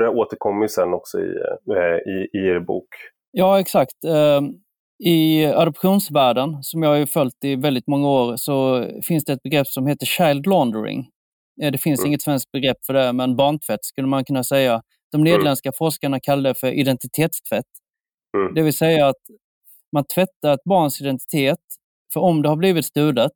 det 0.00 0.08
återkommer 0.08 0.62
ju 0.62 0.68
sen 0.68 0.94
också 0.94 1.18
i, 1.18 1.34
eh, 1.76 2.12
i, 2.12 2.28
i 2.32 2.48
er 2.48 2.60
bok. 2.60 2.88
Ja, 3.32 3.60
exakt. 3.60 4.04
Ehm, 4.04 4.44
I 5.04 5.46
adoptionsvärlden, 5.46 6.62
som 6.62 6.82
jag 6.82 6.98
har 6.98 7.06
följt 7.06 7.44
i 7.44 7.56
väldigt 7.56 7.86
många 7.86 8.08
år, 8.08 8.36
så 8.36 8.86
finns 9.02 9.24
det 9.24 9.32
ett 9.32 9.42
begrepp 9.42 9.66
som 9.66 9.86
heter 9.86 10.06
child 10.06 10.46
laundering. 10.46 11.06
Eh, 11.62 11.72
det 11.72 11.78
finns 11.78 12.00
mm. 12.00 12.08
inget 12.08 12.22
svenskt 12.22 12.52
begrepp 12.52 12.76
för 12.86 12.92
det, 12.92 13.12
men 13.12 13.36
barntvätt 13.36 13.84
skulle 13.84 14.08
man 14.08 14.24
kunna 14.24 14.44
säga. 14.44 14.82
De 15.12 15.20
mm. 15.20 15.32
nederländska 15.32 15.72
forskarna 15.72 16.20
kallar 16.20 16.50
det 16.50 16.60
för 16.60 16.66
identitetstvätt. 16.66 17.64
Mm. 18.36 18.54
Det 18.54 18.62
vill 18.62 18.76
säga 18.76 19.08
att 19.08 19.22
man 19.92 20.04
tvättar 20.14 20.54
ett 20.54 20.64
barns 20.64 21.00
identitet, 21.00 21.60
för 22.12 22.20
om 22.20 22.42
det 22.42 22.48
har 22.48 22.56
blivit 22.56 22.84
stulet, 22.84 23.32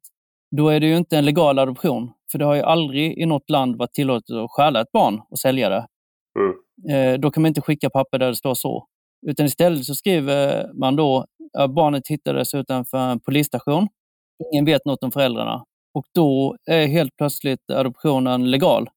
då 0.56 0.68
är 0.68 0.80
det 0.80 0.86
ju 0.86 0.96
inte 0.96 1.18
en 1.18 1.24
legal 1.24 1.58
adoption. 1.58 2.12
För 2.32 2.38
det 2.38 2.44
har 2.44 2.54
ju 2.54 2.62
aldrig 2.62 3.18
i 3.18 3.26
något 3.26 3.50
land 3.50 3.76
varit 3.76 3.92
tillåtet 3.92 4.36
att 4.36 4.50
stjäla 4.50 4.80
ett 4.80 4.92
barn 4.92 5.20
och 5.30 5.38
sälja 5.38 5.68
det. 5.68 5.86
Mm. 6.38 6.54
Eh, 6.90 7.20
då 7.20 7.30
kan 7.30 7.42
man 7.42 7.48
inte 7.48 7.60
skicka 7.60 7.90
papper 7.90 8.18
där 8.18 8.28
det 8.28 8.36
står 8.36 8.54
så. 8.54 8.86
Utan 9.26 9.46
istället 9.46 9.84
så 9.84 9.94
skriver 9.94 10.70
man 10.80 10.96
då 10.96 11.26
att 11.58 11.70
barnet 11.74 12.08
hittades 12.08 12.54
utanför 12.54 12.98
en 12.98 13.20
polisstation. 13.20 13.88
Ingen 14.52 14.64
vet 14.64 14.84
något 14.84 15.02
om 15.02 15.12
föräldrarna. 15.12 15.64
Och 15.94 16.04
då 16.14 16.56
är 16.70 16.86
helt 16.86 17.16
plötsligt 17.16 17.70
adoptionen 17.70 18.50
legal. 18.50 18.88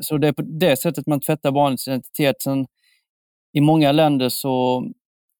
Så 0.00 0.18
det 0.18 0.28
är 0.28 0.32
på 0.32 0.42
det 0.42 0.76
sättet 0.76 1.06
man 1.06 1.20
tvättar 1.20 1.50
barnets 1.50 1.88
identitet. 1.88 2.42
Sen, 2.42 2.66
I 3.52 3.60
många 3.60 3.92
länder 3.92 4.28
så 4.28 4.84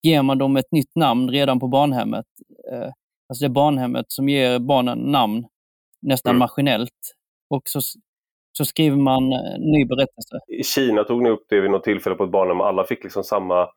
ger 0.02 0.22
man 0.22 0.38
dem 0.38 0.56
ett 0.56 0.72
nytt 0.72 0.96
namn 0.96 1.30
redan 1.30 1.61
på 1.61 1.68
barnhemmet. 1.68 2.26
Eh, 2.72 2.90
alltså 3.28 3.44
det 3.44 3.46
är 3.46 3.54
barnhemmet 3.54 4.06
som 4.08 4.28
ger 4.28 4.58
barnen 4.58 4.98
namn 4.98 5.46
nästan 6.02 6.30
mm. 6.30 6.38
maskinellt. 6.38 7.14
Och 7.50 7.62
så, 7.64 7.80
så 8.52 8.64
skriver 8.64 8.96
man 8.96 9.32
en 9.32 9.61
ny 9.61 9.84
berättelse. 9.84 10.38
I 10.48 10.64
Kina 10.64 11.04
tog 11.04 11.22
ni 11.22 11.30
upp 11.30 11.46
det 11.48 11.61
vid 11.61 11.70
något 11.70 11.84
tillfälle 11.84 12.16
på 12.16 12.24
ett 12.24 12.30
barnhem. 12.30 12.61
Alla 12.61 12.84
fick 12.84 13.04
liksom 13.04 13.24
samma 13.24 13.68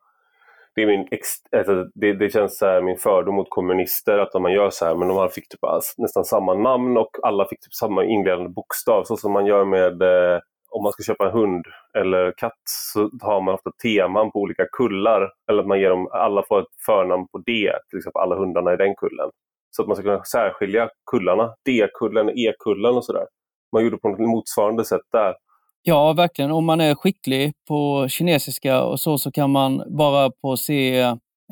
det, 0.74 0.82
är 0.82 0.86
min, 0.86 1.08
alltså 1.56 1.84
det, 1.94 2.12
det 2.12 2.32
känns 2.32 2.58
så 2.58 2.66
här, 2.66 2.82
min 2.82 2.98
fördom 2.98 3.34
mot 3.34 3.50
kommunister 3.50 4.18
att 4.18 4.42
man 4.42 4.52
gör 4.52 4.70
så 4.70 4.84
här, 4.84 4.94
men 4.94 5.08
de 5.08 5.28
fick 5.28 5.48
typ 5.48 5.60
nästan 5.96 6.24
samma 6.24 6.54
namn 6.54 6.96
och 6.96 7.10
alla 7.22 7.48
fick 7.48 7.60
typ 7.60 7.74
samma 7.74 8.04
inledande 8.04 8.48
bokstav, 8.48 9.04
så 9.04 9.16
som 9.16 9.32
man 9.32 9.46
gör 9.46 9.64
med 9.64 10.02
eh, 10.02 10.40
om 10.76 10.82
man 10.82 10.92
ska 10.92 11.02
köpa 11.02 11.26
en 11.26 11.32
hund 11.32 11.64
eller 11.98 12.32
katt 12.36 12.62
så 12.92 13.10
har 13.22 13.40
man 13.40 13.54
ofta 13.54 13.70
teman 13.82 14.30
på 14.30 14.38
olika 14.38 14.66
kullar. 14.72 15.30
Eller 15.50 15.60
att 15.60 15.68
man 15.68 15.80
ger 15.80 15.90
dem, 15.90 16.08
alla 16.12 16.42
får 16.48 16.60
ett 16.60 16.74
förnamn 16.86 17.26
på 17.32 17.38
D, 17.38 17.70
till 17.90 17.98
exempel 17.98 18.22
alla 18.22 18.36
hundarna 18.36 18.72
i 18.72 18.76
den 18.76 18.94
kullen. 18.94 19.30
Så 19.70 19.82
att 19.82 19.88
man 19.88 19.96
ska 19.96 20.02
kunna 20.02 20.24
särskilja 20.24 20.88
kullarna, 21.10 21.54
D-kullen, 21.66 22.28
E-kullen 22.28 22.94
och 22.96 23.04
sådär. 23.04 23.26
Man 23.72 23.84
gjorde 23.84 23.98
på 23.98 24.08
något 24.08 24.18
motsvarande 24.18 24.84
sätt 24.84 25.06
där. 25.12 25.34
Ja, 25.82 26.12
verkligen. 26.12 26.50
Om 26.50 26.64
man 26.64 26.80
är 26.80 26.94
skicklig 26.94 27.52
på 27.68 28.08
kinesiska 28.08 28.84
och 28.84 29.00
så, 29.00 29.18
så 29.18 29.32
kan 29.32 29.50
man 29.50 29.82
bara 29.98 30.30
på 30.30 30.56
se 30.56 30.98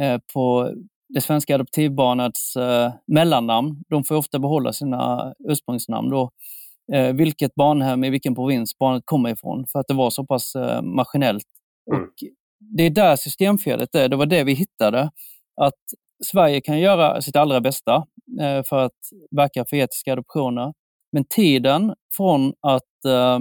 eh, 0.00 0.18
på 0.34 0.72
det 1.14 1.20
svenska 1.20 1.54
adoptivbarnets 1.54 2.56
eh, 2.56 2.92
mellannamn. 3.06 3.82
De 3.88 4.04
får 4.04 4.16
ofta 4.16 4.38
behålla 4.38 4.72
sina 4.72 5.32
ursprungsnamn. 5.48 6.10
Då 6.10 6.30
eh, 6.92 7.12
vilket 7.12 7.54
barnhem 7.54 8.04
i 8.04 8.10
vilken 8.10 8.34
provins 8.34 8.78
barnet 8.78 9.02
kommer 9.06 9.30
ifrån 9.30 9.66
för 9.72 9.78
att 9.80 9.88
det 9.88 9.94
var 9.94 10.10
så 10.10 10.26
pass 10.26 10.54
eh, 10.54 10.82
maskinellt. 10.82 11.46
Mm. 11.92 12.02
Och 12.02 12.14
det 12.60 12.82
är 12.82 12.90
där 12.90 13.16
systemfelet 13.16 13.94
är. 13.94 14.08
Det 14.08 14.16
var 14.16 14.26
det 14.26 14.44
vi 14.44 14.52
hittade. 14.52 15.10
Att 15.60 15.80
Sverige 16.24 16.60
kan 16.60 16.80
göra 16.80 17.22
sitt 17.22 17.36
allra 17.36 17.60
bästa 17.60 17.94
eh, 18.40 18.62
för 18.62 18.78
att 18.78 18.98
verka 19.30 19.64
för 19.64 19.76
etiska 19.76 20.12
adoptioner. 20.12 20.72
Men 21.12 21.24
tiden 21.24 21.94
från 22.16 22.52
att 22.60 23.04
eh, 23.06 23.38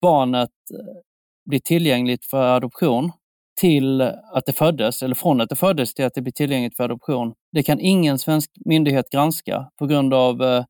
barnet 0.00 0.50
eh, 0.74 1.02
blir 1.50 1.60
tillgängligt 1.60 2.24
för 2.24 2.56
adoption 2.56 3.12
till 3.60 4.00
att 4.32 4.46
det 4.46 4.52
föddes, 4.52 5.02
eller 5.02 5.14
från 5.14 5.40
att 5.40 5.48
det 5.48 5.56
föddes 5.56 5.94
till 5.94 6.04
att 6.04 6.14
det 6.14 6.22
blir 6.22 6.32
tillgängligt 6.32 6.76
för 6.76 6.84
adoption, 6.84 7.34
det 7.52 7.62
kan 7.62 7.80
ingen 7.80 8.18
svensk 8.18 8.50
myndighet 8.64 9.10
granska 9.10 9.70
på 9.78 9.86
grund 9.86 10.14
av 10.14 10.42
eh, 10.42 10.64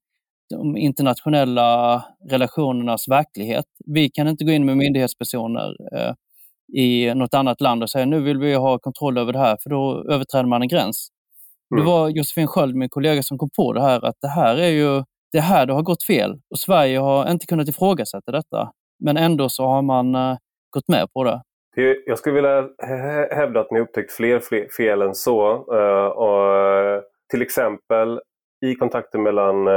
de 0.50 0.76
internationella 0.76 2.02
relationernas 2.30 3.08
verklighet. 3.08 3.64
Vi 3.86 4.10
kan 4.10 4.28
inte 4.28 4.44
gå 4.44 4.52
in 4.52 4.66
med 4.66 4.76
myndighetspersoner 4.76 5.76
eh, 5.96 6.12
i 6.72 7.14
något 7.14 7.34
annat 7.34 7.60
land 7.60 7.82
och 7.82 7.90
säga 7.90 8.06
nu 8.06 8.20
vill 8.20 8.38
vi 8.38 8.54
ha 8.54 8.78
kontroll 8.78 9.18
över 9.18 9.32
det 9.32 9.38
här, 9.38 9.56
för 9.62 9.70
då 9.70 10.04
överträder 10.10 10.48
man 10.48 10.62
en 10.62 10.68
gräns. 10.68 11.08
Mm. 11.74 11.84
Det 11.84 11.90
var 11.90 12.08
Josefin 12.08 12.46
Sköld, 12.46 12.74
min 12.74 12.88
kollega, 12.88 13.22
som 13.22 13.38
kom 13.38 13.50
på 13.56 13.72
det 13.72 13.82
här, 13.82 14.04
att 14.04 14.16
det 14.20 14.28
här 14.28 14.56
är 14.56 14.70
ju 14.70 15.02
det 15.32 15.40
här 15.40 15.66
det 15.66 15.72
har 15.72 15.82
gått 15.82 16.02
fel. 16.02 16.32
Och 16.50 16.58
Sverige 16.58 16.98
har 16.98 17.30
inte 17.30 17.46
kunnat 17.46 17.68
ifrågasätta 17.68 18.32
detta, 18.32 18.70
men 19.04 19.16
ändå 19.16 19.48
så 19.48 19.64
har 19.66 19.82
man 19.82 20.14
eh, 20.14 20.36
gått 20.70 20.88
med 20.88 21.12
på 21.12 21.24
det. 21.24 21.42
Jag 22.06 22.18
skulle 22.18 22.34
vilja 22.34 22.68
hävda 23.30 23.60
att 23.60 23.70
ni 23.70 23.80
upptäckt 23.80 24.12
fler, 24.12 24.68
fel 24.76 25.02
än 25.02 25.14
så. 25.14 25.72
Uh, 25.74 26.06
och, 26.06 27.02
till 27.30 27.42
exempel 27.42 28.20
i 28.66 28.74
kontakten 28.74 29.22
mellan 29.22 29.68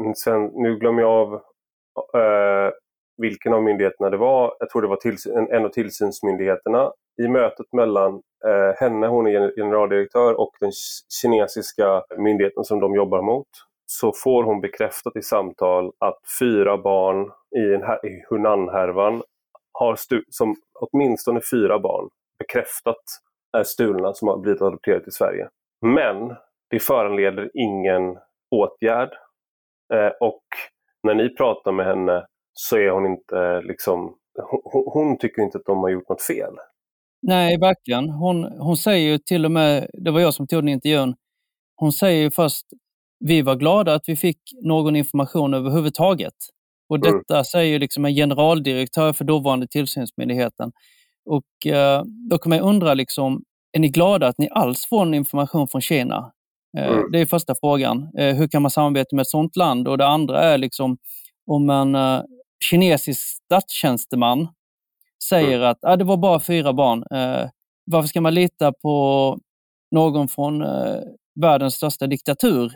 Mm, 0.00 0.14
sen, 0.14 0.50
nu 0.54 0.78
glömmer 0.78 1.02
jag 1.02 1.10
av 1.12 1.34
eh, 2.14 2.72
vilken 3.16 3.54
av 3.54 3.62
myndigheterna 3.62 4.10
det 4.10 4.16
var. 4.16 4.56
Jag 4.58 4.70
tror 4.70 4.82
det 4.82 4.88
var 4.88 4.96
tills, 4.96 5.26
en 5.26 5.64
av 5.64 5.68
tillsynsmyndigheterna. 5.68 6.92
I 7.22 7.28
mötet 7.28 7.72
mellan 7.72 8.22
eh, 8.46 8.76
henne, 8.76 9.06
hon 9.06 9.26
är 9.26 9.52
generaldirektör, 9.56 10.40
och 10.40 10.52
den 10.60 10.72
kinesiska 11.22 12.04
myndigheten 12.18 12.64
som 12.64 12.80
de 12.80 12.94
jobbar 12.94 13.22
mot 13.22 13.46
så 13.86 14.12
får 14.12 14.44
hon 14.44 14.60
bekräftat 14.60 15.16
i 15.16 15.22
samtal 15.22 15.92
att 15.98 16.18
fyra 16.40 16.78
barn 16.78 17.30
i, 17.56 17.74
en, 17.74 17.82
i 17.82 18.24
Hunan-härvan 18.30 19.22
har 19.72 19.96
stu, 19.96 20.22
som 20.28 20.56
åtminstone 20.80 21.40
fyra 21.50 21.78
barn 21.78 22.08
bekräftat 22.38 23.02
är 23.52 23.62
stulna 23.62 24.14
som 24.14 24.28
har 24.28 24.38
blivit 24.38 24.62
adopterade 24.62 25.04
till 25.04 25.12
Sverige. 25.12 25.48
Men 25.80 26.34
det 26.70 26.80
föranleder 26.80 27.50
ingen 27.54 28.18
åtgärd 28.50 29.10
och 30.20 30.44
när 31.02 31.14
ni 31.14 31.34
pratar 31.34 31.72
med 31.72 31.86
henne 31.86 32.26
så 32.52 32.76
är 32.76 32.90
hon 32.90 33.06
inte 33.06 33.60
liksom, 33.60 34.14
hon, 34.64 34.84
hon, 34.86 35.18
tycker 35.18 35.42
inte 35.42 35.58
att 35.58 35.66
de 35.66 35.78
har 35.78 35.90
gjort 35.90 36.08
något 36.08 36.22
fel. 36.22 36.54
Nej, 37.22 37.58
verkligen. 37.58 38.10
Hon, 38.10 38.44
hon 38.44 38.76
säger 38.76 39.10
ju 39.10 39.18
till 39.18 39.44
och 39.44 39.50
med, 39.50 39.90
det 39.92 40.10
var 40.10 40.20
jag 40.20 40.34
som 40.34 40.46
tog 40.46 40.62
den 40.62 40.68
intervjun, 40.68 41.14
hon 41.76 41.92
säger 41.92 42.22
ju 42.22 42.30
först, 42.30 42.66
vi 43.20 43.42
var 43.42 43.56
glada 43.56 43.94
att 43.94 44.08
vi 44.08 44.16
fick 44.16 44.40
någon 44.62 44.96
information 44.96 45.54
överhuvudtaget. 45.54 46.34
Och 46.88 46.96
mm. 46.96 47.12
detta 47.12 47.34
mm. 47.34 47.44
säger 47.44 47.78
liksom 47.78 48.04
en 48.04 48.14
generaldirektör 48.14 49.12
för 49.12 49.24
dåvarande 49.24 49.66
tillsynsmyndigheten. 49.66 50.72
Och 51.24 51.72
eh, 51.72 52.02
då 52.30 52.38
kan 52.38 52.50
man 52.50 52.60
undra, 52.60 52.94
liksom, 52.94 53.42
är 53.72 53.80
ni 53.80 53.88
glada 53.88 54.28
att 54.28 54.38
ni 54.38 54.48
alls 54.50 54.86
får 54.88 55.04
någon 55.04 55.14
information 55.14 55.68
från 55.68 55.80
Kina? 55.80 56.32
Eh, 56.78 56.86
mm. 56.86 57.12
Det 57.12 57.20
är 57.20 57.26
första 57.26 57.54
frågan. 57.54 58.08
Eh, 58.18 58.36
hur 58.36 58.48
kan 58.48 58.62
man 58.62 58.70
samarbeta 58.70 59.16
med 59.16 59.20
ett 59.20 59.28
sådant 59.28 59.56
land? 59.56 59.88
Och 59.88 59.98
det 59.98 60.06
andra 60.06 60.42
är 60.42 60.58
liksom 60.58 60.96
om 61.46 61.70
en 61.70 61.94
uh, 61.94 62.22
kinesisk 62.70 63.20
statstjänsteman 63.20 64.48
säger 65.28 65.56
mm. 65.56 65.70
att 65.70 65.78
ah, 65.82 65.96
det 65.96 66.04
var 66.04 66.16
bara 66.16 66.40
fyra 66.40 66.72
barn. 66.72 66.98
Uh, 66.98 67.48
varför 67.86 68.08
ska 68.08 68.20
man 68.20 68.34
lita 68.34 68.72
på 68.72 69.38
någon 69.90 70.28
från 70.28 70.62
uh, 70.62 71.00
världens 71.40 71.74
största 71.74 72.06
diktatur 72.06 72.72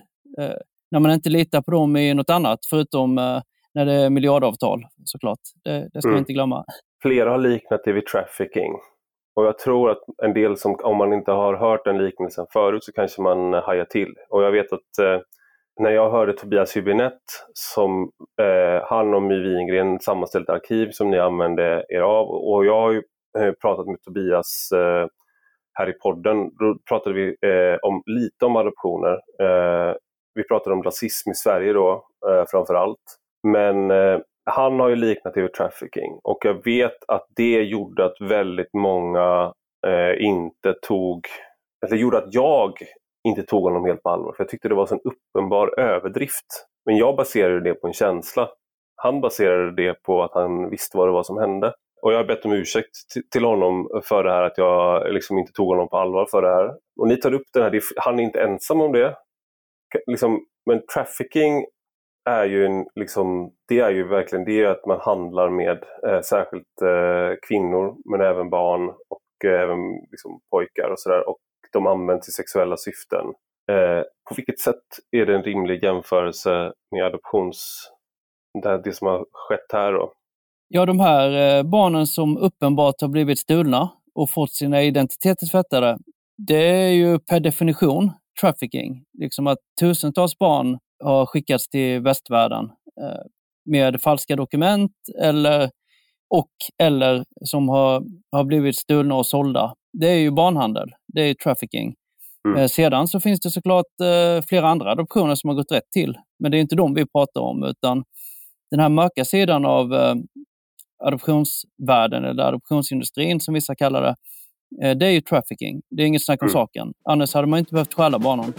när 0.91 1.01
man 1.01 1.11
inte 1.11 1.31
litar 1.31 1.63
på 1.63 1.71
dem 1.71 1.97
i 1.97 2.15
något 2.15 2.31
annat, 2.31 2.59
förutom 2.71 3.15
när 3.75 3.85
det 3.87 3.93
är 3.93 4.11
miljardavtal 4.11 4.87
såklart. 5.05 5.39
Det, 5.65 5.89
det 5.93 6.01
ska 6.01 6.09
mm. 6.09 6.15
man 6.15 6.19
inte 6.19 6.33
glömma. 6.33 6.65
Flera 7.03 7.31
har 7.31 7.39
liknat 7.39 7.81
det 7.85 7.93
vid 7.93 8.07
trafficking. 8.07 8.73
Och 9.39 9.47
jag 9.47 9.59
tror 9.59 9.91
att 9.91 9.99
en 10.23 10.35
del 10.35 10.57
som, 10.57 10.77
om 10.83 10.97
man 10.97 11.13
inte 11.13 11.31
har 11.31 11.55
hört 11.55 11.85
den 11.85 11.99
liknelsen 11.99 12.47
förut 12.53 12.85
så 12.85 12.93
kanske 12.93 13.23
man 13.23 13.55
eh, 13.55 13.63
hajar 13.63 13.85
till. 13.85 14.15
Och 14.31 14.43
jag 14.43 14.53
vet 14.53 14.73
att 14.73 14.99
eh, 15.03 15.21
när 15.81 15.91
jag 15.91 16.11
hörde 16.11 16.33
Tobias 16.33 16.77
Hübinette, 16.77 17.33
som 17.53 18.11
eh, 18.43 18.83
han 18.85 19.15
och 19.15 19.23
My 19.23 19.43
Wingren 19.43 20.01
sammanställt 20.01 20.49
arkiv 20.49 20.91
som 20.91 21.11
ni 21.11 21.19
använde 21.19 21.85
er 21.89 22.01
av 22.01 22.29
och 22.29 22.67
jag 22.67 22.81
har 22.81 22.93
ju 22.93 23.03
eh, 23.39 23.53
pratat 23.53 23.87
med 23.87 24.03
Tobias 24.03 24.69
eh, 24.73 25.07
här 25.73 25.89
i 25.89 25.93
podden, 25.93 26.51
då 26.59 26.79
pratade 26.89 27.15
vi 27.15 27.49
eh, 27.49 27.79
om, 27.83 28.03
lite 28.07 28.45
om 28.45 28.57
adoptioner. 28.57 29.13
Eh, 29.43 29.95
vi 30.35 30.45
pratade 30.49 30.75
om 30.77 30.83
rasism 30.83 31.31
i 31.31 31.35
Sverige 31.35 31.73
då 31.73 32.05
eh, 32.29 32.45
framför 32.51 32.75
allt. 32.75 33.05
Men 33.43 33.91
eh, 33.91 34.19
han 34.49 34.81
har 34.81 34.89
ju 34.89 34.97
liknat 34.97 35.35
det 35.35 35.43
vid 35.43 35.53
trafficking 35.53 36.21
och 36.25 36.39
jag 36.43 36.65
vet 36.65 37.05
att 37.09 37.27
det 37.37 37.63
gjorde 37.63 38.05
att 38.05 38.21
väldigt 38.21 38.75
många 38.75 39.53
eh, 39.87 40.25
inte 40.25 40.75
tog, 40.83 41.27
alltså 41.83 41.95
eller 41.95 42.03
gjorde 42.03 42.19
att 42.19 42.35
jag 42.35 42.73
inte 43.29 43.43
tog 43.43 43.63
honom 43.63 43.85
helt 43.85 44.03
på 44.03 44.11
allvar. 44.11 44.33
För 44.33 44.45
Jag 44.45 44.49
tyckte 44.49 44.69
det 44.69 44.75
var 44.75 44.93
en 44.93 45.01
uppenbar 45.05 45.81
överdrift. 45.81 46.47
Men 46.87 46.97
jag 46.97 47.17
baserade 47.17 47.61
det 47.61 47.75
på 47.75 47.87
en 47.87 47.93
känsla. 47.93 48.49
Han 48.97 49.21
baserade 49.21 49.73
det 49.83 50.03
på 50.03 50.23
att 50.23 50.35
han 50.35 50.71
visste 50.71 50.97
vad 50.97 51.09
det 51.09 51.13
var 51.13 51.23
som 51.23 51.39
hände. 51.39 51.75
Och 52.03 52.13
jag 52.13 52.17
har 52.17 52.25
bett 52.25 52.45
om 52.45 52.53
ursäkt 52.53 52.97
till 53.33 53.45
honom 53.45 53.89
för 54.05 54.25
det 54.25 54.31
här 54.31 54.43
att 54.43 54.59
jag 54.59 55.13
liksom 55.13 55.39
inte 55.39 55.53
tog 55.53 55.69
honom 55.69 55.89
på 55.89 55.97
allvar 55.97 56.27
för 56.31 56.43
det 56.43 56.49
här. 56.49 56.75
Och 57.01 57.09
ni 57.09 57.17
tar 57.17 57.35
upp 57.35 57.47
den 57.53 57.63
här, 57.63 57.81
han 57.97 58.19
är 58.19 58.23
inte 58.23 58.43
ensam 58.43 58.81
om 58.81 58.93
det. 58.93 59.17
liksom, 60.07 60.45
men 60.67 60.87
trafficking 60.95 61.65
är 62.29 62.45
ju, 62.45 62.67
en, 62.67 62.87
liksom, 62.95 63.53
det 63.69 63.79
är 63.81 63.91
ju 63.91 64.09
verkligen 64.09 64.45
det 64.45 64.61
är 64.61 64.69
att 64.69 64.87
man 64.87 65.01
handlar 65.01 65.51
med 65.51 65.85
eh, 66.07 66.21
särskilt 66.21 66.83
eh, 66.83 67.37
kvinnor 67.49 67.97
men 68.11 68.21
även 68.21 68.51
barn 68.51 68.89
och 68.89 69.51
eh, 69.51 69.61
även 69.61 69.79
liksom, 70.11 70.41
pojkar 70.51 70.91
och 70.91 71.01
sådär. 71.01 71.29
Och 71.29 71.39
de 71.73 71.87
används 71.87 72.29
i 72.29 72.33
sexuella 72.33 72.77
syften. 72.77 73.27
Eh, 73.71 74.03
på 74.29 74.35
vilket 74.37 74.61
sätt 74.61 74.85
är 75.11 75.27
det 75.27 75.35
en 75.35 75.43
rimlig 75.43 75.85
jämförelse 75.85 76.73
med 76.91 77.05
adoptions... 77.05 77.91
Det, 78.63 78.83
det 78.85 78.93
som 78.93 79.07
har 79.07 79.27
skett 79.33 79.73
här 79.73 79.93
då? 79.93 80.13
Ja, 80.69 80.87
de 80.87 81.01
här 81.01 81.59
eh, 81.59 81.63
barnen 81.63 82.07
som 82.07 82.37
uppenbart 82.37 83.01
har 83.01 83.09
blivit 83.09 83.39
stulna 83.39 83.91
och 84.15 84.31
fått 84.31 84.53
sina 84.53 84.83
identiteter 84.83 85.47
tvättade, 85.47 85.99
det 86.47 86.67
är 86.67 86.91
ju 86.91 87.19
per 87.19 87.41
definition 87.41 88.11
trafficking. 88.41 89.05
Liksom 89.19 89.47
att 89.47 89.59
tusentals 89.81 90.39
barn 90.39 90.79
har 91.05 91.27
skickats 91.27 91.69
till 91.69 92.01
västvärlden 92.01 92.65
eh, 93.01 93.23
med 93.71 94.01
falska 94.01 94.37
dokument 94.37 94.93
eller, 95.23 95.71
och 96.35 96.51
eller 96.83 97.25
som 97.45 97.69
har, 97.69 98.03
har 98.33 98.45
blivit 98.45 98.77
stulna 98.77 99.15
och 99.15 99.27
sålda. 99.27 99.75
Det 99.93 100.09
är 100.09 100.17
ju 100.19 100.31
barnhandel, 100.31 100.89
det 101.15 101.23
är 101.23 101.35
trafficking. 101.35 101.95
Mm. 102.49 102.61
Eh, 102.61 102.69
sedan 102.69 103.09
så 103.09 103.21
finns 103.21 103.41
det 103.41 103.51
såklart 103.51 104.01
eh, 104.03 104.45
flera 104.49 104.69
andra 104.69 104.91
adoptioner 104.93 105.35
som 105.35 105.49
har 105.49 105.55
gått 105.55 105.73
rätt 105.73 105.91
till, 105.93 106.19
men 106.39 106.51
det 106.51 106.59
är 106.59 106.61
inte 106.61 106.77
de 106.77 106.95
vi 106.95 107.07
pratar 107.07 107.41
om, 107.41 107.65
utan 107.65 108.05
den 108.71 108.81
här 108.81 108.89
mörka 108.89 109.25
sidan 109.25 109.65
av 109.65 109.93
adoptionsvärlden 111.05 112.25
eller 112.25 112.43
adoptionsindustrin 112.43 113.41
som 113.41 113.55
vissa 113.55 113.75
kallar 113.75 114.03
det, 114.03 114.15
det 114.95 115.07
är 115.07 115.11
ju 115.11 115.21
trafficking. 115.21 115.83
Det 115.91 116.03
är 116.03 116.07
inget 116.07 116.25
snack 116.25 116.43
om 116.43 116.49
mm. 116.49 116.53
saken. 116.53 116.93
Annars 117.05 117.35
hade 117.35 117.47
man 117.47 117.59
inte 117.59 117.73
behövt 117.73 117.95
stjäla 117.95 118.19
barnen. 118.19 118.53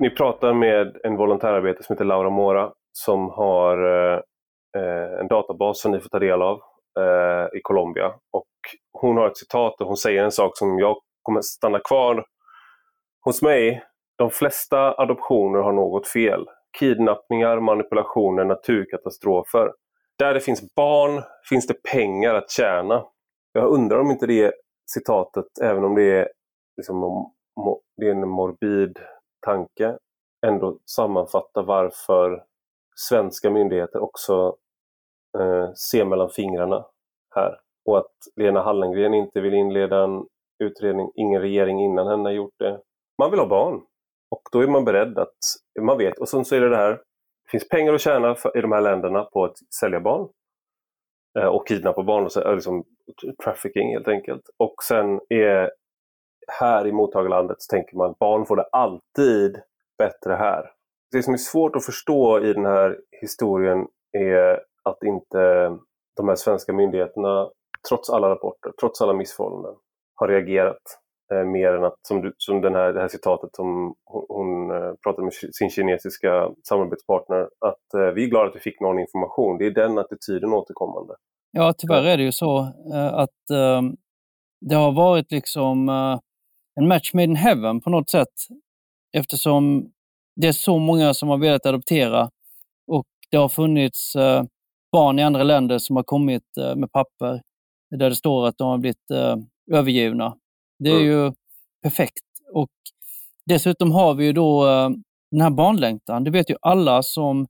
Ni 0.00 0.10
pratar 0.10 0.54
med 0.54 0.96
en 1.04 1.16
volontärarbetare 1.16 1.82
som 1.82 1.94
heter 1.94 2.04
Laura 2.04 2.30
Mora 2.30 2.72
som 2.92 3.30
har 3.30 3.84
eh, 3.84 4.20
eh, 4.76 5.20
en 5.20 5.28
databas 5.28 5.80
som 5.80 5.92
ni 5.92 6.00
får 6.00 6.08
ta 6.08 6.18
del 6.18 6.42
av 6.42 6.60
eh, 6.98 7.58
i 7.58 7.60
Colombia. 7.62 8.06
Och 8.32 8.48
hon 8.92 9.16
har 9.16 9.26
ett 9.26 9.36
citat 9.36 9.80
och 9.80 9.86
hon 9.86 9.96
säger 9.96 10.24
en 10.24 10.32
sak 10.32 10.58
som 10.58 10.78
jag 10.78 10.96
kommer 11.22 11.40
stanna 11.40 11.78
kvar 11.78 12.24
hos 13.24 13.42
mig. 13.42 13.82
De 14.18 14.30
flesta 14.30 14.94
adoptioner 15.00 15.58
har 15.58 15.72
något 15.72 16.08
fel. 16.08 16.46
Kidnappningar, 16.78 17.60
manipulationer, 17.60 18.44
naturkatastrofer. 18.44 19.72
Där 20.18 20.34
det 20.34 20.40
finns 20.40 20.74
barn 20.74 21.22
finns 21.48 21.66
det 21.66 21.82
pengar 21.92 22.34
att 22.34 22.50
tjäna. 22.50 23.04
Jag 23.52 23.68
undrar 23.68 23.98
om 23.98 24.10
inte 24.10 24.26
det 24.26 24.52
citatet, 24.90 25.46
även 25.62 25.84
om 25.84 25.94
det 25.94 26.02
är, 26.02 26.28
liksom, 26.76 27.26
det 27.96 28.06
är 28.06 28.10
en 28.10 28.28
morbid 28.28 28.98
tanke 29.40 29.98
ändå 30.46 30.78
sammanfatta 30.84 31.62
varför 31.62 32.44
svenska 32.96 33.50
myndigheter 33.50 34.02
också 34.02 34.56
eh, 35.38 35.72
ser 35.72 36.04
mellan 36.04 36.30
fingrarna 36.30 36.86
här. 37.34 37.60
Och 37.84 37.98
att 37.98 38.12
Lena 38.36 38.62
Hallengren 38.62 39.14
inte 39.14 39.40
vill 39.40 39.54
inleda 39.54 40.04
en 40.04 40.26
utredning, 40.64 41.10
ingen 41.14 41.40
regering 41.40 41.84
innan 41.84 42.06
henne 42.06 42.22
har 42.22 42.34
gjort 42.34 42.58
det. 42.58 42.80
Man 43.18 43.30
vill 43.30 43.40
ha 43.40 43.46
barn. 43.46 43.82
Och 44.30 44.42
då 44.52 44.60
är 44.60 44.66
man 44.66 44.84
beredd 44.84 45.18
att, 45.18 45.38
man 45.80 45.98
vet, 45.98 46.18
och 46.18 46.28
sen 46.28 46.44
så 46.44 46.56
är 46.56 46.60
det 46.60 46.68
det 46.68 46.76
här, 46.76 46.90
det 46.90 47.50
finns 47.50 47.68
pengar 47.68 47.92
att 47.92 48.00
tjäna 48.00 48.34
för, 48.34 48.58
i 48.58 48.60
de 48.60 48.72
här 48.72 48.80
länderna 48.80 49.24
på 49.24 49.44
att 49.44 49.56
sälja 49.80 50.00
barn 50.00 50.28
eh, 51.38 51.46
och 51.46 51.68
kidnappa 51.68 52.02
barn, 52.02 52.24
och 52.24 52.32
så, 52.32 52.42
eh, 52.42 52.54
liksom 52.54 52.84
trafficking 53.44 53.92
helt 53.92 54.08
enkelt. 54.08 54.42
Och 54.56 54.74
sen 54.88 55.20
är 55.28 55.70
här 56.48 56.86
i 56.86 56.92
mottagarlandet 56.92 57.56
så 57.62 57.70
tänker 57.70 57.96
man 57.96 58.10
att 58.10 58.18
barn 58.18 58.46
får 58.46 58.56
det 58.56 58.66
alltid 58.72 59.60
bättre 59.98 60.32
här. 60.34 60.70
Det 61.12 61.22
som 61.22 61.34
är 61.34 61.38
svårt 61.38 61.76
att 61.76 61.84
förstå 61.84 62.40
i 62.40 62.52
den 62.52 62.66
här 62.66 62.96
historien 63.20 63.86
är 64.12 64.60
att 64.82 65.02
inte 65.02 65.70
de 66.16 66.28
här 66.28 66.36
svenska 66.36 66.72
myndigheterna, 66.72 67.50
trots 67.88 68.10
alla 68.10 68.28
rapporter, 68.28 68.72
trots 68.80 69.00
alla 69.00 69.12
missförhållanden, 69.12 69.74
har 70.14 70.28
reagerat 70.28 70.82
eh, 71.32 71.44
mer 71.44 71.72
än 71.72 71.84
att, 71.84 71.98
som, 72.02 72.22
du, 72.22 72.34
som 72.38 72.60
den 72.60 72.74
här, 72.74 72.92
det 72.92 73.00
här 73.00 73.08
citatet 73.08 73.50
som 73.52 73.94
hon, 74.04 74.26
hon 74.28 74.70
eh, 74.70 74.92
pratade 75.02 75.24
med 75.24 75.32
sin 75.32 75.70
kinesiska 75.70 76.50
samarbetspartner, 76.68 77.40
att 77.40 77.94
eh, 77.94 78.14
vi 78.14 78.24
är 78.24 78.28
glada 78.28 78.48
att 78.48 78.56
vi 78.56 78.60
fick 78.60 78.80
någon 78.80 78.98
information. 78.98 79.58
Det 79.58 79.66
är 79.66 79.70
den 79.70 79.98
attityden 79.98 80.52
återkommande. 80.52 81.14
Ja, 81.50 81.74
tyvärr 81.78 82.04
är 82.04 82.16
det 82.16 82.22
ju 82.22 82.32
så 82.32 82.58
eh, 82.94 83.14
att 83.14 83.50
eh, 83.50 83.82
det 84.60 84.74
har 84.74 84.92
varit 84.92 85.32
liksom 85.32 85.88
en 86.78 86.88
match 86.88 87.14
made 87.14 87.24
in 87.24 87.36
heaven 87.36 87.80
på 87.80 87.90
något 87.90 88.10
sätt. 88.10 88.34
Eftersom 89.16 89.90
det 90.36 90.48
är 90.48 90.52
så 90.52 90.78
många 90.78 91.14
som 91.14 91.28
har 91.28 91.38
velat 91.38 91.66
adoptera 91.66 92.30
och 92.86 93.06
det 93.30 93.36
har 93.36 93.48
funnits 93.48 94.16
eh, 94.16 94.42
barn 94.92 95.18
i 95.18 95.22
andra 95.22 95.42
länder 95.42 95.78
som 95.78 95.96
har 95.96 96.02
kommit 96.02 96.56
eh, 96.60 96.76
med 96.76 96.92
papper 96.92 97.42
där 97.90 98.10
det 98.10 98.16
står 98.16 98.46
att 98.46 98.58
de 98.58 98.68
har 98.68 98.78
blivit 98.78 99.10
eh, 99.10 99.36
övergivna. 99.72 100.36
Det 100.78 100.90
är 100.90 101.00
mm. 101.00 101.06
ju 101.06 101.32
perfekt. 101.82 102.24
Och 102.54 102.70
Dessutom 103.48 103.92
har 103.92 104.14
vi 104.14 104.24
ju 104.24 104.32
då 104.32 104.64
den 105.30 105.40
här 105.40 105.50
barnlängtan. 105.50 106.24
Det 106.24 106.30
vet 106.30 106.50
ju 106.50 106.56
alla 106.60 107.02
som 107.02 107.46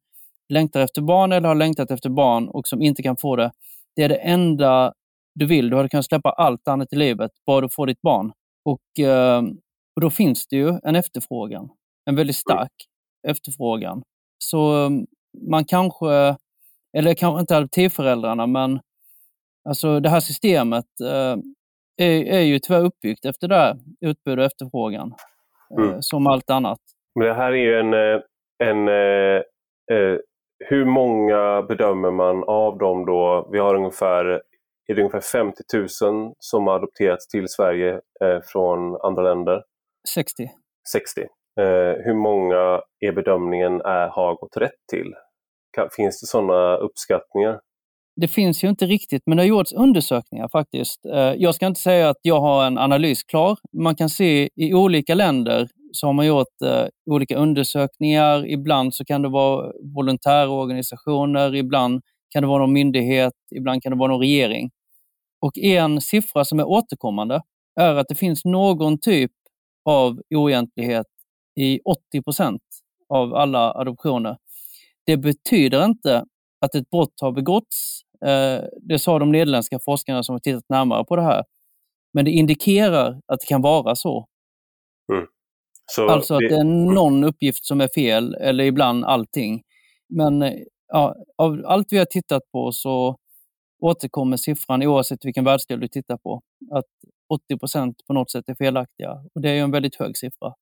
längtar 0.49 0.81
efter 0.81 1.03
barn 1.03 1.33
eller 1.33 1.49
har 1.49 1.55
längtat 1.55 1.91
efter 1.91 2.11
barn 2.11 2.49
och 2.49 2.69
som 2.69 2.83
inte 2.83 3.03
kan 3.03 3.17
få 3.17 3.37
det. 3.37 3.53
Det 3.97 4.03
är 4.03 4.09
det 4.09 4.17
enda 4.17 4.93
du 5.35 5.47
vill. 5.47 5.71
Du 5.71 5.77
hade 5.77 5.89
kunnat 5.89 6.07
släppa 6.07 6.31
allt 6.31 6.69
annat 6.69 6.93
i 6.93 6.97
livet, 6.97 7.31
bara 7.47 7.61
du 7.61 7.69
får 7.69 7.87
ditt 7.87 8.01
barn. 8.03 8.33
Och, 8.65 9.05
eh, 9.05 9.43
och 9.97 10.01
då 10.01 10.11
finns 10.11 10.47
det 10.47 10.57
ju 10.57 10.79
en 10.83 10.97
efterfrågan, 10.97 11.69
en 12.05 12.17
väldigt 12.17 12.37
stark 12.37 12.73
efterfrågan. 13.29 14.03
Så 14.39 14.85
eh, 14.85 14.91
man 15.51 15.65
kanske, 15.65 16.37
eller 16.97 17.15
kanske 17.15 17.41
inte 17.41 17.57
adoptivföräldrarna, 17.57 18.47
men 18.47 18.81
alltså 19.69 20.01
det 20.01 20.09
här 20.09 20.21
systemet 20.21 21.01
eh, 21.01 21.37
är, 22.07 22.25
är 22.25 22.41
ju 22.41 22.59
tyvärr 22.59 22.85
uppbyggt 22.85 23.25
efter 23.25 23.49
det 23.49 23.55
här 23.55 23.79
utbud 24.01 24.39
och 24.39 24.45
efterfrågan, 24.45 25.15
mm. 25.79 26.03
som 26.03 26.27
allt 26.27 26.51
annat. 26.51 26.81
Men 27.15 27.27
det 27.27 27.35
här 27.35 27.53
är 27.53 27.57
ju 27.57 27.79
en, 27.79 27.95
en 28.65 28.89
eh, 28.89 30.19
hur 30.65 30.85
många 30.85 31.63
bedömer 31.63 32.11
man 32.11 32.45
av 32.45 32.79
dem 32.79 33.07
då? 33.07 33.49
Vi 33.53 33.59
har 33.59 33.75
ungefär 33.75 34.43
är 34.89 34.95
det 34.95 35.03
ungefär 35.03 35.21
50 35.21 35.63
000 36.03 36.35
som 36.39 36.67
har 36.67 36.75
adopterats 36.75 37.29
till 37.29 37.49
Sverige 37.49 37.93
eh, 37.95 38.41
från 38.45 38.97
andra 39.03 39.23
länder. 39.23 39.63
60. 40.09 40.51
60. 40.93 41.21
Eh, 41.21 41.27
hur 42.05 42.15
många 42.15 42.81
är 43.01 43.13
bedömningen 43.13 43.81
är, 43.81 44.09
har 44.09 44.35
gått 44.35 44.57
rätt 44.57 44.87
till? 44.91 45.15
Finns 45.97 46.21
det 46.21 46.27
sådana 46.27 46.77
uppskattningar? 46.77 47.61
Det 48.21 48.29
finns 48.29 48.65
ju 48.65 48.69
inte 48.69 48.87
riktigt, 48.87 49.23
men 49.27 49.37
det 49.37 49.43
har 49.43 49.49
gjorts 49.49 49.73
undersökningar 49.73 50.49
faktiskt. 50.49 51.07
Eh, 51.07 51.35
jag 51.37 51.55
ska 51.55 51.67
inte 51.67 51.81
säga 51.81 52.09
att 52.09 52.19
jag 52.23 52.41
har 52.41 52.67
en 52.67 52.79
analys 52.79 53.23
klar. 53.23 53.57
Man 53.73 53.95
kan 53.95 54.09
se 54.09 54.49
i 54.55 54.75
olika 54.75 55.15
länder 55.15 55.69
så 55.93 56.07
har 56.07 56.13
man 56.13 56.27
gjort 56.27 56.63
eh, 56.65 56.87
olika 57.11 57.37
undersökningar. 57.37 58.47
Ibland 58.47 58.95
så 58.95 59.05
kan 59.05 59.23
det 59.23 59.29
vara 59.29 59.73
volontärorganisationer, 59.95 61.55
ibland 61.55 62.03
kan 62.33 62.43
det 62.43 62.49
vara 62.49 62.59
någon 62.59 62.73
myndighet, 62.73 63.33
ibland 63.55 63.83
kan 63.83 63.93
det 63.93 63.99
vara 63.99 64.11
någon 64.11 64.21
regering. 64.21 64.71
Och 65.41 65.59
en 65.59 66.01
siffra 66.01 66.45
som 66.45 66.61
är 66.61 66.65
återkommande 66.65 67.43
är 67.81 67.95
att 67.95 68.09
det 68.09 68.15
finns 68.15 68.45
någon 68.45 69.01
typ 69.01 69.33
av 69.85 70.21
oegentlighet 70.35 71.07
i 71.61 71.81
80 71.85 72.23
procent 72.23 72.63
av 73.09 73.35
alla 73.35 73.73
adoptioner. 73.73 74.37
Det 75.07 75.17
betyder 75.17 75.85
inte 75.85 76.25
att 76.61 76.75
ett 76.75 76.91
brott 76.91 77.21
har 77.21 77.33
begåtts. 77.33 78.01
Eh, 78.27 78.65
det 78.83 78.99
sa 78.99 79.19
de 79.19 79.33
nederländska 79.33 79.79
forskarna 79.79 80.23
som 80.23 80.33
har 80.33 80.41
tittat 80.41 80.65
närmare 80.69 81.05
på 81.05 81.17
det 81.17 81.23
här. 81.23 81.45
Men 82.13 82.25
det 82.25 82.31
indikerar 82.31 83.21
att 83.27 83.41
det 83.41 83.47
kan 83.47 83.63
vara 83.63 83.95
så. 83.97 84.27
Mm. 85.13 85.27
så 85.87 86.09
alltså 86.09 86.35
att 86.35 86.41
det... 86.41 86.49
det 86.49 86.57
är 86.57 86.65
någon 86.95 87.25
uppgift 87.25 87.65
som 87.65 87.81
är 87.81 87.89
fel, 87.95 88.35
eller 88.35 88.65
ibland 88.65 89.05
allting. 89.05 89.63
Men 90.09 90.43
eh, 90.43 90.55
ja, 90.89 91.17
av 91.39 91.63
allt 91.67 91.87
vi 91.91 91.99
har 91.99 92.05
tittat 92.05 92.43
på 92.53 92.73
så 92.73 93.17
återkommer 93.81 94.37
siffran 94.37 94.83
oavsett 94.83 95.25
vilken 95.25 95.45
världsdel 95.45 95.81
du 95.81 95.89
tittar 95.89 96.17
på. 96.17 96.41
Att 96.71 96.85
80 97.35 97.59
procent 97.59 97.97
på 98.07 98.13
något 98.13 98.31
sätt 98.31 98.49
är 98.49 98.55
felaktiga. 98.55 99.11
Och 99.35 99.41
Det 99.41 99.49
är 99.49 99.55
ju 99.55 99.61
en 99.61 99.71
väldigt 99.71 99.97
hög 99.97 100.17
siffra. 100.17 100.55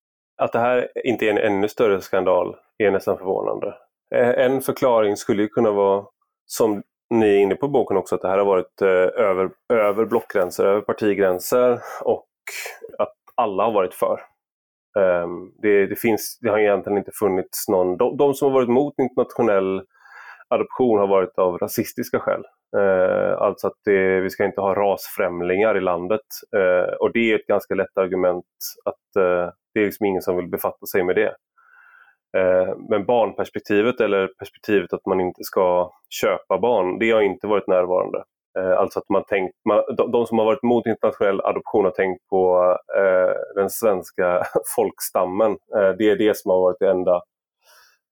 Att 0.42 0.52
det 0.52 0.58
här 0.58 0.88
inte 1.04 1.26
är 1.26 1.30
en 1.30 1.52
ännu 1.52 1.68
större 1.68 2.00
skandal 2.00 2.56
är 2.78 2.90
nästan 2.90 3.18
förvånande. 3.18 3.74
Eh, 4.14 4.28
en 4.28 4.60
förklaring 4.60 5.16
skulle 5.16 5.42
ju 5.42 5.48
kunna 5.48 5.70
vara, 5.70 6.04
som 6.46 6.82
ni 7.10 7.26
är 7.26 7.38
inne 7.38 7.54
på 7.54 7.68
boken 7.68 7.96
också, 7.96 8.14
att 8.14 8.22
det 8.22 8.28
här 8.28 8.38
har 8.38 8.44
varit 8.44 8.82
eh, 8.82 9.24
över, 9.26 9.50
över 9.72 10.04
blockgränser, 10.04 10.64
över 10.64 10.80
partigränser 10.80 11.80
och 12.04 12.26
att 12.98 13.14
alla 13.34 13.64
har 13.64 13.72
varit 13.72 13.94
för. 13.94 14.20
Ehm, 14.98 15.52
det, 15.62 15.86
det, 15.86 15.96
finns, 15.96 16.38
det 16.40 16.50
har 16.50 16.58
egentligen 16.58 16.98
inte 16.98 17.12
funnits 17.14 17.68
någon... 17.68 17.96
De, 17.96 18.16
de 18.16 18.34
som 18.34 18.46
har 18.46 18.54
varit 18.54 18.68
mot 18.68 18.94
internationell 18.98 19.82
adoption 20.48 20.98
har 20.98 21.06
varit 21.06 21.38
av 21.38 21.58
rasistiska 21.58 22.18
skäl. 22.20 22.42
Eh, 22.76 23.38
alltså 23.38 23.66
att 23.66 23.80
det, 23.84 24.20
vi 24.20 24.30
ska 24.30 24.44
inte 24.44 24.60
ha 24.60 24.74
rasfrämlingar 24.74 25.76
i 25.76 25.80
landet. 25.80 26.26
Eh, 26.56 26.94
och 26.94 27.12
det 27.12 27.32
är 27.32 27.34
ett 27.34 27.46
ganska 27.46 27.74
lätt 27.74 27.98
argument 27.98 28.44
att 28.84 29.22
eh, 29.22 29.52
det 29.74 29.80
är 29.80 29.84
liksom 29.84 30.06
ingen 30.06 30.22
som 30.22 30.36
vill 30.36 30.48
befatta 30.48 30.86
sig 30.86 31.04
med 31.04 31.16
det. 31.16 31.34
Eh, 32.38 32.76
men 32.88 33.04
barnperspektivet 33.04 34.00
eller 34.00 34.26
perspektivet 34.38 34.92
att 34.92 35.06
man 35.06 35.20
inte 35.20 35.44
ska 35.44 35.90
köpa 36.10 36.58
barn, 36.58 36.98
det 36.98 37.10
har 37.10 37.20
inte 37.20 37.46
varit 37.46 37.66
närvarande. 37.66 38.24
Eh, 38.58 38.78
alltså 38.78 38.98
att 38.98 39.08
man 39.08 39.24
tänkt, 39.24 39.54
man, 39.68 39.82
de, 39.96 40.12
de, 40.12 40.26
som 40.26 40.38
har 40.38 40.44
varit 40.44 40.62
emot 40.62 40.86
internationell 40.86 41.40
adoption 41.40 41.84
har 41.84 41.92
tänkt 41.92 42.28
på 42.28 42.76
eh, 42.96 43.34
den 43.54 43.70
svenska 43.70 44.42
folkstammen. 44.76 45.50
Eh, 45.50 45.90
det 45.98 46.10
är 46.10 46.16
det 46.16 46.36
som 46.36 46.50
har 46.50 46.60
varit 46.60 46.80
det 46.80 46.90
enda 46.90 47.22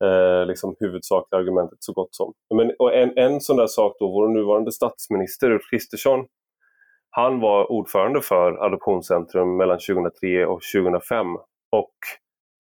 eh, 0.05 0.47
liksom 0.47 0.76
huvudsakliga 0.80 1.40
argumentet 1.40 1.78
så 1.80 1.92
gott 1.92 2.14
som. 2.14 2.32
Men, 2.55 2.72
och 2.78 2.95
en, 2.95 3.18
en 3.18 3.40
sån 3.40 3.57
där 3.57 3.66
sak 3.66 3.97
då, 3.99 4.07
vår 4.07 4.28
nuvarande 4.28 4.72
statsminister 4.72 5.51
Ulf 5.51 5.62
Kristersson, 5.70 6.26
han 7.11 7.40
var 7.40 7.72
ordförande 7.72 8.20
för 8.20 8.64
Adoptionscentrum 8.66 9.57
mellan 9.57 9.78
2003 9.78 10.47
och 10.47 10.61
2005. 10.74 11.26
Och 11.72 11.95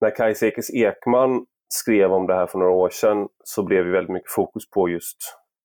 när 0.00 0.16
Kajsa 0.16 0.46
Ekis 0.46 0.74
Ekman 0.74 1.46
skrev 1.68 2.12
om 2.12 2.26
det 2.26 2.34
här 2.34 2.46
för 2.46 2.58
några 2.58 2.72
år 2.72 2.90
sedan 2.90 3.28
så 3.44 3.62
blev 3.62 3.84
det 3.84 3.90
väldigt 3.90 4.12
mycket 4.12 4.32
fokus 4.32 4.70
på 4.70 4.88
just 4.88 5.16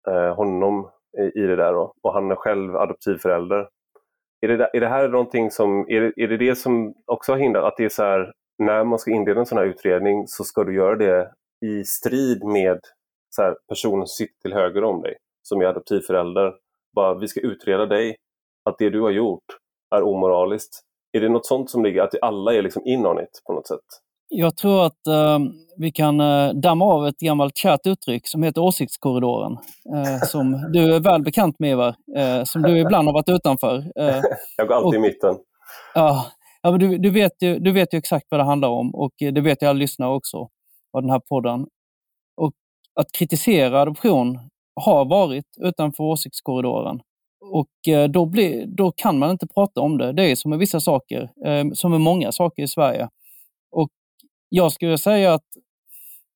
eh, 0.07 0.36
honom 0.36 0.89
i, 1.17 1.39
i 1.39 1.47
det 1.47 1.55
där. 1.55 1.74
Då. 1.74 1.93
Och 2.03 2.13
han 2.13 2.32
är 2.32 2.36
själv 2.36 2.76
adoptivförälder. 2.76 3.67
Är 4.41 4.47
det, 4.47 4.70
är 4.74 4.80
det 4.80 4.88
här 4.88 5.07
någonting 5.07 5.51
som, 5.51 5.86
är 5.89 6.01
det, 6.01 6.24
är 6.24 6.28
det 6.28 6.38
det 6.38 6.55
som 6.55 6.93
också 7.05 7.32
har 7.32 7.39
hindrat, 7.39 7.63
att 7.63 7.78
det 7.78 7.86
är 7.86 7.89
så 7.89 8.03
här, 8.03 8.34
när 8.57 8.84
man 8.84 8.99
ska 8.99 9.11
inleda 9.11 9.39
en 9.39 9.45
sån 9.45 9.57
här 9.57 9.65
utredning 9.65 10.28
så 10.28 10.43
ska 10.43 10.63
du 10.63 10.76
göra 10.76 10.95
det 10.95 11.32
i 11.62 11.84
strid 11.84 12.43
med 12.43 12.80
så 13.30 13.41
här, 13.41 13.55
personen 13.70 14.07
som 14.07 14.26
sitter 14.26 14.41
till 14.41 14.53
höger 14.53 14.84
om 14.84 15.01
dig, 15.01 15.16
som 15.43 15.62
är 15.62 15.66
adoptivförälder. 15.66 16.53
Bara, 16.95 17.14
vi 17.14 17.28
ska 17.28 17.39
utreda 17.39 17.86
dig, 17.86 18.16
att 18.70 18.78
det 18.78 18.89
du 18.89 19.01
har 19.01 19.10
gjort 19.10 19.43
är 19.95 20.03
omoraliskt. 20.03 20.82
Är 21.12 21.22
det 21.22 21.30
något 21.30 21.45
sånt 21.45 21.70
som 21.70 21.84
ligger, 21.84 22.01
att 22.01 22.14
alla 22.22 22.53
är 22.53 22.62
liksom 22.62 22.82
in 22.86 23.05
on 23.05 23.20
it 23.20 23.41
på 23.47 23.53
något 23.53 23.68
sätt? 23.68 23.80
Jag 24.32 24.57
tror 24.57 24.86
att 24.86 25.07
uh, 25.10 25.39
vi 25.78 25.91
kan 25.91 26.22
uh, 26.22 26.53
damma 26.53 26.86
av 26.86 27.07
ett 27.07 27.18
gammalt 27.20 27.57
kärt 27.57 27.88
uttryck 27.88 28.28
som 28.28 28.43
heter 28.43 28.62
åsiktskorridoren. 28.62 29.51
Uh, 29.95 30.20
som 30.24 30.51
du 30.74 30.95
är 30.95 30.99
väl 30.99 31.24
bekant 31.24 31.60
med 31.60 31.72
Ivar, 31.72 31.95
som 32.45 32.62
du 32.62 32.80
ibland 32.80 33.07
har 33.07 33.14
varit 33.14 33.30
utanför. 33.30 33.84
jag 34.57 34.68
går 34.68 34.76
alltid 34.76 34.88
och, 34.88 34.95
i 34.95 34.99
mitten. 34.99 35.36
Ja, 35.93 36.26
ja 36.62 36.72
men 36.72 36.80
du, 36.80 36.97
du, 36.97 37.10
vet 37.10 37.41
ju, 37.41 37.60
du 37.60 37.72
vet 37.72 37.93
ju 37.93 37.97
exakt 37.97 38.26
vad 38.30 38.39
det 38.39 38.43
handlar 38.43 38.70
om 38.70 38.95
och 38.95 39.14
det 39.18 39.41
vet 39.41 39.62
jag 39.62 39.70
alla 39.70 39.80
lyssnare 39.80 40.16
också 40.16 40.49
av 40.93 41.01
den 41.01 41.11
här 41.11 41.19
podden. 41.19 41.67
Och 42.37 42.53
att 42.99 43.11
kritisera 43.11 43.81
adoption 43.81 44.39
har 44.75 45.05
varit 45.05 45.45
utanför 45.61 46.03
åsiktskorridoren. 46.03 47.01
Och 47.41 47.93
eh, 47.93 48.09
då, 48.09 48.25
blir, 48.25 48.65
då 48.67 48.91
kan 48.91 49.19
man 49.19 49.31
inte 49.31 49.47
prata 49.47 49.81
om 49.81 49.97
det. 49.97 50.13
Det 50.13 50.31
är 50.31 50.35
som 50.35 50.49
med 50.49 50.59
vissa 50.59 50.79
saker, 50.79 51.31
eh, 51.45 51.65
som 51.73 51.91
med 51.91 52.01
många 52.01 52.31
saker 52.31 52.63
i 52.63 52.67
Sverige. 52.67 53.09
Och 53.71 53.89
jag 54.49 54.71
skulle 54.71 54.97
säga 54.97 55.33
att 55.33 55.45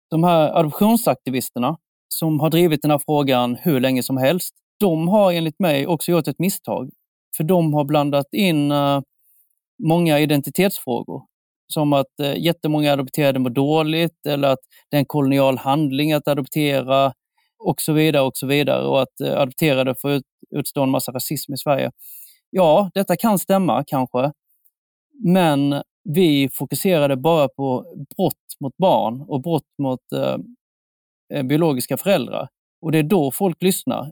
de 0.09 0.23
här 0.23 0.59
adoptionsaktivisterna 0.59 1.77
som 2.07 2.39
har 2.39 2.49
drivit 2.49 2.81
den 2.81 2.91
här 2.91 3.01
frågan 3.05 3.55
hur 3.55 3.79
länge 3.79 4.03
som 4.03 4.17
helst, 4.17 4.55
de 4.79 5.07
har 5.07 5.31
enligt 5.31 5.59
mig 5.59 5.87
också 5.87 6.11
gjort 6.11 6.27
ett 6.27 6.39
misstag. 6.39 6.89
För 7.37 7.43
de 7.43 7.73
har 7.73 7.83
blandat 7.83 8.33
in 8.33 8.71
eh, 8.71 9.01
många 9.83 10.19
identitetsfrågor. 10.19 11.21
Som 11.67 11.93
att 11.93 12.19
eh, 12.21 12.37
jättemånga 12.37 12.93
adopterade 12.93 13.39
mår 13.39 13.49
dåligt 13.49 14.25
eller 14.27 14.47
att 14.47 14.59
det 14.89 14.97
är 14.97 14.99
en 14.99 15.05
kolonial 15.05 15.57
handling 15.57 16.13
att 16.13 16.27
adoptera 16.27 17.13
och 17.59 17.81
så 17.81 17.93
vidare 17.93 18.23
och 18.23 18.37
så 18.37 18.47
vidare 18.47 18.87
och 18.87 19.01
att 19.01 19.21
eh, 19.21 19.39
adopterade 19.39 19.95
får 19.95 20.11
ut, 20.11 20.23
utstå 20.55 20.83
en 20.83 20.89
massa 20.89 21.11
rasism 21.11 21.53
i 21.53 21.57
Sverige. 21.57 21.91
Ja, 22.49 22.91
detta 22.93 23.15
kan 23.17 23.39
stämma 23.39 23.83
kanske, 23.87 24.31
men 25.23 25.81
vi 26.03 26.49
fokuserade 26.53 27.15
bara 27.15 27.47
på 27.47 27.85
brott 28.17 28.59
mot 28.59 28.77
barn 28.77 29.21
och 29.27 29.41
brott 29.41 29.73
mot 29.81 30.11
eh, 30.15 30.37
eh 31.33 31.43
biologiska 31.43 31.97
föräldrar. 31.97 32.47
Och 32.81 32.91
det 32.91 32.97
är 32.97 33.03
då 33.03 33.31
folk 33.31 33.61
lyssnar. 33.61 34.11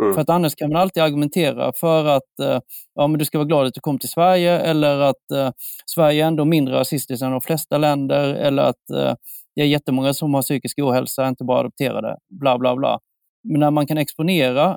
Mm. 0.00 0.14
För 0.14 0.20
att 0.20 0.30
annars 0.30 0.54
kan 0.54 0.72
man 0.72 0.82
alltid 0.82 1.02
argumentera 1.02 1.72
för 1.72 2.04
att 2.04 2.40
eh, 2.42 2.60
ja, 2.94 3.06
men 3.06 3.18
du 3.18 3.24
ska 3.24 3.38
vara 3.38 3.46
glad 3.46 3.66
att 3.66 3.74
du 3.74 3.80
kom 3.80 3.98
till 3.98 4.08
Sverige 4.08 4.58
eller 4.58 5.00
att 5.00 5.30
eh, 5.34 5.50
Sverige 5.86 6.24
är 6.24 6.28
ändå 6.28 6.44
mindre 6.44 6.74
rasistiskt 6.74 7.22
än 7.22 7.30
de 7.30 7.40
flesta 7.40 7.78
länder 7.78 8.34
eller 8.34 8.62
att 8.62 8.90
eh, 8.94 9.14
det 9.54 9.62
är 9.62 9.66
jättemånga 9.66 10.14
som 10.14 10.34
har 10.34 10.42
psykisk 10.42 10.78
ohälsa, 10.78 11.28
inte 11.28 11.44
bara 11.44 11.60
adopterade, 11.60 12.16
bla 12.40 12.58
bla 12.58 12.76
bla. 12.76 13.00
Men 13.48 13.60
när 13.60 13.70
man 13.70 13.86
kan 13.86 13.98
exponera 13.98 14.76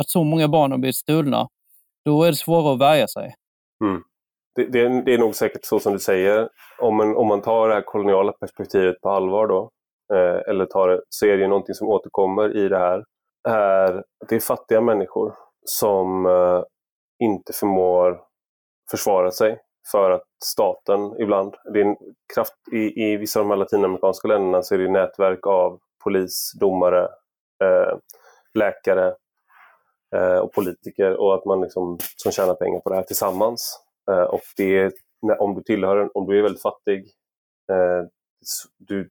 att 0.00 0.10
så 0.10 0.24
många 0.24 0.48
barn 0.48 0.70
har 0.70 0.78
blivit 0.78 0.96
stulna, 0.96 1.48
då 2.04 2.22
är 2.22 2.30
det 2.30 2.36
svårare 2.36 2.74
att 2.74 2.80
värja 2.80 3.08
sig. 3.08 3.34
Mm. 3.84 4.02
Det, 4.54 4.64
det, 4.64 5.02
det, 5.02 5.14
är 5.14 5.18
nog 5.18 5.34
säkert 5.34 5.64
så 5.64 5.80
som 5.80 5.92
du 5.92 5.98
säger. 5.98 6.48
Om 6.78 6.96
man, 6.96 7.16
om 7.16 7.26
man 7.26 7.42
tar 7.42 7.68
det 7.68 7.74
här 7.74 7.82
koloniala 7.82 8.32
perspektivet 8.32 9.00
på 9.00 9.10
allvar 9.10 9.46
då, 9.46 9.70
eh, 10.14 10.50
eller 10.50 10.66
tar 10.66 10.88
det, 10.88 11.00
så 11.08 11.26
är 11.26 11.36
det 11.36 11.48
någonting 11.48 11.74
som 11.74 11.88
återkommer 11.88 12.56
i 12.56 12.68
det 12.68 12.78
här 12.78 13.04
är 13.48 13.98
att 13.98 14.28
det 14.28 14.36
är 14.36 14.40
fattiga 14.40 14.80
människor 14.80 15.34
som 15.64 16.26
eh, 16.26 16.62
inte 17.18 17.52
förmår 17.52 18.20
försvara 18.90 19.30
sig 19.30 19.60
för 19.92 20.10
att 20.10 20.24
staten 20.44 21.20
ibland, 21.20 21.54
det 21.74 21.80
är 21.80 21.96
kraft, 22.34 22.54
i, 22.72 23.02
i 23.04 23.16
vissa 23.16 23.40
av 23.40 23.44
de 23.44 23.50
här 23.50 23.56
latinamerikanska 23.56 24.28
länderna 24.28 24.62
så 24.62 24.74
är 24.74 24.78
det 24.78 24.90
nätverk 24.90 25.46
av 25.46 25.80
polis, 26.04 26.52
domare, 26.60 27.04
eh, 27.64 27.98
läkare 28.54 29.14
eh, 30.14 30.38
och 30.38 30.52
politiker 30.52 31.16
och 31.20 31.34
att 31.34 31.44
man 31.44 31.60
liksom, 31.60 31.98
som 32.16 32.32
tjänar 32.32 32.54
pengar 32.54 32.80
på 32.80 32.90
det 32.90 32.96
här 32.96 33.02
tillsammans. 33.02 33.80
Eh, 34.10 34.22
och 34.22 34.42
det 34.56 34.78
är, 34.78 34.92
om 35.38 35.54
du 35.54 35.62
tillhör, 35.62 36.16
om 36.16 36.26
du 36.26 36.38
är 36.38 36.42
väldigt 36.42 36.62
fattig, 36.62 37.10
eh, 37.72 38.06
du 38.78 39.10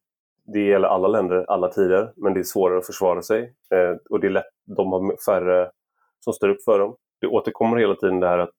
det 0.54 0.60
gäller 0.60 0.88
alla 0.88 1.08
länder, 1.08 1.46
alla 1.48 1.70
tider, 1.70 2.14
men 2.16 2.34
det 2.34 2.40
är 2.40 2.44
svårare 2.44 2.78
att 2.78 2.86
försvara 2.86 3.22
sig. 3.22 3.54
Eh, 3.74 3.96
och 4.10 4.20
det 4.20 4.28
är 4.28 4.32
lätt, 4.32 4.50
de 4.66 4.92
har 4.92 5.26
färre 5.26 5.72
som 6.20 6.34
står 6.34 6.50
upp 6.50 6.64
för 6.66 6.80
dem. 6.80 6.96
Det 7.22 7.28
återkommer 7.28 7.78
hela 7.78 7.96
tiden 7.96 8.20
det 8.20 8.28
här 8.28 8.38
att 8.38 8.56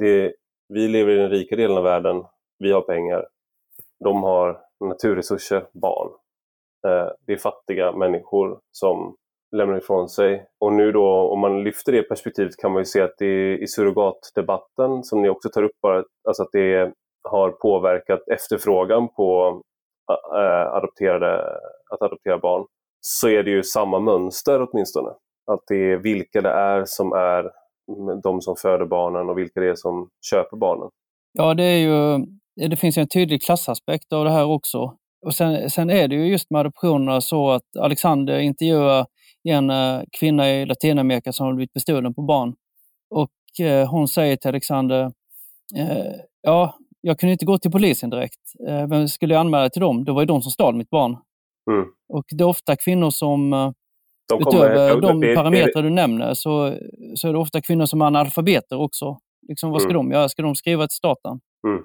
det, 0.00 0.32
vi 0.68 0.88
lever 0.88 1.12
i 1.12 1.16
den 1.16 1.30
rika 1.30 1.56
delen 1.56 1.76
av 1.76 1.84
världen, 1.84 2.24
vi 2.58 2.72
har 2.72 2.80
pengar. 2.80 3.26
De 4.04 4.22
har 4.22 4.60
naturresurser, 4.80 5.66
barn. 5.72 6.08
Eh, 6.86 7.08
det 7.26 7.32
är 7.32 7.36
fattiga 7.36 7.92
människor 7.92 8.60
som 8.72 9.16
lämnar 9.56 9.78
ifrån 9.78 10.08
sig. 10.08 10.46
Och 10.60 10.72
nu 10.72 10.92
då, 10.92 11.06
om 11.08 11.38
man 11.40 11.64
lyfter 11.64 11.92
det 11.92 12.02
perspektivet 12.02 12.56
kan 12.56 12.72
man 12.72 12.80
ju 12.80 12.84
se 12.84 13.00
att 13.00 13.14
det 13.18 13.26
är 13.26 13.62
i 13.62 13.66
surrogatdebatten, 13.66 15.04
som 15.04 15.22
ni 15.22 15.28
också 15.28 15.48
tar 15.48 15.62
upp, 15.62 15.80
bara, 15.82 16.04
alltså 16.28 16.42
att 16.42 16.52
det 16.52 16.92
har 17.22 17.50
påverkat 17.50 18.28
efterfrågan 18.28 19.08
på 19.08 19.60
adopterade, 20.72 21.42
att 21.90 22.02
adoptera 22.02 22.38
barn, 22.38 22.66
så 23.00 23.28
är 23.28 23.42
det 23.42 23.50
ju 23.50 23.62
samma 23.62 23.98
mönster 23.98 24.68
åtminstone. 24.70 25.10
Att 25.46 25.60
det 25.68 25.92
är 25.92 25.96
vilka 25.96 26.40
det 26.40 26.50
är 26.50 26.84
som 26.84 27.12
är 27.12 27.50
de 28.22 28.40
som 28.40 28.56
föder 28.56 28.86
barnen 28.86 29.28
och 29.28 29.38
vilka 29.38 29.60
det 29.60 29.70
är 29.70 29.74
som 29.74 30.08
köper 30.30 30.56
barnen. 30.56 30.88
Ja, 31.32 31.54
det, 31.54 31.64
är 31.64 31.78
ju, 31.78 32.26
det 32.68 32.76
finns 32.76 32.98
ju 32.98 33.02
en 33.02 33.08
tydlig 33.08 33.42
klassaspekt 33.42 34.12
av 34.12 34.24
det 34.24 34.30
här 34.30 34.44
också. 34.44 34.96
Och 35.26 35.34
sen, 35.34 35.70
sen 35.70 35.90
är 35.90 36.08
det 36.08 36.14
ju 36.14 36.26
just 36.26 36.50
med 36.50 36.60
adoptionerna 36.60 37.20
så 37.20 37.50
att 37.50 37.76
Alexander 37.78 38.38
intervjuar 38.38 39.06
en 39.48 39.70
eh, 39.70 40.02
kvinna 40.20 40.50
i 40.50 40.66
Latinamerika 40.66 41.32
som 41.32 41.46
har 41.46 41.52
blivit 41.52 41.72
bestulen 41.72 42.14
på 42.14 42.22
barn. 42.22 42.54
Och 43.10 43.66
eh, 43.66 43.90
hon 43.90 44.08
säger 44.08 44.36
till 44.36 44.48
Alexander, 44.48 45.12
eh, 45.76 46.14
ja, 46.42 46.74
jag 47.00 47.18
kunde 47.18 47.32
inte 47.32 47.44
gå 47.44 47.58
till 47.58 47.70
polisen 47.70 48.10
direkt. 48.10 48.40
Eh, 48.68 48.86
vem 48.88 49.08
skulle 49.08 49.34
jag 49.34 49.40
anmäla 49.40 49.70
till 49.70 49.80
dem? 49.80 50.04
Det 50.04 50.12
var 50.12 50.22
ju 50.22 50.26
de 50.26 50.42
som 50.42 50.52
stal 50.52 50.74
mitt 50.74 50.90
barn. 50.90 51.16
Mm. 51.70 51.88
Och 52.08 52.24
det 52.28 52.44
är 52.44 52.48
ofta 52.48 52.76
kvinnor 52.76 53.10
som, 53.10 53.52
eh, 53.52 53.70
de 54.28 54.40
utöver 54.40 54.90
kommer, 54.90 55.08
de 55.08 55.20
det, 55.20 55.34
parametrar 55.34 55.82
du 55.82 55.90
nämner, 55.90 56.34
så, 56.34 56.74
så 57.14 57.28
är 57.28 57.32
det 57.32 57.38
ofta 57.38 57.60
kvinnor 57.60 57.86
som 57.86 58.00
är 58.02 58.06
analfabeter 58.06 58.80
också. 58.80 59.18
Liksom, 59.48 59.70
vad 59.70 59.82
ska 59.82 59.90
mm. 59.90 60.06
de 60.06 60.12
göra? 60.12 60.28
Ska 60.28 60.42
de 60.42 60.54
skriva 60.54 60.82
till 60.82 60.96
staten? 60.96 61.40
Mm. 61.68 61.82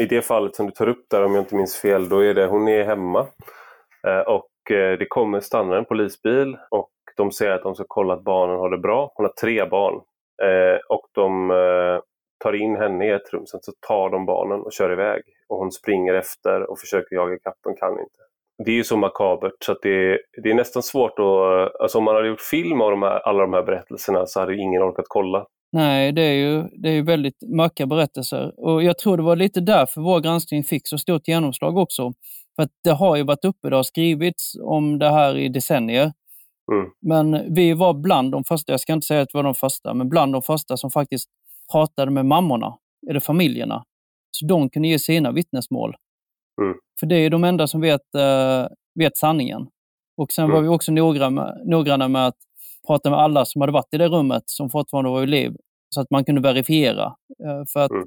I 0.00 0.04
det 0.04 0.22
fallet 0.22 0.56
som 0.56 0.66
du 0.66 0.72
tar 0.72 0.88
upp 0.88 1.06
där, 1.10 1.24
om 1.24 1.34
jag 1.34 1.42
inte 1.42 1.54
minns 1.54 1.76
fel, 1.76 2.08
då 2.08 2.24
är 2.24 2.34
det 2.34 2.46
hon 2.46 2.68
är 2.68 2.84
hemma 2.84 3.26
eh, 4.06 4.20
och 4.26 4.48
det 4.70 5.06
kommer 5.08 5.40
stanna 5.40 5.78
en 5.78 5.84
polisbil 5.84 6.56
och 6.70 6.90
de 7.16 7.32
säger 7.32 7.52
att 7.52 7.62
de 7.62 7.74
ska 7.74 7.84
kolla 7.88 8.14
att 8.14 8.24
barnen 8.24 8.56
har 8.56 8.70
det 8.70 8.78
bra. 8.78 9.12
Hon 9.14 9.24
har 9.24 9.32
tre 9.32 9.64
barn 9.64 9.94
och 10.88 11.06
de 11.14 11.50
tar 12.38 12.52
in 12.52 12.76
henne 12.76 13.06
i 13.06 13.10
ett 13.10 13.32
rum, 13.32 13.46
sen 13.46 13.60
så 13.62 13.72
tar 13.88 14.10
de 14.10 14.26
barnen 14.26 14.60
och 14.60 14.72
kör 14.72 14.92
iväg. 14.92 15.22
Och 15.48 15.58
hon 15.58 15.72
springer 15.72 16.14
efter 16.14 16.70
och 16.70 16.78
försöker 16.78 17.16
jaga 17.16 17.38
katten, 17.38 17.74
kan 17.80 17.92
inte. 17.92 18.22
Det 18.64 18.70
är 18.70 18.74
ju 18.74 18.84
så 18.84 18.96
makabert 18.96 19.64
så 19.64 19.72
att 19.72 19.78
det, 19.82 20.12
är, 20.12 20.18
det 20.42 20.50
är 20.50 20.54
nästan 20.54 20.82
svårt 20.82 21.18
att... 21.18 21.80
Alltså 21.80 21.98
om 21.98 22.04
man 22.04 22.14
hade 22.14 22.28
gjort 22.28 22.40
film 22.40 22.80
av 22.80 22.90
de 22.90 23.02
här, 23.02 23.18
alla 23.28 23.40
de 23.40 23.52
här 23.52 23.62
berättelserna 23.62 24.26
så 24.26 24.40
hade 24.40 24.56
ingen 24.56 24.82
orkat 24.82 25.04
kolla. 25.08 25.46
Nej, 25.72 26.12
det 26.12 26.22
är 26.22 26.34
ju 26.34 26.62
det 26.62 26.88
är 26.88 27.02
väldigt 27.02 27.42
mörka 27.56 27.86
berättelser. 27.86 28.52
Och 28.56 28.82
jag 28.82 28.98
tror 28.98 29.16
det 29.16 29.22
var 29.22 29.36
lite 29.36 29.60
därför 29.60 30.00
vår 30.00 30.20
granskning 30.20 30.64
fick 30.64 30.88
så 30.88 30.98
stort 30.98 31.28
genomslag 31.28 31.76
också. 31.76 32.12
För 32.56 32.62
att 32.62 32.70
det 32.84 32.90
har 32.90 33.16
ju 33.16 33.22
varit 33.22 33.44
uppe, 33.44 33.70
det 33.70 33.76
har 33.76 33.82
skrivits 33.82 34.52
om 34.62 34.98
det 34.98 35.10
här 35.10 35.36
i 35.36 35.48
decennier. 35.48 36.12
Mm. 36.72 36.90
Men 37.00 37.54
vi 37.54 37.72
var 37.72 37.94
bland 37.94 38.32
de 38.32 38.44
första, 38.44 38.72
jag 38.72 38.80
ska 38.80 38.92
inte 38.92 39.06
säga 39.06 39.22
att 39.22 39.28
vi 39.32 39.36
var 39.36 39.42
de 39.42 39.54
första, 39.54 39.94
men 39.94 40.08
bland 40.08 40.32
de 40.32 40.42
första 40.42 40.76
som 40.76 40.90
faktiskt 40.90 41.28
pratade 41.72 42.10
med 42.10 42.26
mammorna, 42.26 42.76
eller 43.10 43.20
familjerna. 43.20 43.84
Så 44.30 44.46
de 44.46 44.70
kunde 44.70 44.88
ge 44.88 44.98
sina 44.98 45.32
vittnesmål. 45.32 45.96
Mm. 46.62 46.76
För 47.00 47.06
det 47.06 47.16
är 47.16 47.30
de 47.30 47.44
enda 47.44 47.66
som 47.66 47.80
vet, 47.80 48.14
äh, 48.14 48.66
vet 48.94 49.16
sanningen. 49.16 49.68
Och 50.16 50.32
sen 50.32 50.44
mm. 50.44 50.54
var 50.54 50.62
vi 50.62 50.68
också 50.68 50.92
noggranna 50.92 51.30
med, 51.30 51.62
noggranna 51.66 52.08
med 52.08 52.26
att 52.26 52.36
prata 52.86 53.10
med 53.10 53.18
alla 53.18 53.44
som 53.44 53.60
hade 53.60 53.72
varit 53.72 53.94
i 53.94 53.98
det 53.98 54.08
rummet, 54.08 54.42
som 54.46 54.70
fortfarande 54.70 55.10
var 55.10 55.22
i 55.22 55.26
liv, 55.26 55.56
så 55.94 56.00
att 56.00 56.10
man 56.10 56.24
kunde 56.24 56.40
verifiera. 56.40 57.04
Äh, 57.44 57.62
för 57.72 57.80
att 57.80 57.90
mm. 57.90 58.06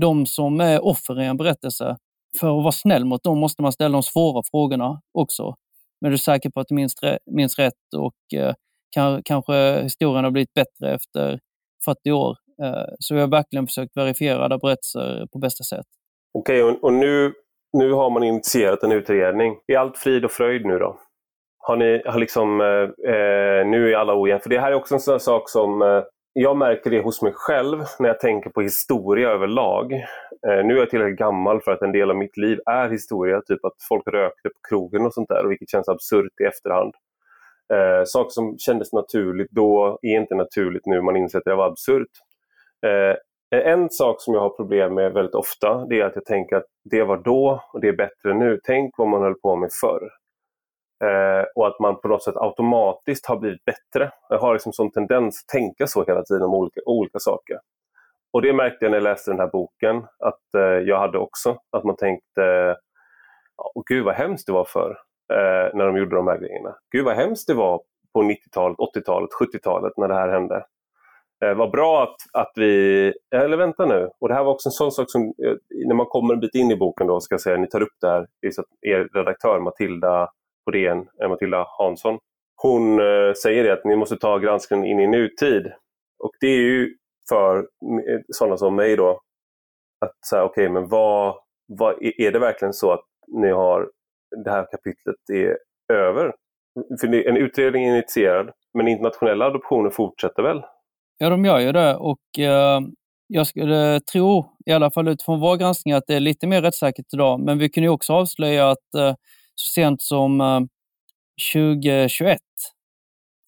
de 0.00 0.26
som 0.26 0.60
är 0.60 0.84
offer 0.84 1.20
i 1.20 1.26
en 1.26 1.36
berättelse, 1.36 1.96
för 2.40 2.58
att 2.58 2.62
vara 2.62 2.72
snäll 2.72 3.04
mot 3.04 3.22
dem 3.22 3.38
måste 3.38 3.62
man 3.62 3.72
ställa 3.72 3.92
de 3.92 4.02
svåra 4.02 4.42
frågorna 4.50 5.00
också. 5.18 5.54
Men 6.00 6.10
du 6.10 6.14
är 6.14 6.18
säker 6.18 6.50
på 6.50 6.60
att 6.60 6.68
du 6.68 6.74
minns, 6.74 6.94
minns 7.30 7.58
rätt 7.58 7.94
och 7.96 8.38
eh, 8.40 8.54
kan, 8.90 9.22
kanske 9.22 9.82
historien 9.82 10.24
har 10.24 10.30
blivit 10.30 10.54
bättre 10.54 10.94
efter 10.94 11.40
40 11.84 12.12
år. 12.12 12.36
Eh, 12.62 12.94
så 12.98 13.14
vi 13.14 13.20
har 13.20 13.28
verkligen 13.28 13.66
försökt 13.66 13.96
verifiera 13.96 14.44
alla 14.44 14.58
berättelser 14.58 15.26
på 15.32 15.38
bästa 15.38 15.64
sätt. 15.64 15.86
Okej, 16.34 16.62
okay, 16.62 16.76
och, 16.76 16.84
och, 16.84 16.92
nu, 16.92 17.32
nu 17.72 17.92
har 17.92 18.10
man 18.10 18.22
initierat 18.22 18.82
en 18.82 18.92
utredning. 18.92 19.56
Är 19.66 19.78
allt 19.78 19.98
frid 19.98 20.24
och 20.24 20.30
fröjd 20.30 20.66
nu 20.66 20.78
då? 20.78 20.98
Har 21.58 21.76
ni, 21.76 22.02
har 22.06 22.18
liksom, 22.18 22.60
eh, 22.60 23.14
eh 23.14 23.66
nu 23.66 23.92
är 23.92 23.96
alla 23.96 24.20
ojämna? 24.20 24.40
För 24.40 24.50
det 24.50 24.60
här 24.60 24.70
är 24.70 24.74
också 24.74 24.94
en 24.94 25.00
sån 25.00 25.20
sak 25.20 25.50
som 25.50 25.82
eh, 25.82 26.02
jag 26.32 26.56
märker 26.56 26.90
det 26.90 27.00
hos 27.00 27.22
mig 27.22 27.32
själv 27.34 27.84
när 27.98 28.08
jag 28.08 28.20
tänker 28.20 28.50
på 28.50 28.60
historia 28.60 29.30
överlag. 29.30 29.92
Eh, 30.46 30.64
nu 30.64 30.74
är 30.74 30.78
jag 30.78 30.90
tillräckligt 30.90 31.18
gammal 31.18 31.60
för 31.60 31.72
att 31.72 31.82
en 31.82 31.92
del 31.92 32.10
av 32.10 32.16
mitt 32.16 32.36
liv 32.36 32.58
är 32.66 32.90
historia, 32.90 33.40
typ 33.40 33.64
att 33.64 33.76
folk 33.88 34.06
rökte 34.06 34.48
på 34.48 34.68
krogen 34.68 35.06
och 35.06 35.14
sånt 35.14 35.28
där, 35.28 35.44
vilket 35.44 35.70
känns 35.70 35.88
absurt 35.88 36.40
i 36.40 36.44
efterhand. 36.44 36.94
Eh, 37.72 38.04
saker 38.04 38.30
som 38.30 38.58
kändes 38.58 38.92
naturligt 38.92 39.50
då 39.50 39.98
är 40.02 40.16
inte 40.20 40.34
naturligt 40.34 40.86
nu, 40.86 41.00
man 41.00 41.16
inser 41.16 41.38
att 41.38 41.44
det 41.44 41.54
var 41.54 41.66
absurt. 41.66 42.10
Eh, 42.84 43.16
en 43.50 43.90
sak 43.90 44.20
som 44.20 44.34
jag 44.34 44.40
har 44.40 44.50
problem 44.50 44.94
med 44.94 45.12
väldigt 45.12 45.34
ofta, 45.34 45.86
det 45.86 46.00
är 46.00 46.04
att 46.04 46.14
jag 46.14 46.24
tänker 46.24 46.56
att 46.56 46.66
det 46.90 47.02
var 47.02 47.16
då 47.16 47.62
och 47.72 47.80
det 47.80 47.88
är 47.88 47.96
bättre 47.96 48.34
nu. 48.34 48.60
Tänk 48.64 48.94
vad 48.98 49.08
man 49.08 49.22
höll 49.22 49.34
på 49.34 49.56
med 49.56 49.70
förr. 49.80 50.08
Eh, 51.04 51.44
och 51.54 51.66
att 51.66 51.80
man 51.80 52.00
på 52.00 52.08
något 52.08 52.22
sätt 52.22 52.36
automatiskt 52.36 53.26
har 53.26 53.36
blivit 53.36 53.64
bättre. 53.64 54.10
Jag 54.28 54.38
har 54.38 54.52
liksom 54.52 54.72
sån 54.72 54.90
tendens 54.90 55.44
att 55.44 55.52
tänka 55.52 55.86
så 55.86 56.04
hela 56.04 56.22
tiden 56.22 56.42
om 56.42 56.54
olika, 56.54 56.80
olika 56.86 57.18
saker. 57.18 57.58
Och 58.32 58.42
det 58.42 58.52
märkte 58.52 58.84
jag 58.84 58.90
när 58.90 58.96
jag 58.96 59.04
läste 59.04 59.30
den 59.30 59.40
här 59.40 59.50
boken 59.52 59.96
att 60.18 60.54
eh, 60.56 60.62
jag 60.62 60.98
hade 60.98 61.18
också. 61.18 61.58
Att 61.70 61.84
man 61.84 61.96
tänkte, 61.96 62.76
oh, 63.56 63.82
gud 63.86 64.04
vad 64.04 64.14
hemskt 64.14 64.46
det 64.46 64.52
var 64.52 64.64
förr, 64.64 64.98
eh, 65.32 65.76
när 65.76 65.86
de 65.86 65.96
gjorde 65.96 66.16
de 66.16 66.28
här 66.28 66.38
grejerna. 66.38 66.76
Gud 66.90 67.04
vad 67.04 67.16
hemskt 67.16 67.46
det 67.46 67.54
var 67.54 67.82
på 68.12 68.22
90-talet, 68.22 68.78
80-talet, 68.78 69.30
70-talet 69.40 69.92
när 69.96 70.08
det 70.08 70.14
här 70.14 70.28
hände. 70.28 70.64
Eh, 71.44 71.54
vad 71.54 71.70
bra 71.70 72.02
att, 72.02 72.16
att 72.32 72.52
vi... 72.56 73.06
Eh, 73.34 73.40
eller 73.40 73.56
vänta 73.56 73.86
nu. 73.86 74.10
Och 74.20 74.28
det 74.28 74.34
här 74.34 74.44
var 74.44 74.52
också 74.52 74.68
en 74.68 74.72
sån 74.72 74.92
sak 74.92 75.10
som, 75.10 75.22
eh, 75.22 75.54
när 75.86 75.94
man 75.94 76.06
kommer 76.06 76.34
en 76.34 76.40
bit 76.40 76.54
in 76.54 76.70
i 76.70 76.76
boken 76.76 77.06
då, 77.06 77.20
ska 77.20 77.32
jag 77.32 77.40
säga, 77.40 77.56
ni 77.56 77.68
tar 77.68 77.80
upp 77.80 77.96
det 78.00 78.08
här, 78.08 78.26
er 78.80 79.08
redaktör 79.14 79.60
Matilda 79.60 80.30
på 80.64 80.70
DN, 80.70 81.08
eh, 81.22 81.28
Matilda 81.28 81.66
Hansson. 81.78 82.18
Hon 82.56 83.00
eh, 83.00 83.32
säger 83.42 83.64
det 83.64 83.72
att 83.72 83.84
ni 83.84 83.96
måste 83.96 84.16
ta 84.16 84.38
granskningen 84.38 84.86
in 84.86 85.00
i 85.00 85.06
nutid. 85.06 85.72
Och 86.18 86.32
det 86.40 86.46
är 86.46 86.60
ju 86.60 86.96
för 87.28 87.66
sådana 88.28 88.56
som 88.56 88.76
mig 88.76 88.96
då, 88.96 89.20
att 90.00 90.26
säga 90.30 90.44
okej, 90.44 90.64
okay, 90.64 90.72
men 90.72 90.88
vad, 90.88 91.34
vad, 91.66 91.94
är 92.02 92.32
det 92.32 92.38
verkligen 92.38 92.72
så 92.72 92.92
att 92.92 93.04
ni 93.26 93.50
har 93.50 93.90
det 94.44 94.50
här 94.50 94.66
kapitlet 94.70 95.16
är 95.32 95.58
över? 95.92 96.34
För 97.00 97.28
en 97.28 97.36
utredning 97.36 97.84
är 97.84 97.90
initierad, 97.90 98.50
men 98.74 98.88
internationella 98.88 99.46
adoptioner 99.46 99.90
fortsätter 99.90 100.42
väl? 100.42 100.62
Ja, 101.18 101.30
de 101.30 101.44
gör 101.44 101.58
ju 101.58 101.72
det 101.72 101.96
och 101.96 102.38
eh, 102.38 102.80
jag 103.26 103.46
skulle 103.46 103.94
eh, 103.94 103.98
tro, 104.00 104.46
i 104.66 104.72
alla 104.72 104.90
fall 104.90 105.08
utifrån 105.08 105.40
vår 105.40 105.56
granskning, 105.56 105.94
att 105.94 106.04
det 106.06 106.14
är 106.14 106.20
lite 106.20 106.46
mer 106.46 106.62
rättssäkert 106.62 107.06
idag. 107.14 107.40
Men 107.40 107.58
vi 107.58 107.68
kunde 107.68 107.88
också 107.88 108.12
avslöja 108.12 108.70
att 108.70 108.94
eh, 108.98 109.14
så 109.54 109.68
sent 109.74 110.02
som 110.02 110.40
eh, 110.40 110.60
2021, 111.54 112.38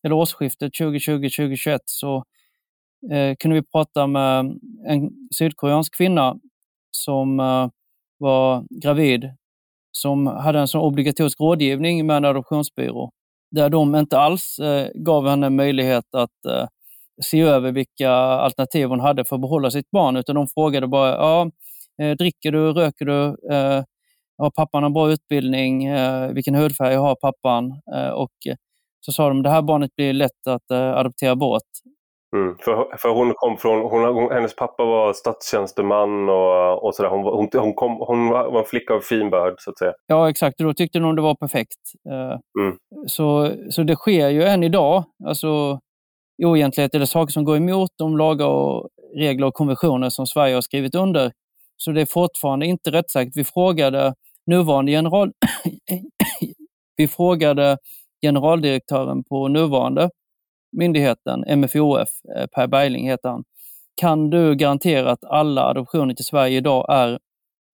eller 0.05 0.15
årsskiftet 0.15 0.73
2020-2021, 0.81 1.79
så 1.87 2.25
eh, 3.13 3.37
kunde 3.37 3.55
vi 3.55 3.63
prata 3.63 4.07
med 4.07 4.59
en 4.89 5.11
sydkoreansk 5.39 5.97
kvinna 5.97 6.37
som 6.91 7.41
eh, 7.41 7.69
var 8.19 8.65
gravid, 8.83 9.31
som 9.93 10.27
hade 10.27 10.59
en 10.61 10.69
sån 10.69 10.81
obligatorisk 10.81 11.41
rådgivning 11.41 12.07
med 12.07 12.17
en 12.17 12.25
adoptionsbyrå, 12.25 13.11
där 13.51 13.71
de 13.71 13.95
inte 13.97 14.19
alls 14.19 14.59
eh, 14.59 14.89
gav 14.95 15.29
henne 15.29 15.51
möjlighet 15.51 16.15
att 16.15 16.45
eh, 16.49 16.67
se 17.25 17.41
över 17.41 17.73
vilka 17.73 18.11
alternativ 18.11 18.89
hon 18.89 19.01
hade 19.01 19.25
för 19.25 19.37
att 19.37 19.43
behålla 19.43 19.71
sitt 19.71 19.91
barn, 19.91 20.17
utan 20.17 20.35
de 20.35 20.47
frågade 20.49 20.87
bara, 20.87 21.11
ja, 21.11 21.51
eh, 22.03 22.17
dricker 22.17 22.53
du, 22.53 22.73
röker 22.73 23.05
du, 23.05 23.37
har 24.39 24.51
pappan 24.51 24.85
en 24.85 24.93
bra 24.93 25.11
utbildning? 25.11 25.85
Eh, 25.85 26.33
vilken 26.33 26.55
hudfärg 26.55 26.95
har 26.95 27.15
pappan? 27.15 27.81
Eh, 27.95 28.11
och 28.11 28.33
så 29.01 29.13
sa 29.13 29.29
de, 29.29 29.43
det 29.43 29.51
här 29.51 29.63
barnet 29.63 29.97
blir 29.97 30.13
lätt 30.13 30.47
att 30.49 30.71
eh, 30.71 30.97
adoptera 30.97 31.37
bort. 31.37 31.63
Mm, 32.37 32.57
för, 32.61 32.97
för 32.99 33.09
hon 33.09 33.35
kom 33.35 33.57
från, 33.57 33.81
hon, 33.81 34.33
hennes 34.33 34.57
pappa 34.57 34.85
var 34.85 35.13
statstjänsteman 35.13 36.29
och, 36.29 36.85
och 36.85 36.95
sådär. 36.95 37.11
Hon, 37.11 37.23
hon, 37.25 37.49
hon, 37.53 37.75
kom, 37.75 37.97
hon 38.01 38.29
var 38.29 38.59
en 38.59 38.65
flicka 38.65 38.95
av 38.95 39.01
fin 39.01 39.31
börd 39.31 39.55
så 39.59 39.71
att 39.71 39.79
säga. 39.79 39.93
Ja 40.07 40.31
exakt, 40.31 40.59
då 40.59 40.75
tyckte 40.75 40.99
hon 40.99 41.17
det 41.17 41.23
var 41.23 41.35
perfekt. 41.35 41.79
Mm. 42.61 42.77
Så, 43.07 43.53
så 43.71 43.83
det 43.83 43.97
sker 43.97 44.29
ju 44.29 44.43
än 44.43 44.63
idag, 44.63 45.05
alltså 45.27 45.81
oegentligheter 46.45 46.99
eller 46.99 47.07
saker 47.07 47.33
som 47.33 47.45
går 47.45 47.57
emot 47.57 47.91
de 47.99 48.17
lagar 48.17 48.47
och 48.47 48.89
regler 49.17 49.47
och 49.47 49.55
konventioner 49.55 50.09
som 50.09 50.27
Sverige 50.27 50.55
har 50.55 50.63
skrivit 50.63 50.95
under. 50.95 51.33
Så 51.77 51.93
det 51.93 52.01
är 52.01 52.07
fortfarande 52.07 52.67
inte 52.67 52.91
rättssäkert. 52.91 53.37
Vi 53.37 53.45
frågade 53.45 54.15
nuvarande 54.47 54.93
general... 54.93 55.33
vi 56.97 57.09
frågade 57.09 57.79
generaldirektören 58.23 59.25
på 59.25 59.49
nuvarande 59.49 60.11
myndigheten, 60.77 61.59
MFOF, 61.59 62.09
eh, 62.37 62.47
Per 62.47 62.67
Bergling 62.67 63.09
heter 63.09 63.29
han. 63.29 63.45
Kan 64.01 64.31
du 64.31 64.55
garantera 64.55 65.11
att 65.11 65.25
alla 65.25 65.63
adoptioner 65.63 66.15
till 66.15 66.25
Sverige 66.25 66.57
idag 66.57 66.87
är 66.89 67.19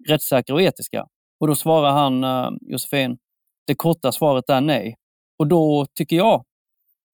rättssäkra 0.08 0.54
och 0.54 0.62
etiska? 0.62 1.06
Och 1.40 1.48
då 1.48 1.54
svarar 1.54 1.90
han, 1.90 2.24
eh, 2.24 2.50
Josefin, 2.60 3.18
det 3.66 3.74
korta 3.74 4.12
svaret 4.12 4.50
är 4.50 4.60
nej. 4.60 4.96
Och 5.38 5.46
då 5.46 5.86
tycker 5.94 6.16
jag, 6.16 6.44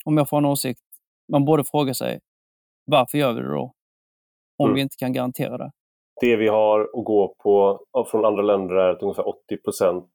om 0.04 0.16
jag 0.16 0.28
får 0.28 0.38
en 0.38 0.44
åsikt, 0.44 0.80
man 1.32 1.44
borde 1.44 1.64
fråga 1.64 1.94
sig, 1.94 2.20
varför 2.86 3.18
gör 3.18 3.32
vi 3.32 3.40
det 3.40 3.48
då? 3.48 3.72
Om 4.58 4.66
mm. 4.66 4.74
vi 4.74 4.80
inte 4.80 4.96
kan 4.98 5.12
garantera 5.12 5.58
det 5.58 5.70
det 6.20 6.36
vi 6.36 6.48
har 6.48 6.80
att 6.80 7.04
gå 7.04 7.34
på 7.42 7.80
från 8.10 8.24
andra 8.24 8.42
länder 8.42 8.74
är 8.74 8.88
att 8.88 9.02
ungefär 9.02 9.28
80 9.28 9.56
procent 9.56 10.10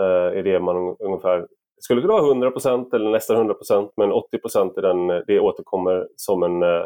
eh, 0.00 0.38
är 0.38 0.42
det 0.42 0.60
man 0.60 0.96
ungefär 1.00 1.46
skulle 1.80 2.00
kunna 2.00 2.12
vara 2.12 2.26
100 2.26 2.50
procent 2.50 2.94
eller 2.94 3.10
nästan 3.10 3.36
100 3.36 3.54
procent 3.54 3.92
men 3.96 4.12
80 4.12 4.38
procent 4.38 4.78
är 4.78 4.82
den, 4.82 5.06
det 5.26 5.40
återkommer 5.40 6.08
som 6.16 6.42
en, 6.42 6.62
eh, 6.62 6.84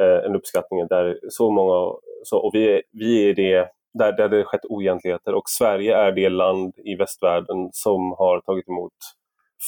eh, 0.00 0.24
en 0.24 0.36
uppskattning 0.36 0.86
där 0.86 1.18
så 1.28 1.50
många, 1.50 1.96
så, 2.22 2.38
och 2.38 2.50
vi 2.54 2.82
vi 2.92 3.30
är 3.30 3.34
det 3.34 3.68
där, 3.98 4.12
där 4.12 4.28
det 4.28 4.44
skett 4.44 4.64
oegentligheter 4.64 5.34
och 5.34 5.48
Sverige 5.48 5.96
är 5.96 6.12
det 6.12 6.28
land 6.28 6.74
i 6.76 6.94
västvärlden 6.96 7.68
som 7.72 8.12
har 8.18 8.40
tagit 8.40 8.68
emot 8.68 8.92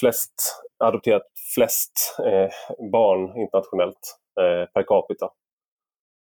flest, 0.01 0.63
adopterat 0.85 1.23
flest 1.55 1.93
eh, 2.19 2.51
barn 2.93 3.41
internationellt 3.41 4.19
eh, 4.41 4.73
per 4.73 4.83
capita. 4.83 5.31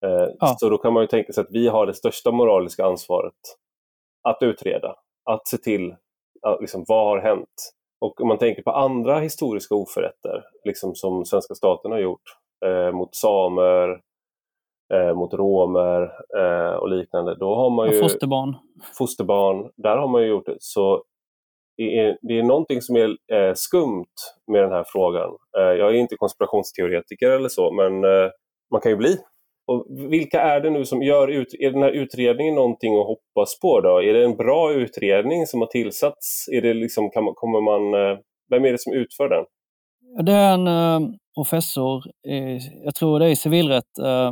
Eh, 0.05 0.29
ja. 0.39 0.55
Så 0.59 0.69
då 0.69 0.77
kan 0.77 0.93
man 0.93 1.03
ju 1.03 1.07
tänka 1.07 1.33
sig 1.33 1.41
att 1.41 1.51
vi 1.51 1.67
har 1.67 1.85
det 1.85 1.93
största 1.93 2.31
moraliska 2.31 2.85
ansvaret 2.85 3.33
att 4.29 4.37
utreda, 4.41 4.95
att 5.29 5.47
se 5.47 5.57
till 5.57 5.95
liksom, 6.59 6.85
vad 6.87 7.05
har 7.05 7.19
hänt. 7.19 7.73
Och 7.99 8.21
om 8.21 8.27
man 8.27 8.37
tänker 8.37 8.61
på 8.61 8.71
andra 8.71 9.19
historiska 9.19 9.75
oförrätter, 9.75 10.43
liksom 10.63 10.95
som 10.95 11.25
svenska 11.25 11.55
staten 11.55 11.91
har 11.91 11.99
gjort 11.99 12.21
eh, 12.65 12.91
mot 12.91 13.15
samer, 13.15 14.01
eh, 14.93 15.13
mot 15.15 15.33
romer 15.33 16.01
eh, 16.37 16.75
och 16.75 16.89
liknande, 16.89 17.35
då 17.35 17.55
har 17.55 17.69
man 17.69 17.91
ju... 17.91 17.99
fosterbarn. 17.99 18.55
Fosterbarn, 18.97 19.71
där 19.75 19.97
har 19.97 20.07
man 20.07 20.21
ju 20.21 20.27
gjort 20.27 20.45
det. 20.45 20.57
Så 20.59 21.03
det 21.77 21.99
är, 21.99 22.17
det 22.21 22.39
är 22.39 22.43
någonting 22.43 22.81
som 22.81 22.95
är 22.95 23.09
eh, 23.09 23.53
skumt 23.53 24.15
med 24.51 24.63
den 24.63 24.71
här 24.71 24.85
frågan. 24.87 25.29
Eh, 25.57 25.63
jag 25.63 25.89
är 25.89 25.93
inte 25.93 26.15
konspirationsteoretiker 26.15 27.29
eller 27.31 27.49
så, 27.49 27.71
men 27.71 28.03
eh, 28.03 28.29
man 28.71 28.81
kan 28.81 28.91
ju 28.91 28.97
bli 28.97 29.17
och 29.67 29.85
vilka 29.89 30.41
är 30.41 30.61
det 30.61 30.69
nu 30.69 30.85
som 30.85 31.03
gör 31.03 31.27
ut, 31.27 31.53
är 31.59 31.71
den 31.71 31.83
här 31.83 31.91
utredningen 31.91 32.55
någonting 32.55 32.99
att 32.99 33.05
hoppas 33.05 33.59
på? 33.59 33.81
Då? 33.81 34.03
Är 34.03 34.13
det 34.13 34.25
en 34.25 34.35
bra 34.35 34.73
utredning 34.73 35.47
som 35.47 35.61
har 35.61 35.67
tillsatts? 35.67 36.47
Är 36.47 36.61
det 36.61 36.73
liksom, 36.73 37.09
kan 37.09 37.23
man, 37.23 37.33
kommer 37.33 37.61
man, 37.61 37.93
eh, 37.93 38.17
vem 38.49 38.65
är 38.65 38.71
det 38.71 38.81
som 38.81 38.93
utför 38.93 39.29
den? 39.29 39.45
Det 40.25 40.31
är 40.31 40.53
en 40.53 40.67
eh, 40.67 41.09
professor, 41.35 42.03
i, 42.27 42.59
jag 42.83 42.95
tror 42.95 43.19
det 43.19 43.25
är 43.25 43.29
i 43.29 43.35
civilrätt, 43.35 43.97
eh, 44.03 44.31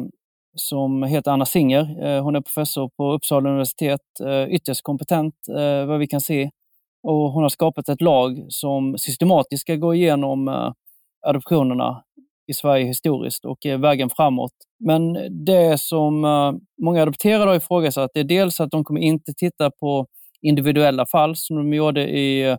som 0.56 1.04
heter 1.04 1.32
Anna 1.32 1.46
Singer. 1.46 2.20
Hon 2.22 2.36
är 2.36 2.41
professor 2.41 2.89
på 2.98 3.14
Uppsala 3.14 3.50
universitet, 3.50 4.02
ytterst 4.50 4.84
kompetent 4.84 5.36
vad 5.88 6.00
vi 6.00 6.08
kan 6.08 6.22
se 6.22 6.50
och 7.06 7.32
hon 7.32 7.43
har 7.43 7.49
skapat 7.49 7.89
ett 7.89 8.01
lag 8.01 8.45
som 8.49 8.97
systematiskt 8.97 9.62
ska 9.62 9.76
gå 9.76 9.95
igenom 9.95 10.47
eh, 10.47 10.72
adoptionerna 11.28 12.03
i 12.47 12.53
Sverige 12.53 12.86
historiskt 12.86 13.45
och 13.45 13.66
eh, 13.66 13.80
vägen 13.80 14.10
framåt. 14.10 14.51
Men 14.80 15.14
det 15.45 15.80
som 15.80 16.26
eh, 16.26 16.53
många 16.82 17.01
adopterade 17.01 17.45
har 17.45 17.56
ifrågasatt 17.56 18.12
är 18.14 18.24
dels 18.24 18.60
att 18.60 18.72
de 18.72 18.84
kommer 18.84 19.01
inte 19.01 19.34
titta 19.38 19.72
på 19.72 20.06
individuella 20.41 21.06
fall 21.06 21.36
som 21.36 21.56
de 21.56 21.74
gjorde 21.74 22.10
i 22.10 22.58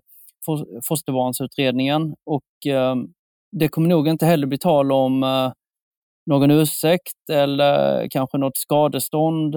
fosterbarnsutredningen 0.88 2.14
och 2.26 2.42
det 3.52 3.68
kommer 3.68 3.88
nog 3.88 4.08
inte 4.08 4.26
heller 4.26 4.46
bli 4.46 4.58
tal 4.58 4.92
om 4.92 5.20
någon 6.26 6.50
ursäkt 6.50 7.30
eller 7.32 8.08
kanske 8.10 8.38
något 8.38 8.56
skadestånd 8.56 9.54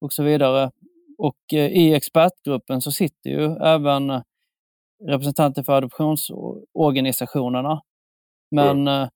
och 0.00 0.12
så 0.12 0.22
vidare. 0.22 0.70
Och 1.18 1.52
i 1.52 1.94
expertgruppen 1.94 2.80
så 2.80 2.92
sitter 2.92 3.30
ju 3.30 3.56
även 3.56 4.22
representanter 5.04 5.62
för 5.62 5.72
adoptionsorganisationerna. 5.72 7.82
Men 8.50 8.88
mm. 8.88 9.08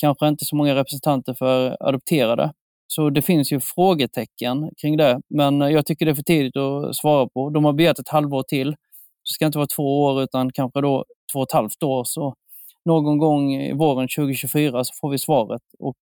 kanske 0.00 0.28
inte 0.28 0.44
så 0.44 0.56
många 0.56 0.74
representanter 0.74 1.34
för 1.34 1.76
adopterade. 1.80 2.52
Så 2.86 3.10
det 3.10 3.22
finns 3.22 3.52
ju 3.52 3.60
frågetecken 3.60 4.70
kring 4.82 4.96
det, 4.96 5.20
men 5.28 5.60
jag 5.60 5.86
tycker 5.86 6.06
det 6.06 6.12
är 6.12 6.14
för 6.14 6.22
tidigt 6.22 6.56
att 6.56 6.96
svara 6.96 7.28
på. 7.28 7.50
De 7.50 7.64
har 7.64 7.72
begärt 7.72 7.98
ett 7.98 8.08
halvår 8.08 8.42
till. 8.42 8.70
Det 8.70 8.76
ska 9.24 9.46
inte 9.46 9.58
vara 9.58 9.68
två 9.76 10.02
år 10.02 10.22
utan 10.22 10.52
kanske 10.52 10.80
då 10.80 11.04
två 11.32 11.38
och 11.38 11.46
ett 11.48 11.52
halvt 11.52 11.82
år. 11.82 12.04
Så 12.04 12.34
någon 12.84 13.18
gång 13.18 13.54
i 13.54 13.72
våren 13.72 14.08
2024 14.16 14.84
så 14.84 14.92
får 15.00 15.10
vi 15.10 15.18
svaret. 15.18 15.62
Och 15.78 15.96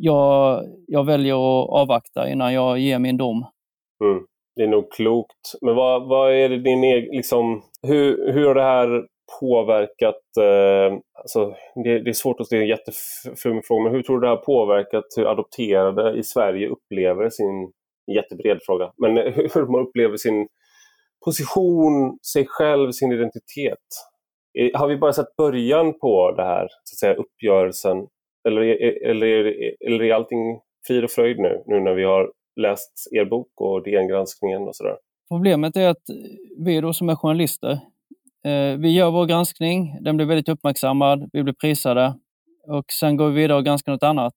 jag, 0.00 0.64
jag 0.86 1.04
väljer 1.04 1.34
att 1.34 1.70
avvakta 1.70 2.30
innan 2.30 2.54
jag 2.54 2.78
ger 2.78 2.98
min 2.98 3.16
dom. 3.16 3.46
Mm. 4.02 4.24
Det 4.56 4.62
är 4.62 4.68
nog 4.68 4.92
klokt. 4.92 5.54
Men 5.60 5.74
vad, 5.74 6.08
vad 6.08 6.32
är 6.32 6.48
det 6.48 6.58
din 6.58 6.84
egen, 6.84 7.16
liksom, 7.16 7.62
hur, 7.82 8.32
hur 8.32 8.46
har 8.46 8.54
det 8.54 8.62
här 8.62 9.06
påverkat, 9.40 10.36
eh, 10.40 10.98
alltså, 11.20 11.54
det, 11.84 11.98
det, 11.98 12.10
är 12.10 12.12
svårt 12.12 12.40
att 12.40 12.46
ställa 12.46 12.62
en 12.62 12.68
jätteflummig 12.68 13.66
fråga, 13.66 13.82
men 13.84 13.92
hur 13.92 14.02
tror 14.02 14.20
du 14.20 14.26
det 14.26 14.30
har 14.30 14.36
påverkat 14.36 15.04
hur 15.16 15.26
adopterade 15.26 16.18
i 16.18 16.22
Sverige 16.22 16.68
upplever 16.68 17.30
sin, 17.30 17.72
jättebred 18.14 18.58
fråga, 18.66 18.92
men 18.96 19.16
hur 19.54 19.66
man 19.66 19.80
upplever 19.80 20.16
sin 20.16 20.48
position, 21.24 22.18
sig 22.32 22.46
själv, 22.48 22.92
sin 22.92 23.12
identitet? 23.12 23.78
Har 24.74 24.88
vi 24.88 24.96
bara 24.96 25.12
sett 25.12 25.36
början 25.36 25.98
på 25.98 26.32
det 26.36 26.42
här, 26.42 26.68
så 26.84 26.94
att 26.94 26.98
säga, 26.98 27.14
uppgörelsen? 27.14 28.06
Eller, 28.48 28.60
eller, 28.60 29.26
eller, 29.26 29.54
eller 29.86 30.04
är 30.04 30.14
allting 30.14 30.60
frid 30.86 31.04
och 31.04 31.10
fröjd 31.10 31.38
nu, 31.38 31.62
nu 31.66 31.80
när 31.80 31.94
vi 31.94 32.04
har 32.04 32.32
läst 32.60 33.08
er 33.12 33.24
bok 33.24 33.60
och 33.60 33.82
DN-granskningen 33.82 34.62
och 34.62 34.76
sådär? 34.76 34.96
Problemet 35.28 35.76
är 35.76 35.88
att 35.88 36.02
vi 36.58 36.80
då 36.80 36.92
som 36.92 37.08
är 37.08 37.14
journalister, 37.14 37.72
eh, 38.44 38.78
vi 38.78 38.90
gör 38.90 39.10
vår 39.10 39.26
granskning, 39.26 39.98
den 40.00 40.16
blir 40.16 40.26
väldigt 40.26 40.48
uppmärksammad, 40.48 41.30
vi 41.32 41.42
blir 41.42 41.54
prisade 41.54 42.14
och 42.68 42.84
sen 42.92 43.16
går 43.16 43.28
vi 43.28 43.34
vidare 43.34 43.58
och 43.58 43.64
granskar 43.64 43.92
något 43.92 44.02
annat. 44.02 44.34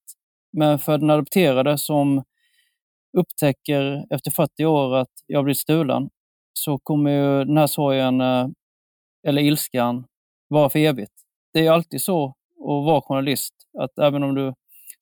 Men 0.57 0.79
för 0.79 0.97
den 0.97 1.09
adopterade 1.09 1.77
som 1.77 2.23
upptäcker 3.17 4.05
efter 4.09 4.31
40 4.31 4.65
år 4.65 4.95
att 4.95 5.11
jag 5.27 5.43
blivit 5.43 5.57
stulen, 5.57 6.09
så 6.53 6.77
kommer 6.77 7.11
ju 7.11 7.45
den 7.45 7.57
här 7.57 7.67
sorgen, 7.67 8.21
eh, 8.21 8.47
eller 9.27 9.41
ilskan, 9.41 10.05
vara 10.47 10.69
för 10.69 10.79
evigt. 10.79 11.13
Det 11.53 11.67
är 11.67 11.71
alltid 11.71 12.01
så 12.01 12.25
att 12.59 12.85
vara 12.85 13.01
journalist, 13.01 13.53
att 13.79 13.99
även 13.99 14.23
om 14.23 14.35
du 14.35 14.53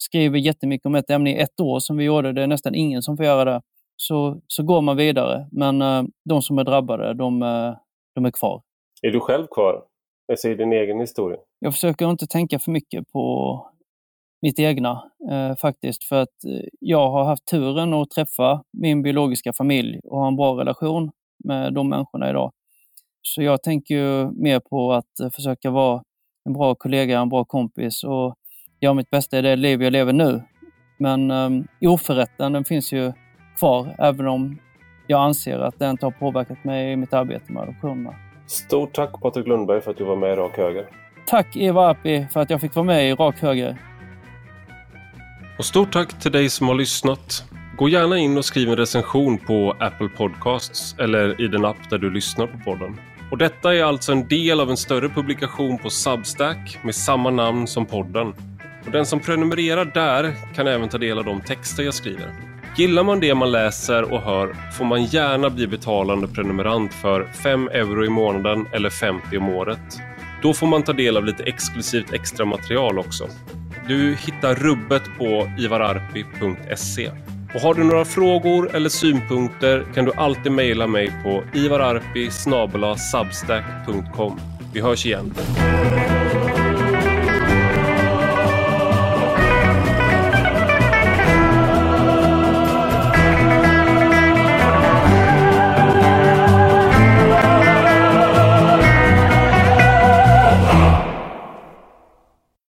skriver 0.04 0.38
jättemycket 0.38 0.86
om 0.86 0.96
ett 0.96 1.10
ämne 1.10 1.32
i 1.32 1.40
ett 1.40 1.60
år 1.60 1.80
som 1.80 1.98
vi 1.98 2.04
gjorde, 2.04 2.34
det 2.34 2.44
är 2.44 2.48
nästan 2.48 2.76
ingen 2.76 3.02
som 3.02 3.18
får 3.18 3.26
göra 3.26 3.46
det, 3.46 3.62
så, 3.96 4.42
så 4.48 4.64
går 4.64 4.82
man 4.82 4.98
vidare. 4.98 5.48
Men 5.52 5.82
uh, 5.82 6.04
de 6.30 6.42
som 6.42 6.58
är 6.58 6.64
drabbade, 6.64 7.14
de, 7.14 7.42
uh, 7.42 7.76
de 8.16 8.26
är 8.26 8.32
kvar. 8.32 8.62
Är 9.02 9.12
du 9.12 9.20
själv 9.20 9.48
kvar? 9.48 9.84
Jag 10.28 10.52
i 10.52 10.56
din 10.56 10.74
egen 10.74 11.00
historia? 11.00 11.38
Jag 11.60 11.74
försöker 11.74 12.10
inte 12.10 12.28
tänka 12.28 12.60
för 12.60 12.72
mycket 12.72 13.12
på 13.12 13.74
mitt 14.42 14.60
egna 14.60 15.04
eh, 15.32 15.56
faktiskt. 15.56 16.04
För 16.04 16.16
att 16.16 16.36
jag 16.80 17.12
har 17.12 17.24
haft 17.24 17.46
turen 17.46 17.94
att 17.94 18.10
träffa 18.10 18.64
min 18.78 19.02
biologiska 19.02 19.54
familj 19.54 20.00
och 20.04 20.20
ha 20.20 20.28
en 20.28 20.36
bra 20.36 20.60
relation 20.60 21.12
med 21.44 21.74
de 21.74 21.90
människorna 21.90 22.30
idag. 22.30 22.52
Så 23.22 23.42
jag 23.42 23.64
tänker 23.64 23.96
ju 23.96 24.32
mer 24.32 24.60
på 24.60 24.94
att 24.94 25.34
försöka 25.36 25.72
vara 25.72 26.04
en 26.46 26.54
bra 26.54 26.76
kollega, 26.76 27.20
en 27.20 27.30
bra 27.30 27.46
kompis 27.46 28.04
och 28.04 28.36
göra 28.84 28.94
mitt 28.94 29.10
bästa 29.10 29.38
i 29.38 29.42
det 29.42 29.56
liv 29.56 29.84
jag 29.84 29.94
lever 29.94 30.14
nu. 30.14 30.42
Men 30.98 31.32
um, 31.32 31.68
oförrätten 31.82 32.54
den 32.54 32.66
finns 32.66 32.92
ju 32.92 33.14
kvar, 33.60 33.96
även 34.00 34.28
om 34.28 34.60
jag 35.08 35.22
anser 35.22 35.60
att 35.60 35.80
den 35.80 35.90
inte 35.90 36.06
har 36.06 36.12
påverkat 36.12 36.64
mig 36.64 36.92
i 36.92 36.96
mitt 36.96 37.14
arbete 37.14 37.52
med 37.52 37.64
adoptionerna. 37.64 38.16
Stort 38.48 38.94
tack 38.94 39.22
Patrik 39.22 39.48
Lundberg 39.48 39.82
för 39.82 39.92
att 39.92 39.98
du 39.98 40.04
var 40.04 40.16
med 40.16 40.34
i 40.34 40.36
Rak 40.36 40.58
Höger. 40.58 40.86
Tack 41.26 41.56
Eva 41.56 41.88
Arpi 41.88 42.28
för 42.32 42.40
att 42.40 42.50
jag 42.50 42.62
fick 42.62 42.76
vara 42.76 42.86
med 42.86 43.10
i 43.10 43.14
Rak 43.14 43.40
Höger. 43.40 43.78
Och 45.58 45.66
stort 45.66 45.94
tack 45.94 46.20
till 46.20 46.32
dig 46.32 46.50
som 46.50 46.68
har 46.68 46.76
lyssnat. 46.76 47.44
Gå 47.78 47.90
gärna 47.90 48.18
in 48.18 48.38
och 48.38 48.46
skriv 48.46 48.70
en 48.70 48.76
recension 48.76 49.38
på 49.38 49.76
Apple 49.80 50.10
Podcasts 50.18 50.96
eller 51.00 51.42
i 51.42 51.48
den 51.48 51.66
app 51.66 51.90
där 51.90 51.98
du 51.98 52.10
lyssnar 52.10 52.48
på 52.48 52.58
podden. 52.58 53.00
Och 53.32 53.38
detta 53.38 53.76
är 53.76 53.84
alltså 53.84 54.12
en 54.12 54.28
del 54.28 54.60
av 54.60 54.70
en 54.70 54.78
större 54.78 55.10
publikation 55.10 55.78
på 55.78 55.90
Substack 55.90 56.80
med 56.84 56.96
samma 56.96 57.30
namn 57.30 57.68
som 57.68 57.86
podden. 57.86 58.34
Och 58.86 58.92
den 58.92 59.06
som 59.06 59.20
prenumererar 59.20 59.86
där 59.86 60.34
kan 60.56 60.68
även 60.68 60.90
ta 60.90 60.98
del 60.98 61.18
av 61.18 61.26
de 61.26 61.42
texter 61.42 61.84
jag 61.84 61.94
skriver. 61.94 62.34
Gillar 62.78 63.04
man 63.04 63.20
det 63.20 63.36
man 63.36 63.52
läser 63.52 64.14
och 64.14 64.22
hör 64.22 64.56
får 64.78 64.86
man 64.86 65.06
gärna 65.06 65.50
bli 65.50 65.68
betalande 65.68 66.28
prenumerant 66.28 66.94
för 66.94 67.26
5 67.44 67.68
euro 67.68 68.06
i 68.06 68.10
månaden 68.10 68.68
eller 68.72 68.90
50 68.90 69.38
om 69.38 69.50
året. 69.50 70.00
Då 70.42 70.54
får 70.54 70.68
man 70.68 70.84
ta 70.84 70.94
del 70.94 71.18
av 71.18 71.26
lite 71.26 71.44
exklusivt 71.44 72.14
extra 72.14 72.46
material 72.46 73.00
också. 73.00 73.28
Du 73.88 74.16
hittar 74.16 74.56
rubbet 74.56 75.04
på 75.18 75.52
ivararpi.se. 75.60 77.12
Och 77.56 77.62
har 77.62 77.74
du 77.74 77.84
några 77.84 78.06
frågor 78.06 78.76
eller 78.76 78.90
synpunkter 78.90 79.86
kan 79.94 80.06
du 80.06 80.12
alltid 80.16 80.52
mejla 80.52 80.88
mig 80.88 81.14
på 81.24 81.44
ivararpi 81.54 82.30
Vi 84.74 84.82
hörs 84.82 85.06
igen. 85.06 85.34